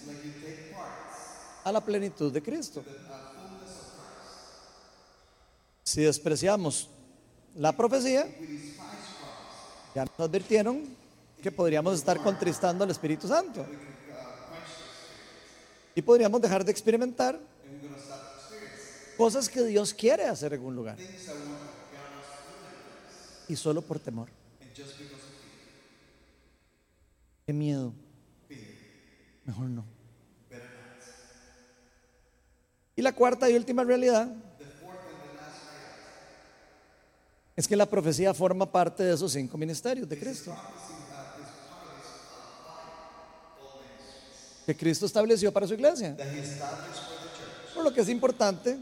a 1.64 1.70
la 1.70 1.80
plenitud 1.80 2.32
de 2.32 2.42
Cristo. 2.42 2.82
Si 5.84 6.02
despreciamos 6.02 6.88
la 7.54 7.72
profecía, 7.72 8.26
ya 9.94 10.04
nos 10.04 10.20
advirtieron 10.20 11.01
que 11.42 11.50
podríamos 11.50 11.94
estar 11.94 12.22
contristando 12.22 12.84
al 12.84 12.90
Espíritu 12.90 13.26
Santo. 13.26 13.66
Y 15.94 16.00
podríamos 16.00 16.40
dejar 16.40 16.64
de 16.64 16.70
experimentar 16.70 17.38
cosas 19.16 19.48
que 19.48 19.62
Dios 19.64 19.92
quiere 19.92 20.24
hacer 20.24 20.54
en 20.54 20.64
un 20.64 20.74
lugar. 20.74 20.96
Y 23.48 23.56
solo 23.56 23.82
por 23.82 23.98
temor. 23.98 24.28
Qué 27.44 27.52
miedo. 27.52 27.92
Mejor 29.44 29.68
no. 29.68 29.84
Y 32.94 33.02
la 33.02 33.12
cuarta 33.12 33.50
y 33.50 33.56
última 33.56 33.82
realidad 33.82 34.32
es 37.56 37.66
que 37.66 37.74
la 37.74 37.86
profecía 37.86 38.32
forma 38.32 38.70
parte 38.70 39.02
de 39.02 39.14
esos 39.14 39.32
cinco 39.32 39.58
ministerios 39.58 40.08
de 40.08 40.18
Cristo. 40.18 40.54
Que 44.66 44.76
Cristo 44.76 45.06
estableció 45.06 45.52
para 45.52 45.66
su 45.66 45.74
iglesia. 45.74 46.16
Por 47.74 47.84
lo 47.84 47.92
que 47.92 48.00
es 48.00 48.08
importante 48.08 48.78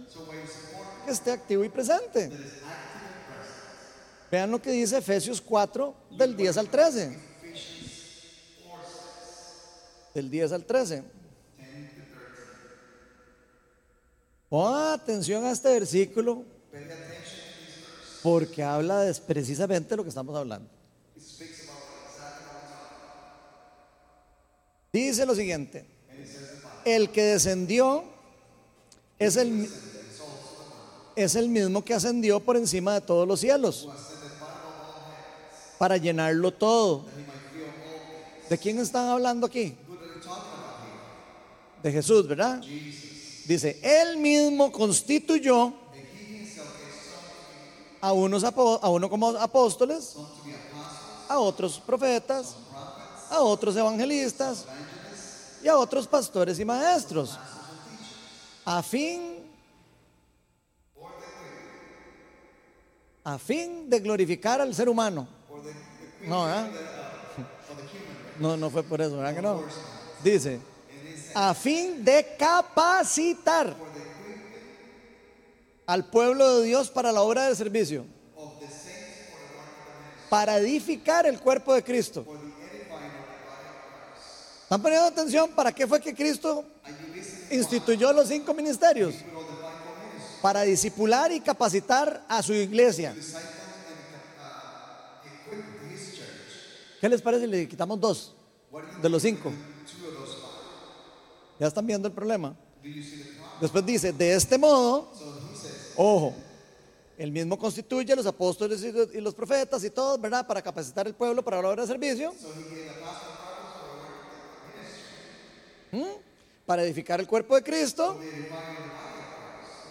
que 1.05 1.11
esté 1.11 1.33
activo 1.33 1.65
y 1.65 1.69
presente. 1.69 2.31
Vean 4.31 4.51
lo 4.51 4.61
que 4.61 4.71
dice 4.71 4.99
Efesios 4.99 5.41
4 5.41 5.95
del 6.11 6.37
10 6.37 6.57
al 6.57 6.69
13. 6.69 7.19
Del 10.15 10.31
10 10.31 10.53
al 10.53 10.65
13. 10.65 11.05
Pongan 14.49 14.93
atención 14.93 15.45
a 15.45 15.53
este 15.53 15.69
versículo 15.69 16.45
porque 18.23 18.63
habla 18.63 19.03
de 19.03 19.15
precisamente 19.15 19.97
lo 19.97 20.03
que 20.03 20.09
estamos 20.09 20.37
hablando. 20.37 20.69
Dice 24.93 25.25
lo 25.25 25.35
siguiente, 25.35 25.85
el 26.85 27.11
que 27.11 27.23
descendió 27.23 28.05
es 29.19 29.37
el, 29.37 29.71
es 31.15 31.35
el 31.37 31.49
mismo 31.49 31.85
que 31.85 31.95
ascendió 31.95 32.41
por 32.41 32.57
encima 32.57 32.95
de 32.95 33.01
todos 33.01 33.29
los 33.29 33.39
cielos 33.39 33.89
para 35.79 35.97
llenarlo 35.97 36.53
todo. 36.53 37.05
¿De 38.49 38.59
quién 38.59 38.81
están 38.81 39.09
hablando 39.09 39.47
aquí? 39.47 39.77
De 41.83 41.93
Jesús, 41.93 42.27
¿verdad? 42.27 42.61
Dice, 43.47 43.79
él 43.83 44.19
mismo 44.19 44.73
constituyó 44.73 45.73
a 48.01 48.13
unos 48.13 48.43
a 48.45 48.89
uno 48.89 49.09
como 49.09 49.29
apóstoles, 49.31 50.17
a 51.29 51.39
otros 51.39 51.79
profetas, 51.79 52.57
a 53.31 53.41
otros 53.41 53.77
evangelistas 53.77 54.67
y 55.63 55.69
a 55.69 55.77
otros 55.77 56.07
pastores 56.07 56.59
y 56.59 56.65
maestros, 56.65 57.39
a 58.65 58.83
fin 58.83 59.41
a 63.23 63.39
fin 63.39 63.89
de 63.89 64.01
glorificar 64.01 64.61
al 64.61 64.75
ser 64.75 64.89
humano. 64.89 65.29
No. 66.27 66.47
No, 68.39 68.57
no 68.57 68.71
fue 68.71 68.83
por 68.83 69.01
eso. 69.01 69.23
Dice, 70.25 70.61
a 71.35 71.55
fin 71.55 72.05
de 72.05 72.37
capacitar 72.39 73.75
al 75.87 76.09
pueblo 76.09 76.59
de 76.59 76.67
Dios 76.67 76.91
para 76.91 77.13
la 77.13 77.23
obra 77.23 77.47
del 77.47 77.57
servicio, 77.57 78.05
para 80.29 80.59
edificar 80.59 81.27
el 81.27 81.41
cuerpo 81.41 81.75
de 81.75 81.85
Cristo. 81.85 82.25
¿Están 84.71 84.83
poniendo 84.83 85.09
atención 85.09 85.51
para 85.51 85.73
qué 85.73 85.85
fue 85.85 86.01
que 86.01 86.15
Cristo 86.15 86.65
instituyó 87.51 88.13
los 88.13 88.29
cinco 88.29 88.55
ministerios? 88.55 89.17
Para 90.41 90.63
disipular 90.63 91.33
y 91.33 91.41
capacitar 91.41 92.25
a 92.29 92.41
su 92.41 92.53
iglesia. 92.53 93.13
¿Qué 97.01 97.09
les 97.09 97.21
parece 97.21 97.47
si 97.47 97.51
le 97.51 97.67
quitamos 97.67 97.99
dos 97.99 98.33
de 99.03 99.09
los 99.09 99.21
cinco? 99.23 99.53
Ya 101.59 101.67
están 101.67 101.85
viendo 101.85 102.07
el 102.07 102.15
problema. 102.15 102.55
Después 103.61 103.85
dice, 103.85 104.13
de 104.13 104.35
este 104.35 104.57
modo, 104.57 105.11
ojo, 105.97 106.33
el 107.19 107.33
mismo 107.33 107.59
constituye 107.59 108.15
los 108.15 108.25
apóstoles 108.25 108.85
y 108.85 108.93
los, 108.93 109.15
y 109.17 109.21
los 109.21 109.35
profetas 109.35 109.83
y 109.83 109.91
todos, 109.91 110.21
¿verdad? 110.21 110.47
Para 110.47 110.63
capacitar 110.63 111.09
el 111.09 111.15
pueblo 111.15 111.43
para 111.43 111.61
la 111.61 111.71
obra 111.71 111.83
de 111.83 111.89
servicio. 111.89 112.33
¿Mm? 115.93 116.05
Para 116.67 116.83
edificar 116.83 117.21
el 117.21 117.27
cuerpo 117.27 117.57
de 117.57 117.63
Cristo. 117.63 118.19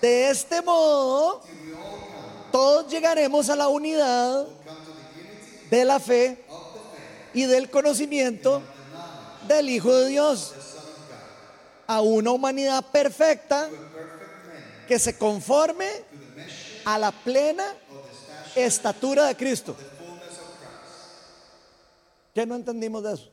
De 0.02 0.30
este 0.30 0.62
modo, 0.62 1.42
todos 2.52 2.92
llegaremos 2.92 3.50
a 3.50 3.56
la 3.56 3.68
unidad 3.68 4.48
de 5.70 5.86
la 5.86 6.00
fe 6.00 6.44
y 7.34 7.44
del 7.44 7.70
conocimiento 7.70 8.62
del 9.48 9.70
Hijo 9.70 9.94
de 9.94 10.10
Dios. 10.10 10.54
A 11.88 12.02
una 12.02 12.32
humanidad 12.32 12.86
perfecta 12.92 13.68
que 14.88 15.00
se 15.00 15.18
conforme 15.18 15.88
a 16.86 16.98
la 16.98 17.12
plena 17.12 17.66
estatura 18.56 19.26
de 19.26 19.36
Cristo. 19.36 19.76
¿Qué 22.34 22.46
no 22.46 22.56
entendimos 22.56 23.04
de 23.04 23.14
eso? 23.14 23.30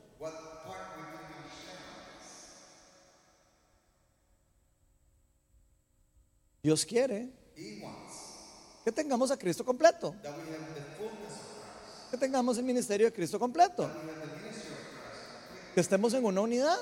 Dios 6.67 6.85
quiere 6.85 7.29
que 8.83 8.91
tengamos 8.91 9.31
a 9.31 9.37
Cristo 9.37 9.63
completo. 9.63 10.13
Que 12.11 12.17
tengamos 12.17 12.57
el 12.57 12.65
ministerio 12.65 13.05
de 13.05 13.13
Cristo 13.13 13.39
completo. 13.39 13.89
que 15.73 15.79
estemos 15.79 16.13
en 16.13 16.25
una 16.25 16.41
unidad. 16.41 16.77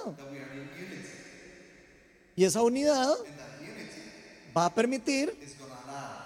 Y 2.36 2.46
esa 2.46 2.64
unidad 2.64 3.14
va 4.58 4.66
a 4.66 4.74
permitir 4.74 5.38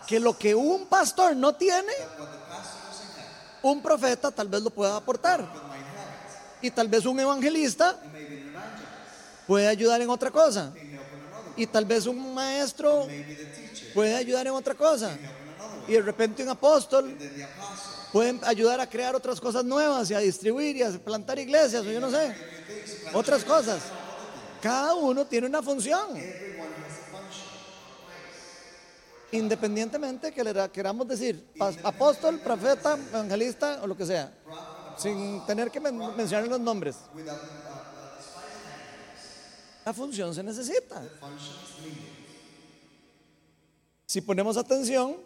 que 0.07 0.21
lo 0.21 0.37
que 0.37 0.55
un 0.55 0.87
pastor 0.87 1.35
no 1.35 1.53
tiene, 1.53 1.91
un 3.61 3.81
profeta 3.81 4.31
tal 4.31 4.47
vez 4.47 4.61
lo 4.61 4.69
pueda 4.69 4.95
aportar. 4.95 5.45
Y 6.61 6.71
tal 6.71 6.87
vez 6.87 7.05
un 7.05 7.19
evangelista 7.19 7.99
puede 9.45 9.67
ayudar 9.67 9.99
en 9.99 10.09
otra 10.09 10.31
cosa. 10.31 10.73
Y 11.59 11.67
tal 11.67 11.83
vez 11.85 12.05
un 12.07 12.33
maestro 12.33 13.05
puede 13.93 14.15
ayudar 14.15 14.47
en 14.47 14.53
otra 14.53 14.73
cosa. 14.75 15.17
Y 15.87 15.93
de 15.93 16.01
repente 16.01 16.41
un 16.41 16.49
apóstol 16.49 17.17
puede 18.13 18.39
ayudar 18.45 18.79
a 18.79 18.87
crear 18.89 19.13
otras 19.15 19.41
cosas 19.41 19.65
nuevas 19.65 20.09
y 20.09 20.13
a 20.13 20.19
distribuir 20.19 20.77
y 20.77 20.83
a 20.83 20.89
plantar 20.91 21.37
iglesias 21.37 21.85
o 21.85 21.91
yo 21.91 21.99
no 21.99 22.09
sé. 22.09 22.33
Otras 23.13 23.43
cosas. 23.43 23.81
Cada 24.61 24.93
uno 24.95 25.25
tiene 25.25 25.47
una 25.47 25.61
función. 25.61 26.17
Independientemente 29.31 30.31
que 30.31 30.43
le 30.43 30.71
queramos 30.71 31.07
decir 31.07 31.45
apóstol, 31.83 32.39
profeta, 32.39 32.97
evangelista 33.11 33.79
o 33.83 33.87
lo 33.87 33.95
que 33.97 34.05
sea. 34.05 34.31
Sin 34.97 35.45
tener 35.45 35.69
que 35.71 35.79
men- 35.79 36.15
mencionar 36.15 36.47
los 36.47 36.59
nombres. 36.59 36.95
Without 37.13 37.37
uh, 37.37 37.41
uh, 37.41 38.17
despising 38.17 38.59
La 39.85 39.93
función 39.93 40.33
se 40.35 40.43
necesita. 40.43 41.01
Si 44.05 44.21
ponemos 44.21 44.57
atención, 44.57 45.17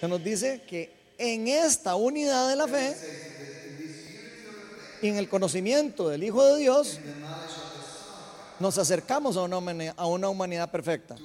se 0.00 0.08
nos 0.08 0.22
dice 0.22 0.62
que 0.68 0.94
en 1.18 1.48
esta 1.48 1.94
unidad 1.96 2.48
de 2.48 2.56
la 2.56 2.66
fe 2.66 2.96
y 5.02 5.08
en 5.08 5.16
el 5.16 5.28
conocimiento 5.28 6.08
del 6.08 6.24
Hijo 6.24 6.44
de 6.44 6.60
Dios, 6.60 6.98
nos 8.60 8.78
acercamos 8.78 9.36
a 9.36 9.42
una 9.42 9.58
humanidad, 9.58 9.94
a 9.96 10.06
una 10.06 10.28
humanidad 10.28 10.70
perfecta 10.70 11.16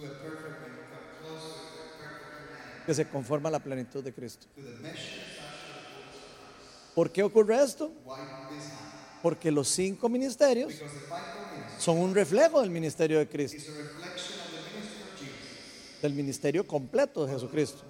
que 2.86 2.94
se 2.94 3.08
conforma 3.08 3.50
a 3.50 3.52
la 3.52 3.60
plenitud 3.60 4.04
de 4.04 4.12
Cristo. 4.12 4.48
¿Por 6.96 7.12
qué 7.12 7.22
ocurre 7.22 7.64
esto? 7.64 7.92
Porque 9.22 9.52
los 9.52 9.68
cinco 9.68 10.10
ministerios 10.10 10.74
son 11.80 11.98
un 11.98 12.14
reflejo 12.14 12.62
del 12.62 12.70
ministerio 12.70 13.20
de 13.20 13.28
Cristo, 13.28 13.72
del 16.02 16.14
ministerio 16.14 16.68
completo 16.68 17.26
de 17.26 17.34
Jesucristo. 17.34 17.84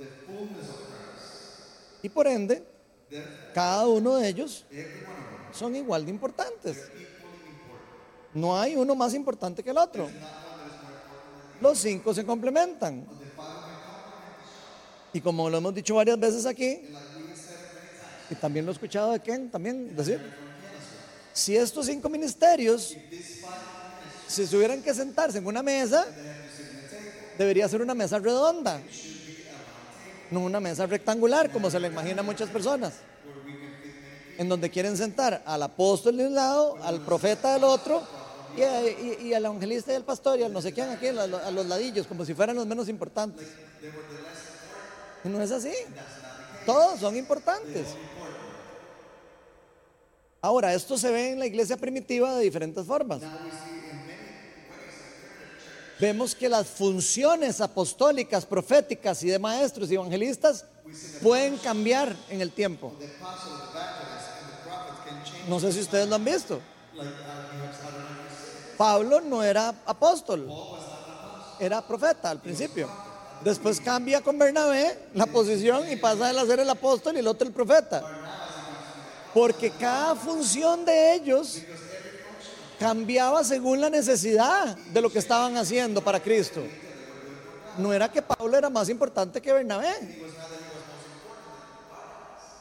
Y 2.01 2.09
por 2.09 2.27
ende, 2.27 2.63
cada 3.53 3.87
uno 3.87 4.15
de 4.15 4.29
ellos 4.29 4.65
son 5.51 5.75
igual 5.75 6.05
de 6.05 6.11
importantes. 6.11 6.89
No 8.33 8.57
hay 8.57 8.75
uno 8.75 8.95
más 8.95 9.13
importante 9.15 9.63
que 9.63 9.71
el 9.71 9.77
otro. 9.77 10.07
Los 11.59 11.79
cinco 11.79 12.13
se 12.13 12.23
complementan. 12.25 13.05
Y 15.11 15.19
como 15.19 15.49
lo 15.49 15.57
hemos 15.57 15.73
dicho 15.73 15.95
varias 15.95 16.19
veces 16.19 16.45
aquí, 16.45 16.81
y 18.29 18.35
también 18.35 18.65
lo 18.65 18.71
he 18.71 18.73
escuchado 18.73 19.11
de 19.11 19.19
Ken 19.19 19.49
también 19.49 19.95
decir, 19.95 20.21
si 21.33 21.55
estos 21.55 21.87
cinco 21.87 22.09
ministerios, 22.09 22.95
si 24.29 24.45
tuvieran 24.45 24.81
que 24.81 24.93
sentarse 24.93 25.39
en 25.39 25.45
una 25.47 25.61
mesa, 25.63 26.05
debería 27.37 27.67
ser 27.67 27.81
una 27.81 27.93
mesa 27.93 28.19
redonda, 28.19 28.79
no 30.31 30.41
una 30.41 30.59
mesa 30.59 30.85
rectangular 30.85 31.51
como 31.51 31.69
se 31.69 31.79
le 31.79 31.87
imagina 31.87 32.21
a 32.21 32.23
muchas 32.23 32.49
personas, 32.49 32.93
en 34.37 34.47
donde 34.47 34.69
quieren 34.69 34.95
sentar 34.95 35.41
al 35.45 35.63
apóstol 35.63 36.15
de 36.17 36.27
un 36.27 36.35
lado, 36.35 36.77
al 36.83 37.01
profeta 37.01 37.53
del 37.53 37.63
otro, 37.63 38.01
y, 38.55 39.33
al 39.33 39.45
evangelista 39.45 39.91
y 39.91 39.95
al 39.95 40.03
pastor 40.03 40.39
y 40.39 40.43
al 40.43 40.51
no 40.53 40.61
sé 40.61 40.73
quién 40.73 40.89
aquí, 40.89 41.07
a, 41.07 41.27
lo- 41.27 41.37
a 41.37 41.51
los 41.51 41.65
ladillos, 41.65 42.07
como 42.07 42.23
si 42.25 42.33
fueran 42.33 42.55
los 42.55 42.65
menos 42.65 42.87
importantes. 42.89 43.47
No 45.23 45.41
es 45.41 45.51
así. 45.51 45.71
Todos 46.65 46.99
son 46.99 47.15
importantes. 47.17 47.87
Ahora, 50.41 50.73
esto 50.73 50.97
se 50.97 51.11
ve 51.11 51.31
en 51.31 51.39
la 51.39 51.45
iglesia 51.45 51.75
primitiva 51.77 52.35
de 52.35 52.43
diferentes 52.43 52.85
formas. 52.85 53.21
Vemos 55.99 56.33
que 56.33 56.47
las 56.47 56.65
funciones 56.67 57.59
apostólicas, 57.59 58.45
proféticas 58.45 59.21
y 59.23 59.27
de 59.27 59.37
maestros 59.37 59.91
y 59.91 59.95
evangelistas 59.95 60.63
pueden 61.21 61.57
cambiar 61.57 62.15
en 62.29 62.41
el 62.41 62.51
tiempo. 62.51 62.93
No 65.49 65.59
sé 65.59 65.73
si 65.73 65.81
ustedes 65.81 66.07
lo 66.07 66.15
han 66.15 66.23
visto. 66.23 66.61
Pablo 68.77 69.19
no 69.19 69.43
era 69.43 69.75
apóstol, 69.85 70.49
era 71.59 71.85
profeta 71.85 72.29
al 72.29 72.39
principio. 72.39 72.89
Después 73.43 73.81
cambia 73.81 74.21
con 74.21 74.37
Bernabé 74.37 74.97
la 75.13 75.25
posición 75.25 75.89
y 75.91 75.97
pasa 75.97 76.31
de 76.31 76.47
ser 76.47 76.61
el 76.61 76.69
apóstol 76.69 77.15
y 77.15 77.19
el 77.19 77.27
otro 77.27 77.45
el 77.47 77.53
profeta. 77.53 78.03
Porque 79.33 79.71
cada 79.71 80.15
función 80.15 80.85
de 80.85 81.13
ellos 81.13 81.59
cambiaba 82.79 83.43
según 83.43 83.81
la 83.81 83.89
necesidad 83.89 84.75
de 84.77 85.01
lo 85.01 85.11
que 85.11 85.19
estaban 85.19 85.57
haciendo 85.57 86.01
para 86.01 86.19
Cristo. 86.21 86.63
No 87.77 87.93
era 87.93 88.09
que 88.11 88.21
Pablo 88.21 88.57
era 88.57 88.69
más 88.69 88.89
importante 88.89 89.41
que 89.41 89.53
Bernabé, 89.53 89.93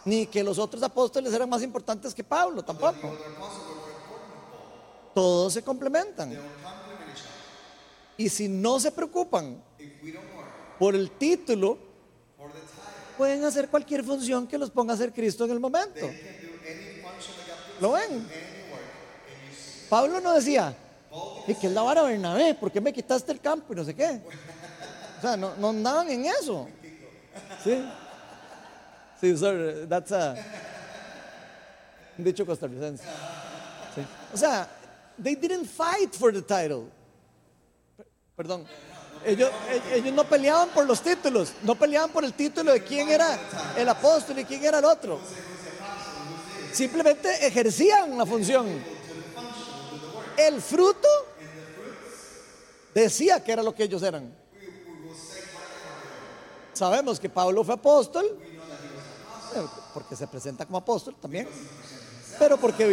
ni 0.05 0.27
que 0.27 0.43
los 0.43 0.59
otros 0.59 0.83
apóstoles 0.83 1.33
eran 1.33 1.49
más 1.49 1.63
importantes 1.63 2.15
que 2.15 2.25
Pablo, 2.25 2.65
tampoco. 2.65 3.17
Todos 5.15 5.53
se 5.53 5.63
complementan. 5.63 6.37
Y 8.17 8.29
si 8.29 8.49
no 8.49 8.81
se 8.81 8.91
preocupan 8.91 9.63
por 10.79 10.95
el 10.95 11.13
título, 11.13 11.79
pueden 13.17 13.45
hacer 13.45 13.69
cualquier 13.69 14.05
función 14.05 14.47
que 14.47 14.59
los 14.59 14.71
ponga 14.71 14.93
a 14.93 14.95
hacer 14.97 15.13
Cristo 15.13 15.45
en 15.45 15.53
el 15.53 15.61
momento. 15.61 16.09
¿Lo 17.81 17.93
ven? 17.93 18.58
Pablo 19.89 20.21
no 20.21 20.35
decía, 20.35 20.75
¿y 21.47 21.55
qué 21.55 21.67
es 21.67 21.73
la 21.73 21.83
vara 21.83 22.03
Bernabé? 22.03 22.55
¿Por 22.55 22.71
qué 22.71 22.81
me 22.81 22.93
quitaste 22.93 23.33
el 23.33 23.41
campo 23.41 23.73
y 23.73 23.77
no 23.77 23.85
sé 23.85 23.95
qué? 23.95 24.21
O 25.19 25.21
sea, 25.21 25.37
no, 25.37 25.55
no 25.57 25.71
andaban 25.71 26.09
en 26.11 26.27
eso. 26.27 26.69
¿Sí? 27.65 27.85
Sí, 29.21 29.37
sorry, 29.37 29.87
that's 29.89 30.13
a 30.13 30.37
dicho 32.17 32.45
costarricense. 32.45 33.03
Sí. 33.95 34.03
O 34.33 34.37
sea, 34.37 34.69
they 35.23 35.35
didn't 35.35 35.67
fight 35.67 36.15
for 36.15 36.33
the 36.33 36.43
title. 36.43 36.85
Perdón. 38.37 38.67
Ellos, 39.25 39.51
ellos 39.93 40.15
no 40.15 40.25
peleaban 40.25 40.69
por 40.69 40.87
los 40.87 41.03
títulos, 41.03 41.53
no 41.63 41.75
peleaban 41.75 42.11
por 42.11 42.25
el 42.25 42.33
título 42.35 42.73
de 42.73 42.85
quién 42.85 43.09
era 43.09 43.37
el 43.77 43.89
apóstol 43.89 44.39
y 44.39 44.45
quién 44.45 44.65
era 44.65 44.79
el 44.79 44.85
otro. 44.85 45.19
Simplemente 46.73 47.47
ejercían 47.47 48.17
la 48.17 48.25
función. 48.25 48.98
El 50.39 50.63
fruto 50.63 51.09
decía 52.95 53.43
que 53.43 53.51
era 53.51 53.63
lo 53.63 53.75
que 53.75 53.83
ellos 53.83 54.03
eran. 54.05 54.33
Sabemos 56.73 57.19
que 57.19 57.29
Pablo 57.29 57.65
fue 57.65 57.75
apóstol, 57.75 58.39
porque 59.93 60.15
se 60.15 60.29
presenta 60.29 60.65
como 60.65 60.79
apóstol 60.79 61.17
también, 61.21 61.49
pero 62.39 62.57
porque 62.57 62.87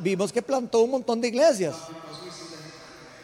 vimos 0.00 0.32
que 0.32 0.40
plantó 0.40 0.80
un 0.80 0.92
montón 0.92 1.20
de 1.20 1.28
iglesias. 1.28 1.76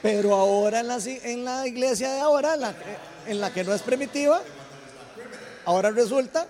Pero 0.03 0.35
ahora 0.35 0.81
en 0.81 1.45
la, 1.45 1.67
iglesia 1.67 2.13
de 2.13 2.21
ahora, 2.21 2.53
en 2.53 2.61
la, 2.61 2.75
en 3.27 3.41
la 3.41 3.53
que 3.53 3.65
no 3.65 3.73
es 3.73 3.81
primitiva, 3.81 4.43
ahora 5.65 5.91
resulta 5.91 6.47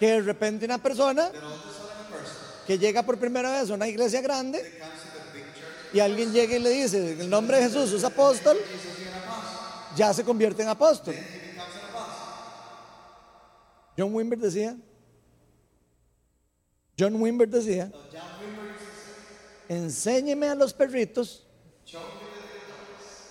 que 0.00 0.12
de 0.12 0.22
repente 0.22 0.64
una 0.64 0.78
persona 0.78 1.30
que 2.66 2.78
llega 2.78 3.02
por 3.02 3.18
primera 3.18 3.60
vez 3.60 3.70
a 3.70 3.74
una 3.74 3.86
iglesia 3.86 4.22
grande 4.22 4.80
y 5.92 6.00
alguien 6.00 6.32
llega 6.32 6.56
y 6.56 6.58
le 6.58 6.70
dice, 6.70 7.12
el 7.20 7.30
nombre 7.30 7.58
de 7.58 7.64
Jesús 7.64 7.92
es 7.92 8.04
apóstol, 8.04 8.56
ya 9.96 10.12
se 10.12 10.24
convierte 10.24 10.62
en 10.62 10.68
apóstol. 10.68 11.14
John 13.96 14.14
Wimber 14.14 14.38
decía, 14.38 14.76
John 16.98 17.20
Wimber 17.20 17.48
decía, 17.48 17.90
enséñeme 19.68 20.48
a 20.48 20.54
los 20.54 20.72
perritos 20.72 21.46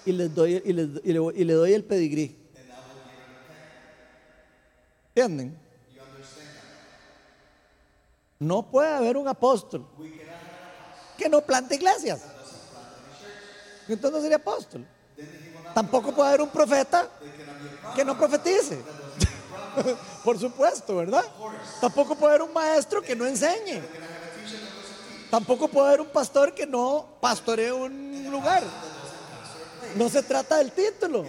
y 0.05 0.11
les 0.11 0.33
doy 0.33 0.61
y 0.63 1.43
le 1.43 1.53
doy 1.53 1.73
el 1.73 1.83
pedigrí. 1.83 2.35
¿Entienden? 5.15 5.57
No 8.37 8.69
puede 8.69 8.89
haber 8.89 9.17
un 9.17 9.27
apóstol 9.27 9.87
que 11.17 11.29
no 11.29 11.41
plante 11.41 11.75
iglesias. 11.75 12.34
Entonces 13.87 14.11
no 14.11 14.21
sería 14.21 14.37
apóstol. 14.37 14.85
Tampoco 15.73 16.13
puede 16.13 16.29
haber 16.29 16.41
un 16.41 16.49
profeta 16.49 17.09
que 17.95 18.03
no 18.05 18.17
profetice. 18.17 18.81
Por 20.23 20.39
supuesto, 20.39 20.95
¿verdad? 20.95 21.23
Tampoco 21.81 22.15
puede 22.15 22.35
haber 22.35 22.47
un 22.47 22.53
maestro 22.53 23.01
que 23.01 23.15
no 23.15 23.25
enseñe. 23.25 23.81
Tampoco 25.29 25.67
puede 25.67 25.87
haber 25.87 26.01
un 26.01 26.07
pastor 26.07 26.53
que 26.53 26.65
no 26.65 27.17
pastoree 27.19 27.71
un 27.71 28.31
lugar. 28.31 28.63
No 29.95 30.09
se 30.09 30.23
trata 30.23 30.57
del 30.57 30.71
título. 30.71 31.25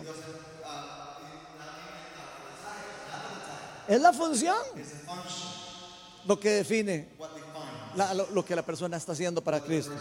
Es 3.88 4.00
la 4.00 4.12
función 4.12 4.56
lo 6.24 6.40
que 6.40 6.50
define 6.50 7.08
lo 8.32 8.44
que 8.44 8.54
la 8.54 8.62
persona 8.62 8.96
está 8.96 9.12
haciendo 9.12 9.42
para 9.42 9.60
Cristo. 9.60 9.94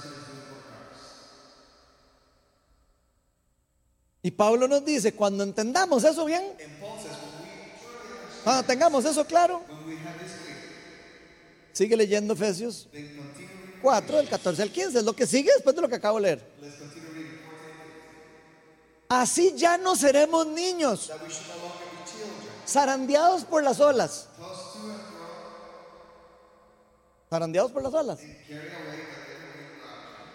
Y 4.25 4.31
Pablo 4.31 4.67
nos 4.67 4.83
dice, 4.83 5.13
cuando 5.13 5.43
entendamos 5.43 6.03
eso 6.03 6.25
bien, 6.25 6.43
cuando 8.43 8.63
tengamos 8.63 9.05
eso 9.05 9.23
claro, 9.23 9.61
sigue 11.71 11.95
leyendo 11.95 12.33
Efesios 12.33 12.89
4, 13.83 14.17
del 14.17 14.27
14 14.27 14.63
al 14.63 14.71
15, 14.71 14.97
es 14.97 15.03
lo 15.03 15.15
que 15.15 15.27
sigue 15.27 15.51
después 15.53 15.75
de 15.75 15.81
lo 15.83 15.87
que 15.87 15.93
acabo 15.93 16.17
de 16.17 16.23
leer. 16.23 16.41
Así 19.09 19.53
ya 19.55 19.77
no 19.77 19.95
seremos 19.95 20.47
niños, 20.47 21.11
zarandeados 22.67 23.43
por 23.43 23.61
las 23.61 23.79
olas. 23.79 24.27
Zarandeados 27.29 27.71
por 27.71 27.83
las 27.83 27.93
olas. 27.93 28.17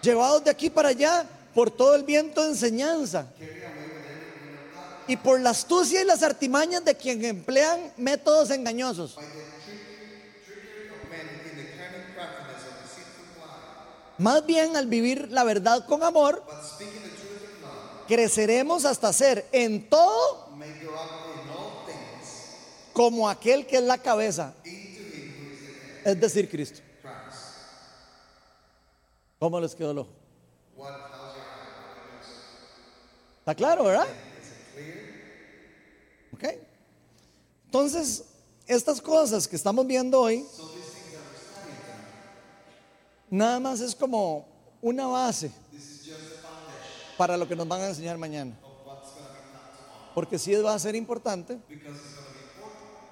Llevados 0.00 0.44
de 0.44 0.50
aquí 0.52 0.70
para 0.70 0.90
allá 0.90 1.28
por 1.52 1.72
todo 1.72 1.96
el 1.96 2.04
viento 2.04 2.40
de 2.42 2.50
enseñanza. 2.50 3.26
Y 5.10 5.16
por 5.16 5.40
la 5.40 5.50
astucia 5.50 6.02
y 6.02 6.04
las 6.04 6.22
artimañas 6.22 6.84
de 6.84 6.94
quien 6.94 7.24
emplean 7.24 7.92
métodos 7.96 8.48
engañosos. 8.50 9.18
Más 14.18 14.46
bien 14.46 14.76
al 14.76 14.86
vivir 14.86 15.26
la 15.32 15.42
verdad 15.42 15.84
con 15.84 16.04
amor, 16.04 16.44
creceremos 18.06 18.84
hasta 18.84 19.12
ser 19.12 19.48
en 19.50 19.90
todo 19.90 20.48
como 22.92 23.28
aquel 23.28 23.66
que 23.66 23.78
es 23.78 23.82
la 23.82 23.98
cabeza, 23.98 24.54
es 26.04 26.20
decir, 26.20 26.48
Cristo. 26.48 26.82
¿Cómo 29.40 29.60
les 29.60 29.74
quedó 29.74 29.90
el 29.90 29.98
ojo? 29.98 30.10
¿Está 33.40 33.56
claro, 33.56 33.82
verdad? 33.82 34.06
Ok. 36.32 36.44
Entonces, 37.66 38.24
estas 38.66 39.00
cosas 39.00 39.46
que 39.46 39.56
estamos 39.56 39.86
viendo 39.86 40.20
hoy, 40.20 40.46
nada 43.28 43.60
más 43.60 43.80
es 43.80 43.94
como 43.94 44.46
una 44.82 45.06
base 45.06 45.50
para 47.16 47.36
lo 47.36 47.46
que 47.46 47.54
nos 47.54 47.68
van 47.68 47.82
a 47.82 47.88
enseñar 47.88 48.16
mañana. 48.16 48.56
Porque 50.14 50.38
sí 50.38 50.54
va 50.54 50.74
a 50.74 50.78
ser 50.78 50.94
importante 50.94 51.58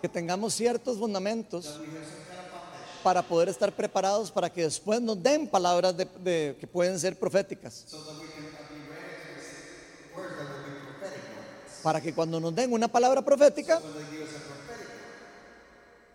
que 0.00 0.08
tengamos 0.08 0.54
ciertos 0.54 0.98
fundamentos 0.98 1.78
para 3.02 3.22
poder 3.22 3.48
estar 3.48 3.74
preparados 3.74 4.30
para 4.30 4.50
que 4.52 4.62
después 4.62 5.00
nos 5.00 5.22
den 5.22 5.46
palabras 5.46 5.94
que 5.94 6.68
pueden 6.72 6.98
ser 6.98 7.18
proféticas. 7.18 7.86
Para 11.82 12.00
que 12.00 12.12
cuando 12.12 12.40
nos 12.40 12.54
den 12.54 12.72
una 12.72 12.88
palabra 12.88 13.22
profética, 13.22 13.80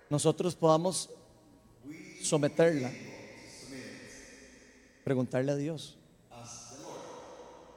nosotros 0.10 0.56
podamos 0.56 1.10
someterla, 2.22 2.92
preguntarle 5.04 5.52
a 5.52 5.56
Dios, 5.56 5.98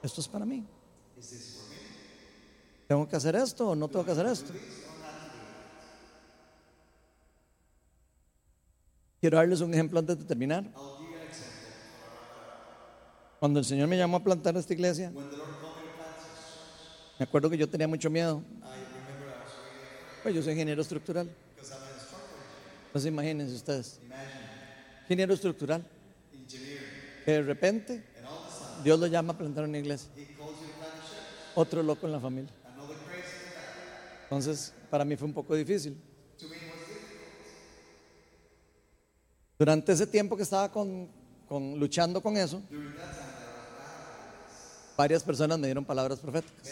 ¿esto 0.02 0.20
es 0.20 0.28
para 0.28 0.44
mí? 0.44 0.66
¿Tengo 2.86 3.08
que 3.08 3.16
hacer 3.16 3.34
esto 3.34 3.70
o 3.70 3.74
no 3.74 3.88
tengo 3.88 4.04
que 4.04 4.12
hacer 4.12 4.26
esto? 4.26 4.52
Quiero 9.20 9.38
darles 9.38 9.60
un 9.60 9.72
ejemplo 9.74 9.98
antes 9.98 10.18
de 10.18 10.24
terminar. 10.24 10.64
Cuando 13.40 13.58
el 13.58 13.64
Señor 13.64 13.88
me 13.88 13.96
llamó 13.96 14.18
a 14.18 14.22
plantar 14.22 14.56
esta 14.56 14.72
iglesia, 14.72 15.12
me 17.18 17.24
acuerdo 17.24 17.48
que 17.50 17.56
yo 17.56 17.68
tenía 17.68 17.88
mucho 17.88 18.10
miedo. 18.10 18.42
Pues 20.22 20.34
yo 20.34 20.42
soy 20.42 20.52
ingeniero 20.52 20.82
estructural. 20.82 21.28
Entonces 22.86 23.08
imagínense 23.08 23.54
ustedes. 23.54 24.00
Ingeniero 25.04 25.34
estructural. 25.34 25.84
Que 27.24 27.32
de 27.32 27.42
repente 27.42 28.04
Dios 28.84 28.98
lo 29.00 29.06
llama 29.06 29.32
a 29.32 29.38
plantar 29.38 29.64
una 29.64 29.78
iglesia. 29.78 30.10
Otro 31.54 31.82
loco 31.82 32.06
en 32.06 32.12
la 32.12 32.20
familia. 32.20 32.52
Entonces, 34.24 34.72
para 34.90 35.04
mí 35.04 35.16
fue 35.16 35.26
un 35.28 35.34
poco 35.34 35.54
difícil. 35.54 35.96
Durante 39.58 39.92
ese 39.92 40.06
tiempo 40.06 40.36
que 40.36 40.42
estaba 40.42 40.70
con, 40.70 41.08
con- 41.48 41.78
luchando 41.78 42.20
con 42.20 42.36
eso, 42.36 42.60
varias 44.96 45.22
personas 45.22 45.58
me 45.58 45.66
dieron 45.68 45.84
palabras 45.84 46.18
proféticas. 46.18 46.66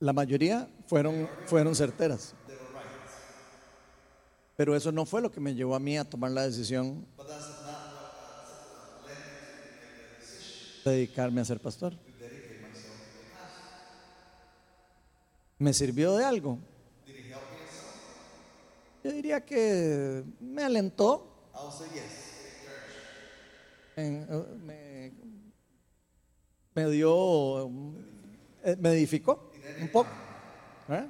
La 0.00 0.12
mayoría 0.12 0.68
fueron, 0.86 1.28
fueron 1.46 1.74
certeras. 1.74 2.34
Pero 4.56 4.74
eso 4.76 4.90
no 4.92 5.04
fue 5.06 5.20
lo 5.20 5.30
que 5.30 5.40
me 5.40 5.54
llevó 5.54 5.74
a 5.74 5.80
mí 5.80 5.96
a 5.96 6.04
tomar 6.08 6.30
la 6.32 6.42
decisión 6.46 7.06
de 10.84 10.90
dedicarme 10.92 11.40
a 11.40 11.44
ser 11.44 11.60
pastor. 11.60 11.94
¿Me 15.58 15.72
sirvió 15.72 16.16
de 16.16 16.24
algo? 16.24 16.58
Yo 19.04 19.12
diría 19.12 19.44
que 19.44 20.24
me 20.40 20.62
alentó, 20.62 21.50
en- 23.96 24.26
eh, 24.30 24.44
me, 24.62 25.12
me 26.74 26.90
dio, 26.90 27.66
eh, 28.64 28.76
me 28.78 28.90
edificó 28.90 29.47
un 29.80 29.88
poco, 29.88 30.10
¿eh? 30.88 31.06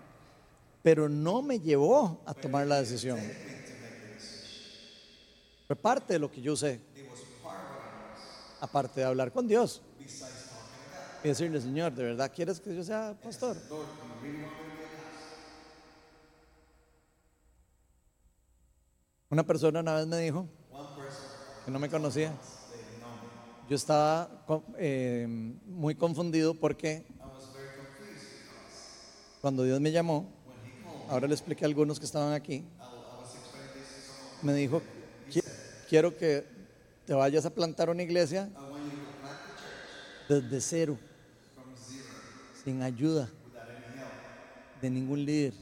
pero 0.82 1.08
no 1.08 1.42
me 1.42 1.60
llevó 1.60 2.22
a 2.26 2.34
tomar 2.34 2.66
la 2.66 2.80
decisión. 2.80 3.18
Fue 5.66 5.76
parte 5.76 6.14
de 6.14 6.18
lo 6.18 6.30
que 6.30 6.40
yo 6.40 6.56
sé, 6.56 6.80
aparte 8.60 9.00
de 9.00 9.06
hablar 9.06 9.32
con 9.32 9.46
Dios 9.46 9.82
y 11.22 11.28
decirle, 11.28 11.60
Señor, 11.60 11.92
¿de 11.94 12.04
verdad 12.04 12.32
quieres 12.34 12.60
que 12.60 12.74
yo 12.74 12.82
sea 12.82 13.14
pastor? 13.22 13.56
Una 19.30 19.44
persona 19.44 19.80
una 19.80 19.94
vez 19.94 20.06
me 20.06 20.18
dijo 20.20 20.48
que 21.64 21.70
no 21.70 21.78
me 21.78 21.90
conocía. 21.90 22.32
Yo 23.68 23.76
estaba 23.76 24.46
eh, 24.78 25.26
muy 25.66 25.94
confundido 25.94 26.54
porque 26.54 27.06
cuando 29.40 29.62
Dios 29.64 29.80
me 29.80 29.90
llamó, 29.92 30.26
ahora 31.08 31.26
le 31.28 31.34
expliqué 31.34 31.64
a 31.64 31.68
algunos 31.68 31.98
que 31.98 32.06
estaban 32.06 32.32
aquí, 32.32 32.64
me 34.42 34.54
dijo, 34.54 34.82
"Qui- 35.30 35.42
quiero 35.88 36.16
que 36.16 36.44
te 37.06 37.14
vayas 37.14 37.44
a 37.46 37.50
plantar 37.50 37.90
una 37.90 38.02
iglesia 38.02 38.48
desde 40.28 40.60
cero, 40.60 40.98
sin 42.64 42.82
ayuda 42.82 43.28
de 44.82 44.90
ningún 44.90 45.24
líder. 45.24 45.54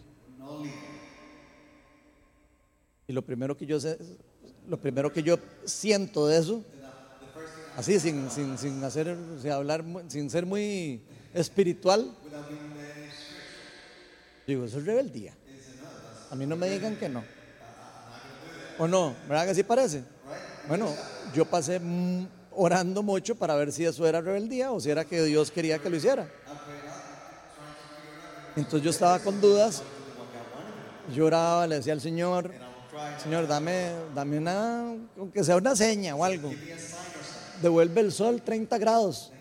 Y 3.08 3.12
lo 3.12 3.22
primero 3.22 3.56
que 3.56 3.64
yo 3.66 3.78
sé, 3.78 3.96
lo 4.68 4.78
primero 4.80 5.12
que 5.12 5.22
yo 5.22 5.38
siento 5.64 6.26
de 6.26 6.38
eso, 6.38 6.64
así 7.76 8.00
sin, 8.00 8.28
sin, 8.30 8.58
sin 8.58 8.82
hacer, 8.82 9.16
sin 9.40 9.50
hablar, 9.52 9.84
sin 10.08 10.28
ser 10.28 10.44
muy 10.44 11.00
espiritual, 11.32 12.10
digo, 14.46 14.64
eso 14.64 14.78
es 14.78 14.86
rebeldía. 14.86 15.34
A 16.30 16.34
mí 16.34 16.46
no 16.46 16.56
me 16.56 16.68
digan 16.68 16.96
que 16.96 17.08
no. 17.08 17.24
¿O 18.78 18.86
no? 18.86 19.14
¿Verdad 19.28 19.44
que 19.46 19.50
así 19.52 19.62
parece? 19.62 20.02
Bueno, 20.68 20.92
yo 21.34 21.44
pasé 21.44 21.80
mm, 21.80 22.26
orando 22.52 23.02
mucho 23.02 23.34
para 23.34 23.54
ver 23.54 23.72
si 23.72 23.84
eso 23.84 24.06
era 24.06 24.20
rebeldía 24.20 24.72
o 24.72 24.80
si 24.80 24.90
era 24.90 25.04
que 25.04 25.22
Dios 25.22 25.50
quería 25.50 25.78
que 25.78 25.88
lo 25.88 25.96
hiciera. 25.96 26.28
Entonces 28.56 28.82
yo 28.82 28.90
estaba 28.90 29.18
con 29.18 29.40
dudas, 29.40 29.82
lloraba, 31.14 31.66
le 31.66 31.76
decía 31.76 31.92
al 31.92 32.00
Señor, 32.00 32.50
Señor, 33.22 33.46
dame, 33.46 33.92
dame 34.14 34.38
una, 34.38 34.94
aunque 35.18 35.44
sea 35.44 35.56
una 35.56 35.76
seña 35.76 36.14
o 36.14 36.24
algo. 36.24 36.50
Devuelve 37.60 38.00
el 38.00 38.12
sol 38.12 38.42
30 38.42 38.78
grados. 38.78 39.32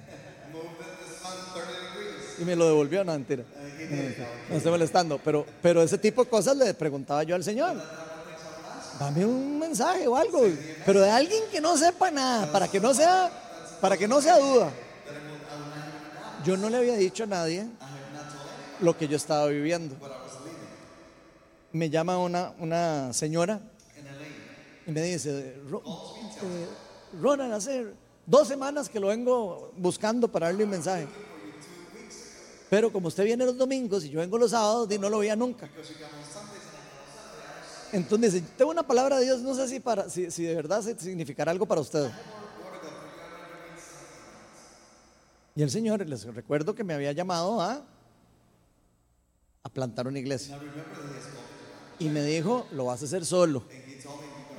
Y 2.38 2.44
me 2.44 2.56
lo 2.56 2.66
devolvió, 2.66 3.04
no, 3.04 3.14
mentira. 3.14 3.44
No 4.50 4.56
estoy 4.58 4.72
molestando, 4.72 5.20
pero, 5.24 5.46
pero 5.62 5.82
ese 5.82 5.98
tipo 5.98 6.24
de 6.24 6.30
cosas 6.30 6.56
le 6.58 6.74
preguntaba 6.74 7.24
yo 7.24 7.36
al 7.36 7.44
Señor. 7.44 7.76
Dame 9.00 9.26
un 9.26 9.60
mensaje 9.60 10.08
o 10.08 10.16
algo, 10.16 10.42
pero 10.86 11.02
de 11.02 11.10
alguien 11.12 11.44
que 11.52 11.60
no 11.60 11.76
sepa 11.78 12.10
nada, 12.12 12.52
para 12.52 12.68
que 12.70 12.80
no 12.80 12.94
sea, 12.94 13.30
para 13.82 13.98
que 13.98 14.08
no 14.08 14.22
sea 14.22 14.38
duda. 14.40 14.72
Yo 16.46 16.56
no 16.58 16.70
le 16.70 16.78
había 16.78 16.96
dicho 16.96 17.24
a 17.24 17.28
nadie 17.28 17.68
lo 18.80 18.96
que 18.98 19.08
yo 19.08 19.18
estaba 19.18 19.48
viviendo. 19.48 19.96
Me 21.72 21.90
llama 21.90 22.18
una, 22.20 22.54
una 22.60 23.12
señora 23.12 23.60
y 24.88 24.92
me 24.92 25.02
dice, 25.02 25.58
"Ro- 25.70 25.82
eh, 26.42 26.68
Ronald, 27.22 27.54
hace 27.54 27.88
dos 28.26 28.48
semanas 28.48 28.88
que 28.88 29.00
lo 29.00 29.08
vengo 29.08 29.74
buscando 29.76 30.28
para 30.30 30.46
darle 30.48 30.64
un 30.64 30.70
mensaje. 30.70 31.08
Pero 32.76 32.92
como 32.92 33.08
usted 33.08 33.24
viene 33.24 33.46
los 33.46 33.58
domingos 33.58 34.04
y 34.04 34.10
yo 34.10 34.20
vengo 34.20 34.38
los 34.38 34.52
sábados, 34.52 34.90
no 35.00 35.10
lo 35.10 35.20
veía 35.20 35.34
nunca. 35.34 35.70
Entonces 37.94 38.44
tengo 38.58 38.70
una 38.70 38.84
palabra 38.86 39.18
de 39.18 39.24
Dios, 39.24 39.40
no 39.40 39.56
sé 39.56 39.70
si, 39.70 39.80
para, 39.80 40.10
si, 40.10 40.30
si 40.30 40.44
de 40.44 40.54
verdad 40.56 40.84
significará 40.98 41.52
algo 41.52 41.66
para 41.66 41.80
usted. 41.80 42.12
Y 45.56 45.64
el 45.64 45.72
Señor, 45.72 46.06
les 46.06 46.26
recuerdo 46.26 46.76
que 46.76 46.84
me 46.84 46.94
había 46.94 47.14
llamado 47.14 47.62
a, 47.62 47.82
a 49.64 49.70
plantar 49.70 50.10
una 50.10 50.20
iglesia. 50.20 50.60
Y 51.98 52.10
me 52.10 52.24
dijo, 52.24 52.68
lo 52.74 52.84
vas 52.84 53.02
a 53.02 53.06
hacer 53.06 53.26
solo. 53.26 53.64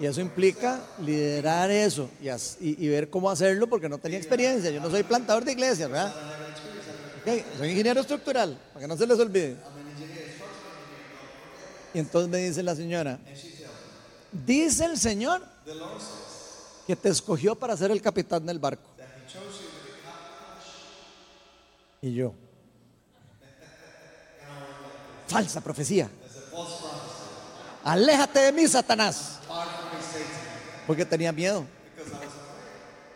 Y 0.00 0.06
eso 0.06 0.22
implica 0.22 0.80
liderar 1.02 1.70
eso 1.70 2.08
y- 2.62 2.82
y 2.82 2.88
ver 2.88 3.10
cómo 3.10 3.30
hacerlo 3.30 3.66
porque 3.66 3.90
no 3.90 3.98
tenía 3.98 4.16
experiencia. 4.16 4.70
Yo 4.70 4.80
no 4.80 4.90
soy 4.90 5.02
plantador 5.02 5.44
de 5.44 5.52
iglesias, 5.52 5.90
¿verdad? 5.90 6.35
Soy 7.26 7.70
ingeniero 7.70 8.00
estructural, 8.00 8.56
para 8.72 8.80
que 8.82 8.88
no 8.88 8.96
se 8.96 9.04
les 9.04 9.18
olvide. 9.18 9.56
Y 11.92 11.98
entonces 11.98 12.30
me 12.30 12.38
dice 12.38 12.62
la 12.62 12.76
señora, 12.76 13.18
dice 14.30 14.84
el 14.84 14.96
Señor 14.96 15.42
que 16.86 16.94
te 16.94 17.08
escogió 17.08 17.56
para 17.56 17.76
ser 17.76 17.90
el 17.90 18.00
capitán 18.00 18.46
del 18.46 18.60
barco. 18.60 18.88
Y 22.00 22.14
yo, 22.14 22.32
falsa 25.26 25.60
profecía. 25.60 26.08
Aléjate 27.82 28.38
de 28.38 28.52
mí, 28.52 28.68
Satanás. 28.68 29.38
Porque 30.86 31.04
tenía 31.04 31.32
miedo. 31.32 31.64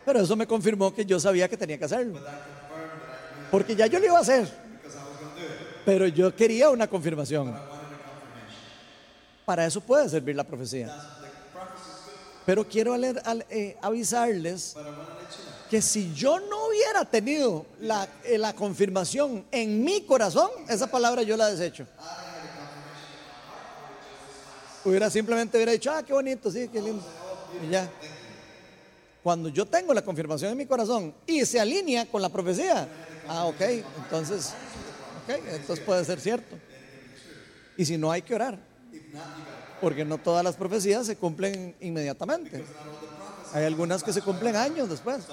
Pero 0.05 0.21
eso 0.21 0.35
me 0.35 0.47
confirmó 0.47 0.93
que 0.93 1.05
yo 1.05 1.21
sabía 1.21 1.49
que 1.49 1.57
tenía 1.57 1.79
que 1.79 1.85
hacerlo. 1.85 2.21
Porque 3.51 3.75
ya 3.75 3.87
yo 3.87 3.99
lo 3.99 4.07
iba 4.07 4.19
a 4.19 4.21
hacer. 4.21 4.49
Pero 5.85 6.07
yo 6.07 6.35
quería 6.35 6.71
una 6.71 6.87
confirmación. 6.87 7.57
Para 9.45 9.67
eso 9.67 9.81
puede 9.81 10.09
servir 10.09 10.37
la 10.37 10.45
profecía. 10.45 10.95
Pero 12.47 12.67
quiero 12.67 12.95
eh, 12.97 13.77
avisarles 13.81 14.77
que 15.69 15.81
si 15.81 16.13
yo 16.15 16.41
no 16.41 16.67
hubiera 16.67 17.05
tenido 17.05 17.67
la, 17.81 18.09
eh, 18.25 18.39
la 18.39 18.53
confirmación 18.55 19.45
en 19.51 19.85
mi 19.85 20.03
corazón, 20.03 20.51
esa 20.69 20.89
palabra 20.89 21.23
yo 21.23 21.37
la 21.37 21.51
desecho. 21.51 21.87
Hubiera 24.85 25.11
simplemente 25.11 25.59
hubiera 25.59 25.73
dicho, 25.73 25.93
ah, 25.93 26.03
qué 26.03 26.13
bonito, 26.13 26.51
sí, 26.51 26.69
qué 26.69 26.81
lindo. 26.81 27.03
Y 27.65 27.71
ya. 27.71 27.91
Cuando 29.23 29.51
yo 29.51 29.67
tengo 29.67 29.93
la 29.93 30.03
confirmación 30.03 30.53
en 30.53 30.59
mi 30.59 30.67
corazón 30.67 31.15
y 31.27 31.45
se 31.45 31.61
alinea 31.61 32.07
con 32.07 32.23
la 32.23 32.31
profecía, 32.31 32.89
ah, 33.29 33.47
ok, 33.47 33.61
entonces, 34.03 34.55
ok, 35.23 35.35
entonces 35.49 35.85
puede 35.85 36.05
ser 36.05 36.21
cierto. 36.21 36.57
Y 37.77 37.85
si 37.85 37.97
no, 37.97 38.11
hay 38.11 38.23
que 38.23 38.35
orar. 38.35 38.59
Porque 39.81 40.05
no 40.05 40.19
todas 40.19 40.45
las 40.45 40.57
profecías 40.57 41.07
se 41.07 41.17
cumplen 41.17 41.75
inmediatamente. 41.81 42.65
Hay 43.53 43.65
algunas 43.65 44.03
que 44.03 44.13
se 44.13 44.21
cumplen 44.21 44.55
años 44.55 44.89
después. 44.89 45.25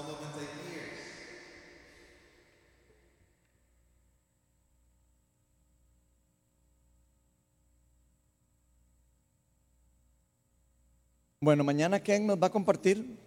Bueno, 11.39 11.64
mañana 11.64 11.99
Ken 11.99 12.26
nos 12.26 12.41
va 12.41 12.47
a 12.47 12.49
compartir 12.49 12.97
un 12.97 13.18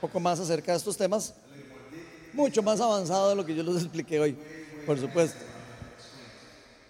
poco 0.00 0.20
más 0.20 0.38
acerca 0.38 0.72
de 0.72 0.78
estos 0.78 0.96
temas, 0.96 1.34
mucho 2.32 2.62
más 2.62 2.80
avanzado 2.80 3.30
de 3.30 3.36
lo 3.36 3.44
que 3.44 3.54
yo 3.54 3.62
les 3.62 3.82
expliqué 3.82 4.20
hoy, 4.20 4.36
por 4.86 4.98
supuesto. 4.98 5.38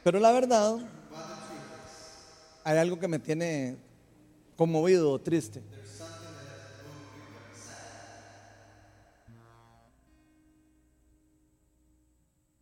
Pero 0.05 0.21
la 0.21 0.33
verdad, 0.33 0.79
hay 2.65 2.79
algo 2.79 2.99
que 2.99 3.09
me 3.09 3.19
tiene 3.19 3.77
conmovido 4.57 5.13
o 5.13 5.19
triste. 5.19 5.63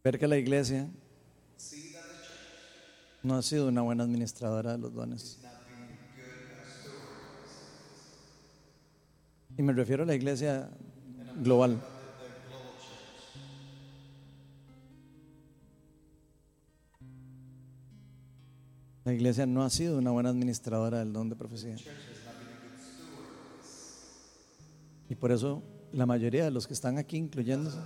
Ver 0.05 0.19
que 0.19 0.29
la 0.29 0.37
iglesia 0.37 0.89
no 3.23 3.35
ha 3.35 3.43
sido 3.43 3.67
una 3.67 3.83
buena 3.83 4.05
administradora 4.05 4.73
de 4.73 4.79
los 4.79 4.95
dones. 4.95 5.41
Y 9.59 9.63
me 9.63 9.73
refiero 9.73 10.05
a 10.05 10.07
la 10.07 10.15
iglesia 10.15 10.71
global. 11.37 11.81
La 19.07 19.15
iglesia 19.15 19.47
no 19.47 19.63
ha 19.63 19.71
sido 19.71 19.99
una 19.99 20.11
buena 20.11 20.31
administradora 20.31 20.99
del 20.99 21.13
don 21.13 21.29
de 21.29 21.37
profecía. 21.37 21.77
Y 25.09 25.15
por 25.15 25.31
eso 25.31 25.63
la 25.93 26.07
mayoría 26.07 26.43
de 26.43 26.51
los 26.51 26.67
que 26.67 26.75
están 26.75 26.99
aquí, 26.99 27.17
incluyéndose, 27.17 27.79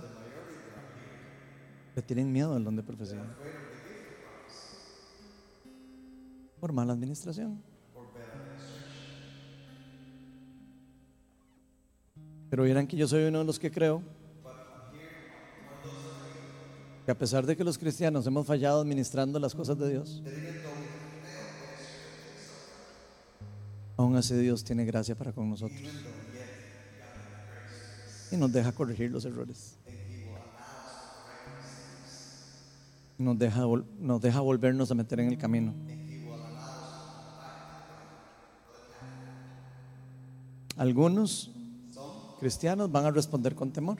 le 1.95 2.01
tienen 2.01 2.31
miedo 2.31 2.55
al 2.55 2.63
don 2.63 2.75
de 2.75 2.81
profecía. 2.81 3.23
Por 6.59 6.73
mala 6.73 6.93
administración. 6.93 7.61
Pero 12.49 12.63
vieran 12.63 12.87
que 12.87 12.97
yo 12.97 13.07
soy 13.07 13.25
uno 13.25 13.37
de 13.37 13.45
los 13.45 13.59
que 13.59 13.69
creo 13.69 14.01
que 17.05 17.11
a 17.11 17.17
pesar 17.17 17.45
de 17.45 17.55
que 17.55 17.63
los 17.63 17.77
cristianos 17.77 18.25
hemos 18.25 18.47
fallado 18.47 18.81
administrando 18.81 19.39
las 19.39 19.53
cosas 19.53 19.77
de 19.77 19.89
Dios, 19.91 20.23
aún 24.01 24.15
así 24.15 24.35
Dios 24.35 24.63
tiene 24.63 24.85
gracia 24.85 25.15
para 25.15 25.31
con 25.31 25.49
nosotros. 25.49 25.79
Y 28.31 28.37
nos 28.37 28.51
deja 28.51 28.71
corregir 28.71 29.11
los 29.11 29.25
errores. 29.25 29.77
Nos 33.17 33.37
deja, 33.37 33.65
nos 33.99 34.21
deja 34.21 34.39
volvernos 34.39 34.89
a 34.89 34.95
meter 34.95 35.19
en 35.19 35.27
el 35.27 35.37
camino. 35.37 35.73
Algunos 40.77 41.51
cristianos 42.39 42.91
van 42.91 43.05
a 43.05 43.11
responder 43.11 43.53
con 43.53 43.71
temor. 43.71 43.99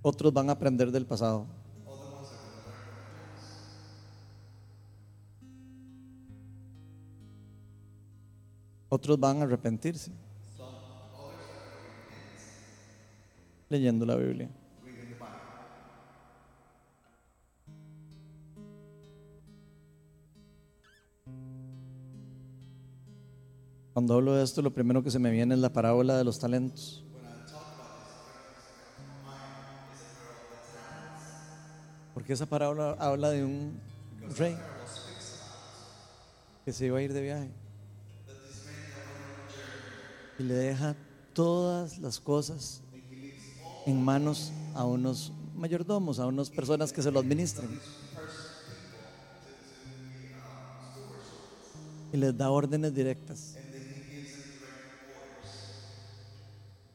Otros 0.00 0.32
van 0.32 0.48
a 0.48 0.52
aprender 0.52 0.90
del 0.90 1.04
pasado. 1.04 1.57
Otros 8.90 9.20
van 9.20 9.40
a 9.40 9.44
arrepentirse. 9.44 10.10
Leyendo 13.68 14.06
la 14.06 14.16
Biblia. 14.16 14.48
Cuando 23.92 24.14
hablo 24.14 24.36
de 24.36 24.44
esto, 24.44 24.62
lo 24.62 24.72
primero 24.72 25.02
que 25.02 25.10
se 25.10 25.18
me 25.18 25.30
viene 25.30 25.54
es 25.54 25.60
la 25.60 25.72
parábola 25.72 26.16
de 26.16 26.24
los 26.24 26.38
talentos. 26.38 27.04
Porque 32.14 32.32
esa 32.32 32.46
parábola 32.46 32.92
habla 32.98 33.30
de 33.30 33.44
un 33.44 33.78
rey 34.38 34.56
que 36.64 36.72
se 36.72 36.86
iba 36.86 36.98
a 36.98 37.02
ir 37.02 37.12
de 37.12 37.22
viaje 37.22 37.67
y 40.38 40.42
le 40.42 40.54
deja 40.54 40.96
todas 41.32 41.98
las 41.98 42.20
cosas 42.20 42.82
en 43.86 44.02
manos 44.02 44.52
a 44.74 44.84
unos 44.84 45.32
mayordomos, 45.56 46.18
a 46.18 46.26
unas 46.26 46.50
personas 46.50 46.92
que 46.92 47.02
se 47.02 47.10
lo 47.10 47.20
administren. 47.20 47.80
Y 52.12 52.16
les 52.16 52.36
da 52.36 52.50
órdenes 52.50 52.94
directas. 52.94 53.56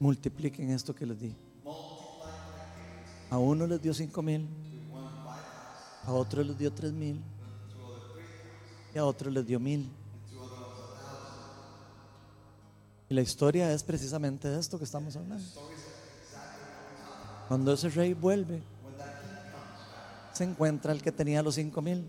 multipliquen 0.03 0.69
esto 0.71 0.93
que 0.93 1.05
les 1.05 1.17
di. 1.17 1.33
A 3.29 3.37
uno 3.37 3.65
les 3.65 3.81
dio 3.81 3.93
cinco 3.93 4.21
mil, 4.21 4.47
a 6.03 6.11
otro 6.11 6.43
les 6.43 6.57
dio 6.57 6.71
tres 6.71 6.91
mil 6.91 7.21
y 8.93 8.97
a 8.97 9.05
otro 9.05 9.31
les 9.31 9.45
dio 9.47 9.59
mil. 9.61 9.89
La 13.13 13.21
historia 13.21 13.71
es 13.71 13.83
precisamente 13.83 14.49
de 14.49 14.59
esto 14.59 14.79
que 14.79 14.85
estamos 14.85 15.15
hablando. 15.15 15.45
Cuando 17.47 17.71
ese 17.71 17.89
rey 17.89 18.15
vuelve, 18.15 18.63
se 20.33 20.45
encuentra 20.45 20.91
el 20.93 21.03
que 21.03 21.11
tenía 21.11 21.43
los 21.43 21.53
cinco 21.53 21.79
mil. 21.79 22.03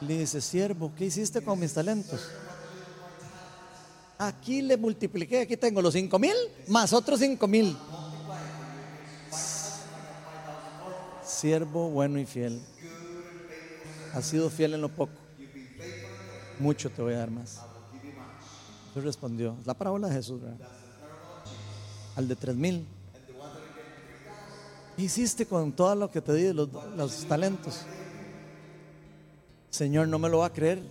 Le 0.00 0.18
dice, 0.18 0.40
siervo, 0.40 0.92
¿qué 0.94 1.06
hiciste 1.06 1.42
con 1.42 1.58
mis 1.58 1.74
talentos? 1.74 2.20
Aquí 4.16 4.62
le 4.62 4.76
multipliqué, 4.76 5.40
aquí 5.40 5.56
tengo 5.56 5.82
los 5.82 5.94
cinco 5.94 6.16
mil 6.20 6.36
más 6.68 6.92
otros 6.92 7.18
cinco 7.18 7.48
mil. 7.48 7.76
Siervo 11.26 11.90
bueno 11.90 12.20
y 12.20 12.26
fiel. 12.26 12.62
Has 14.14 14.26
sido 14.26 14.48
fiel 14.50 14.74
en 14.74 14.82
lo 14.82 14.88
poco. 14.88 15.14
Mucho 16.60 16.88
te 16.90 17.02
voy 17.02 17.14
a 17.14 17.18
dar 17.18 17.30
más. 17.32 17.69
Él 18.94 19.02
respondió, 19.02 19.56
es 19.60 19.66
la 19.66 19.74
parábola 19.74 20.08
de 20.08 20.14
Jesús. 20.14 20.40
Al 22.16 22.28
de 22.28 22.36
tres 22.36 22.56
mil. 22.56 22.86
¿Qué 24.96 25.02
hiciste 25.04 25.46
con 25.46 25.72
todo 25.72 25.94
lo 25.94 26.10
que 26.10 26.20
te 26.20 26.34
di, 26.34 26.52
los, 26.52 26.68
los 26.96 27.24
talentos? 27.26 27.80
Señor, 29.70 30.08
no 30.08 30.18
me 30.18 30.28
lo 30.28 30.38
va 30.38 30.46
a 30.46 30.52
creer. 30.52 30.82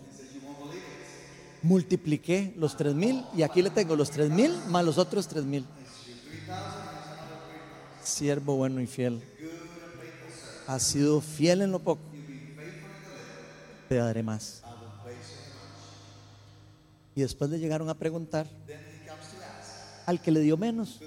Multipliqué 1.61 2.53
los 2.55 2.77
tres 2.77 2.95
mil 2.95 3.25
y 3.35 3.41
aquí 3.41 3.61
le 3.61 3.69
tengo 3.69 3.95
los 3.95 4.09
tres 4.09 4.29
mil 4.29 4.57
más 4.69 4.85
los 4.85 4.97
otros 4.97 5.27
tres 5.27 5.43
mil. 5.43 5.65
Siervo 8.01 8.55
bueno 8.55 8.79
y 8.79 8.87
fiel. 8.87 9.21
Has 10.65 10.83
sido 10.83 11.19
fiel 11.19 11.61
en 11.61 11.71
lo 11.71 11.79
poco. 11.79 12.01
Te 13.89 13.95
daré 13.95 14.23
más. 14.23 14.63
Y 17.19 17.21
después 17.21 17.49
le 17.49 17.59
llegaron 17.59 17.89
a 17.89 17.95
preguntar 17.95 18.47
al 20.05 20.21
que 20.21 20.31
le 20.31 20.39
dio 20.39 20.55
menos, 20.55 21.01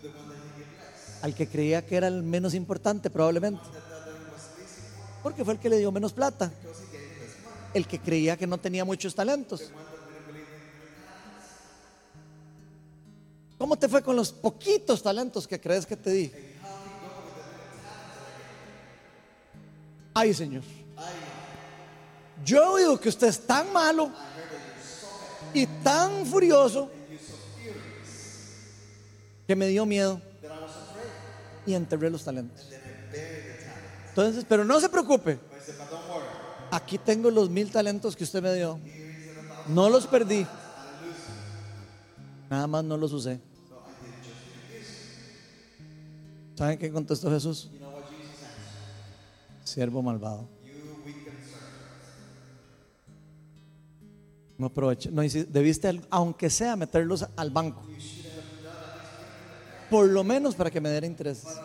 al 1.22 1.34
que 1.34 1.48
creía 1.48 1.86
que 1.86 1.96
era 1.96 2.06
el 2.06 2.22
menos 2.22 2.52
importante 2.52 3.08
probablemente, 3.08 3.62
porque 5.22 5.42
fue 5.42 5.54
el 5.54 5.58
que 5.58 5.70
le 5.70 5.78
dio 5.78 5.90
menos 5.90 6.12
plata, 6.12 6.52
el 7.72 7.86
que 7.86 7.98
creía 7.98 8.36
que 8.36 8.46
no 8.46 8.58
tenía 8.58 8.84
muchos 8.84 9.14
talentos. 9.14 9.70
¿Cómo 13.56 13.78
te 13.78 13.88
fue 13.88 14.02
con 14.02 14.14
los 14.14 14.32
poquitos 14.32 15.02
talentos 15.02 15.48
que 15.48 15.58
crees 15.58 15.86
que 15.86 15.96
te 15.96 16.10
di? 16.10 16.32
Ay, 20.12 20.34
Señor. 20.34 20.62
Yo 22.44 22.72
oído 22.72 23.00
que 23.00 23.08
usted 23.08 23.28
es 23.28 23.46
tan 23.46 23.72
malo 23.72 24.12
y 25.54 25.66
tan 25.66 26.26
furioso 26.26 26.90
que 29.46 29.56
me 29.56 29.66
dio 29.68 29.84
miedo 29.86 30.20
y 31.66 31.74
enterré 31.74 32.10
los 32.10 32.24
talentos. 32.24 32.70
Entonces, 34.08 34.44
pero 34.48 34.64
no 34.64 34.80
se 34.80 34.88
preocupe. 34.88 35.38
Aquí 36.70 36.98
tengo 36.98 37.30
los 37.30 37.50
mil 37.50 37.70
talentos 37.70 38.16
que 38.16 38.24
usted 38.24 38.42
me 38.42 38.54
dio. 38.54 38.78
No 39.68 39.88
los 39.88 40.06
perdí. 40.06 40.46
Nada 42.50 42.66
más 42.66 42.84
no 42.84 42.96
los 42.96 43.12
usé. 43.12 43.40
¿Saben 46.54 46.78
qué 46.78 46.90
contestó 46.92 47.30
Jesús? 47.30 47.70
Siervo 49.64 50.02
malvado. 50.02 50.48
No 54.62 54.68
aproveché. 54.68 55.10
No, 55.10 55.22
debiste, 55.22 56.00
aunque 56.08 56.48
sea, 56.48 56.76
meterlos 56.76 57.26
al 57.34 57.50
banco. 57.50 57.82
Por 59.90 60.08
lo 60.08 60.22
menos 60.22 60.54
para 60.54 60.70
que 60.70 60.80
me 60.80 60.88
diera 60.88 61.04
intereses. 61.04 61.58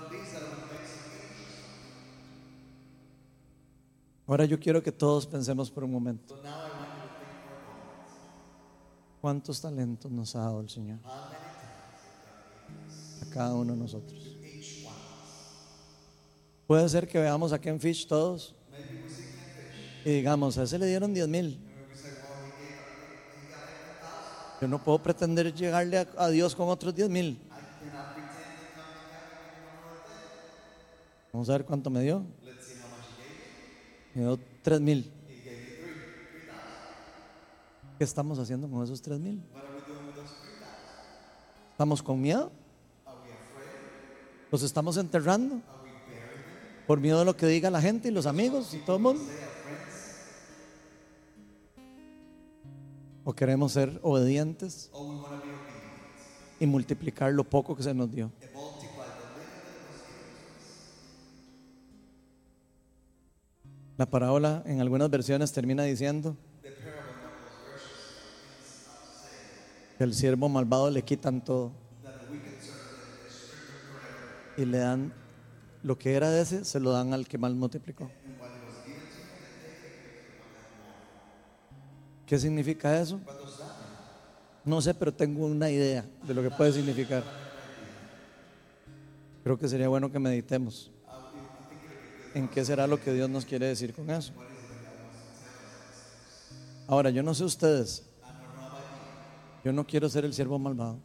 Ahora 4.25 4.45
yo 4.45 4.59
quiero 4.59 4.81
que 4.81 4.91
todos 4.91 5.27
pensemos 5.27 5.69
por 5.69 5.83
un 5.83 5.91
momento. 5.91 6.41
¿Cuántos 9.21 9.61
talentos 9.61 10.11
nos 10.11 10.35
ha 10.35 10.39
dado 10.39 10.61
el 10.61 10.69
Señor? 10.71 10.97
A 11.05 11.29
cada 13.31 13.53
uno 13.53 13.73
de 13.73 13.79
nosotros. 13.79 14.39
Puede 16.65 16.89
ser 16.89 17.07
que 17.07 17.19
veamos 17.19 17.53
a 17.53 17.61
Ken 17.61 17.79
Fish 17.79 18.07
todos 18.07 18.55
y 20.03 20.09
digamos, 20.09 20.57
a 20.57 20.63
ese 20.63 20.79
le 20.79 20.87
dieron 20.87 21.13
10 21.13 21.27
mil. 21.27 21.66
Yo 24.59 24.67
no 24.67 24.83
puedo 24.83 24.97
pretender 24.99 25.53
llegarle 25.53 26.07
a, 26.17 26.29
Dios 26.29 26.55
con 26.55 26.69
otros 26.69 26.95
10 26.95 27.09
mil. 27.09 27.39
Vamos 31.31 31.49
a 31.49 31.53
ver 31.53 31.65
cuánto 31.65 31.89
me 31.89 32.01
dio. 32.01 32.23
Me 34.15 34.23
dio 34.23 34.39
3 34.63 34.81
mil. 34.81 35.11
¿Qué 37.97 38.03
estamos 38.03 38.39
haciendo 38.39 38.67
con 38.69 38.83
esos 38.83 39.01
3 39.01 39.19
mil? 39.19 39.43
¿Estamos 41.71 42.01
con 42.01 42.19
miedo? 42.19 42.51
¿Los 44.51 44.63
estamos 44.63 44.97
enterrando? 44.97 45.61
¿Por 46.87 46.99
miedo 46.99 47.21
a 47.21 47.25
lo 47.25 47.35
que 47.35 47.45
diga 47.45 47.69
la 47.69 47.81
gente 47.81 48.07
y 48.07 48.11
los 48.11 48.25
amigos 48.25 48.73
y 48.73 48.79
todo 48.79 48.95
el 48.95 49.01
mundo? 49.03 49.23
¿O 53.29 53.33
queremos 53.33 53.73
ser 53.73 53.99
obedientes 54.03 54.89
y 56.61 56.65
multiplicar 56.65 57.33
lo 57.33 57.43
poco 57.43 57.75
que 57.75 57.83
se 57.83 57.93
nos 57.93 58.09
dio? 58.09 58.31
La 63.97 64.05
parábola 64.05 64.63
en 64.65 64.79
algunas 64.79 65.09
versiones 65.09 65.51
termina 65.51 65.83
diciendo 65.83 66.37
que 69.97 70.05
el 70.05 70.13
siervo 70.13 70.47
malvado 70.47 70.89
le 70.89 71.01
quitan 71.01 71.43
todo 71.43 71.73
y 74.55 74.63
le 74.63 74.77
dan 74.77 75.11
lo 75.83 75.97
que 75.97 76.13
era 76.13 76.29
de 76.29 76.43
ese, 76.43 76.63
se 76.63 76.79
lo 76.79 76.91
dan 76.91 77.13
al 77.13 77.27
que 77.27 77.37
mal 77.37 77.55
multiplicó. 77.55 78.09
¿Qué 82.27 82.37
significa 82.37 82.99
eso? 82.99 83.21
No 84.65 84.81
sé, 84.81 84.93
pero 84.93 85.13
tengo 85.13 85.45
una 85.45 85.69
idea 85.69 86.05
de 86.23 86.33
lo 86.33 86.43
que 86.43 86.51
puede 86.51 86.73
significar. 86.73 87.23
Creo 89.43 89.57
que 89.57 89.69
sería 89.69 89.87
bueno 89.87 90.11
que 90.11 90.19
meditemos 90.19 90.91
en 92.33 92.49
qué 92.49 92.65
será 92.65 92.85
lo 92.85 92.99
que 92.99 93.13
Dios 93.13 93.29
nos 93.29 93.45
quiere 93.45 93.67
decir 93.67 93.93
con 93.93 94.09
eso. 94.09 94.33
Ahora, 96.85 97.09
yo 97.09 97.23
no 97.23 97.33
sé 97.33 97.45
ustedes, 97.45 98.03
yo 99.63 99.71
no 99.71 99.87
quiero 99.87 100.09
ser 100.09 100.25
el 100.25 100.33
siervo 100.33 100.59
malvado. 100.59 100.99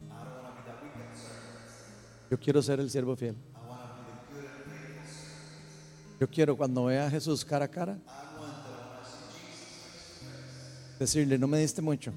Yo 2.33 2.39
quiero 2.41 2.61
ser 2.63 2.81
el 2.81 2.91
siervo 2.91 3.15
fiel. 3.15 3.37
Yo 6.19 6.29
quiero 6.29 6.57
cuando 6.57 6.85
vea 6.87 7.07
a 7.07 7.11
Jesús 7.11 7.45
cara 7.45 7.67
a 7.67 7.69
cara, 7.69 7.99
decirle, 11.03 11.39
no 11.39 11.47
me 11.47 11.59
diste 11.59 11.83
mucho, 11.83 12.13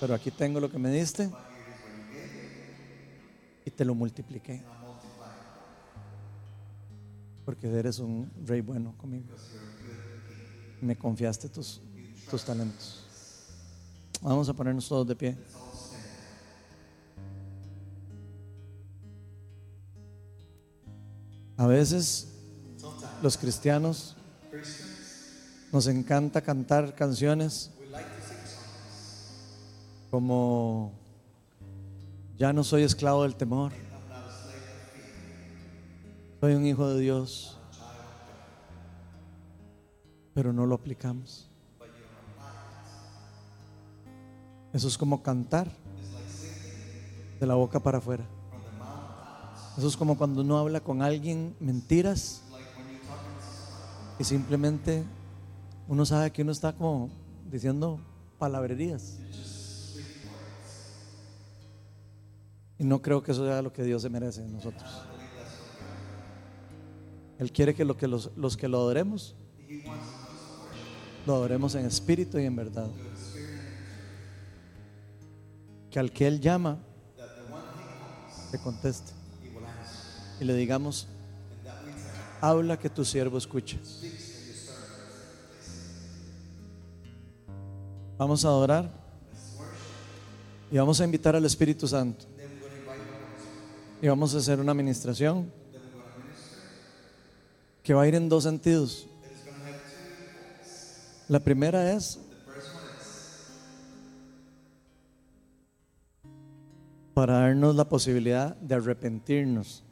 pero 0.00 0.14
aquí 0.14 0.30
tengo 0.30 0.60
lo 0.60 0.70
que 0.70 0.78
me 0.78 0.90
diste 0.90 1.30
y 3.64 3.70
te 3.70 3.84
lo 3.84 3.94
multipliqué. 3.94 4.62
Porque 7.44 7.68
eres 7.68 7.98
un 7.98 8.30
rey 8.46 8.60
bueno 8.60 8.94
conmigo. 8.96 9.26
Me 10.80 10.96
confiaste 10.96 11.48
tus, 11.48 11.80
tus 12.30 12.44
talentos. 12.44 13.04
Vamos 14.22 14.48
a 14.48 14.54
ponernos 14.54 14.88
todos 14.88 15.06
de 15.06 15.14
pie. 15.14 15.36
A 21.56 21.66
veces 21.66 22.28
los 23.22 23.36
cristianos 23.36 24.16
nos 25.74 25.88
encanta 25.88 26.40
cantar 26.40 26.94
canciones 26.94 27.68
como 30.08 30.92
ya 32.38 32.52
no 32.52 32.62
soy 32.62 32.84
esclavo 32.84 33.24
del 33.24 33.34
temor, 33.34 33.72
soy 36.40 36.54
un 36.54 36.64
hijo 36.64 36.88
de 36.90 37.00
Dios, 37.00 37.58
pero 40.32 40.52
no 40.52 40.64
lo 40.64 40.76
aplicamos. 40.76 41.50
Eso 44.72 44.86
es 44.86 44.96
como 44.96 45.24
cantar, 45.24 45.68
De 47.40 47.46
la 47.48 47.54
boca 47.54 47.80
para 47.80 47.98
afuera. 47.98 48.24
Eso 49.76 49.88
es 49.88 49.96
como 49.96 50.16
cuando 50.16 50.42
uno 50.42 50.56
habla 50.56 50.78
con 50.78 51.02
alguien 51.02 51.56
mentiras 51.58 52.42
y 54.20 54.22
simplemente 54.22 55.04
uno 55.88 56.06
sabe 56.06 56.30
que 56.30 56.42
uno 56.42 56.52
está 56.52 56.72
como 56.72 57.10
diciendo 57.50 58.00
palabrerías. 58.38 59.18
Y 62.78 62.84
no 62.84 63.00
creo 63.00 63.22
que 63.22 63.32
eso 63.32 63.46
sea 63.46 63.62
lo 63.62 63.72
que 63.72 63.82
Dios 63.82 64.02
se 64.02 64.10
merece 64.10 64.42
de 64.42 64.48
nosotros. 64.48 64.90
Él 67.38 67.52
quiere 67.52 67.74
que, 67.74 67.84
lo 67.84 67.96
que 67.96 68.06
los, 68.06 68.30
que 68.56 68.68
lo 68.68 68.78
adoremos, 68.78 69.34
lo 71.26 71.34
adoremos 71.34 71.74
en 71.74 71.86
espíritu 71.86 72.38
y 72.38 72.44
en 72.44 72.56
verdad. 72.56 72.88
Que 75.90 75.98
al 75.98 76.10
que 76.12 76.26
Él 76.26 76.40
llama, 76.40 76.78
le 78.52 78.58
conteste. 78.58 79.12
Y 80.40 80.44
le 80.44 80.54
digamos, 80.54 81.06
habla 82.40 82.78
que 82.78 82.90
tu 82.90 83.04
siervo 83.04 83.38
escuche. 83.38 83.78
Vamos 88.16 88.44
a 88.44 88.48
adorar 88.48 88.90
y 90.70 90.78
vamos 90.78 91.00
a 91.00 91.04
invitar 91.04 91.34
al 91.34 91.44
Espíritu 91.44 91.88
Santo. 91.88 92.26
Y 94.00 94.06
vamos 94.06 94.34
a 94.34 94.38
hacer 94.38 94.60
una 94.60 94.72
administración 94.72 95.50
que 97.82 97.92
va 97.92 98.02
a 98.02 98.08
ir 98.08 98.14
en 98.14 98.28
dos 98.28 98.44
sentidos. 98.44 99.06
La 101.28 101.40
primera 101.40 101.92
es 101.92 102.20
para 107.14 107.40
darnos 107.40 107.74
la 107.74 107.88
posibilidad 107.88 108.54
de 108.56 108.74
arrepentirnos 108.74 109.82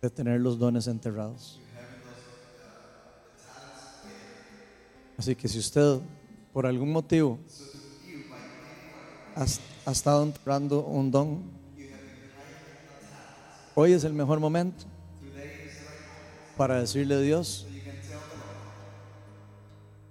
de 0.00 0.10
tener 0.10 0.40
los 0.40 0.58
dones 0.58 0.86
enterrados. 0.86 1.60
Así 5.16 5.34
que 5.36 5.48
si 5.48 5.58
usted 5.58 6.00
por 6.52 6.66
algún 6.66 6.92
motivo 6.92 7.38
ha, 9.34 9.90
estado 9.90 10.22
enterrando 10.22 10.84
un 10.84 11.10
don, 11.10 11.42
hoy 13.74 13.92
es 13.92 14.04
el 14.04 14.12
mejor 14.12 14.40
momento 14.40 14.84
para 16.56 16.80
decirle 16.80 17.16
a 17.16 17.18
Dios, 17.18 17.66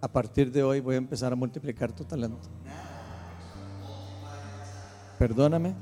a 0.01 0.07
partir 0.07 0.51
de 0.51 0.63
hoy 0.63 0.81
voy 0.81 0.95
a 0.95 0.97
empezar 0.97 1.31
a 1.31 1.35
multiplicar 1.35 1.93
tu 1.93 2.03
talento. 2.03 2.49
Perdóname, 5.17 5.73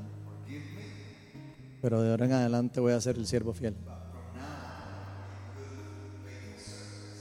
pero 1.80 2.00
de 2.00 2.10
ahora 2.10 2.26
en 2.26 2.32
adelante 2.32 2.78
voy 2.78 2.92
a 2.92 3.00
ser 3.00 3.16
el 3.16 3.26
siervo 3.26 3.52
fiel. 3.52 3.74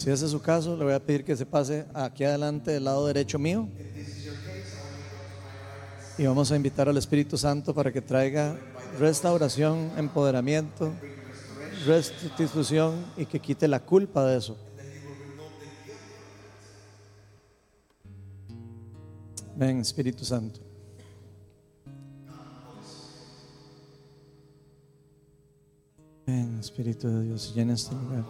Si 0.02 0.10
ese 0.10 0.26
es 0.26 0.32
su 0.32 0.42
caso, 0.42 0.76
le 0.76 0.84
voy 0.84 0.94
a 0.94 1.00
pedir 1.00 1.24
que 1.24 1.36
se 1.38 1.46
pase 1.46 1.86
aquí 1.94 2.24
adelante 2.24 2.72
del 2.72 2.86
lado 2.86 3.06
derecho 3.06 3.38
mío. 3.38 3.70
Y 6.18 6.26
vamos 6.26 6.52
a 6.52 6.56
invitar 6.56 6.90
al 6.90 6.98
Espíritu 6.98 7.38
Santo 7.38 7.72
para 7.72 7.94
que 7.94 8.02
traiga 8.02 8.58
restauración, 8.98 9.92
empoderamiento, 9.98 10.92
restitución 11.86 13.06
y 13.16 13.28
que 13.28 13.40
quite 13.40 13.68
la 13.68 13.80
culpa 13.80 14.26
de 14.26 14.40
eso. 14.40 14.58
Ven, 19.56 19.82
Espíritu 19.82 20.26
Santo. 20.26 20.62
Ven, 26.26 26.58
Espíritu 26.60 27.08
de 27.08 27.24
Dios, 27.26 27.54
llena 27.54 27.76
este 27.76 27.94
lugar. 27.94 28.26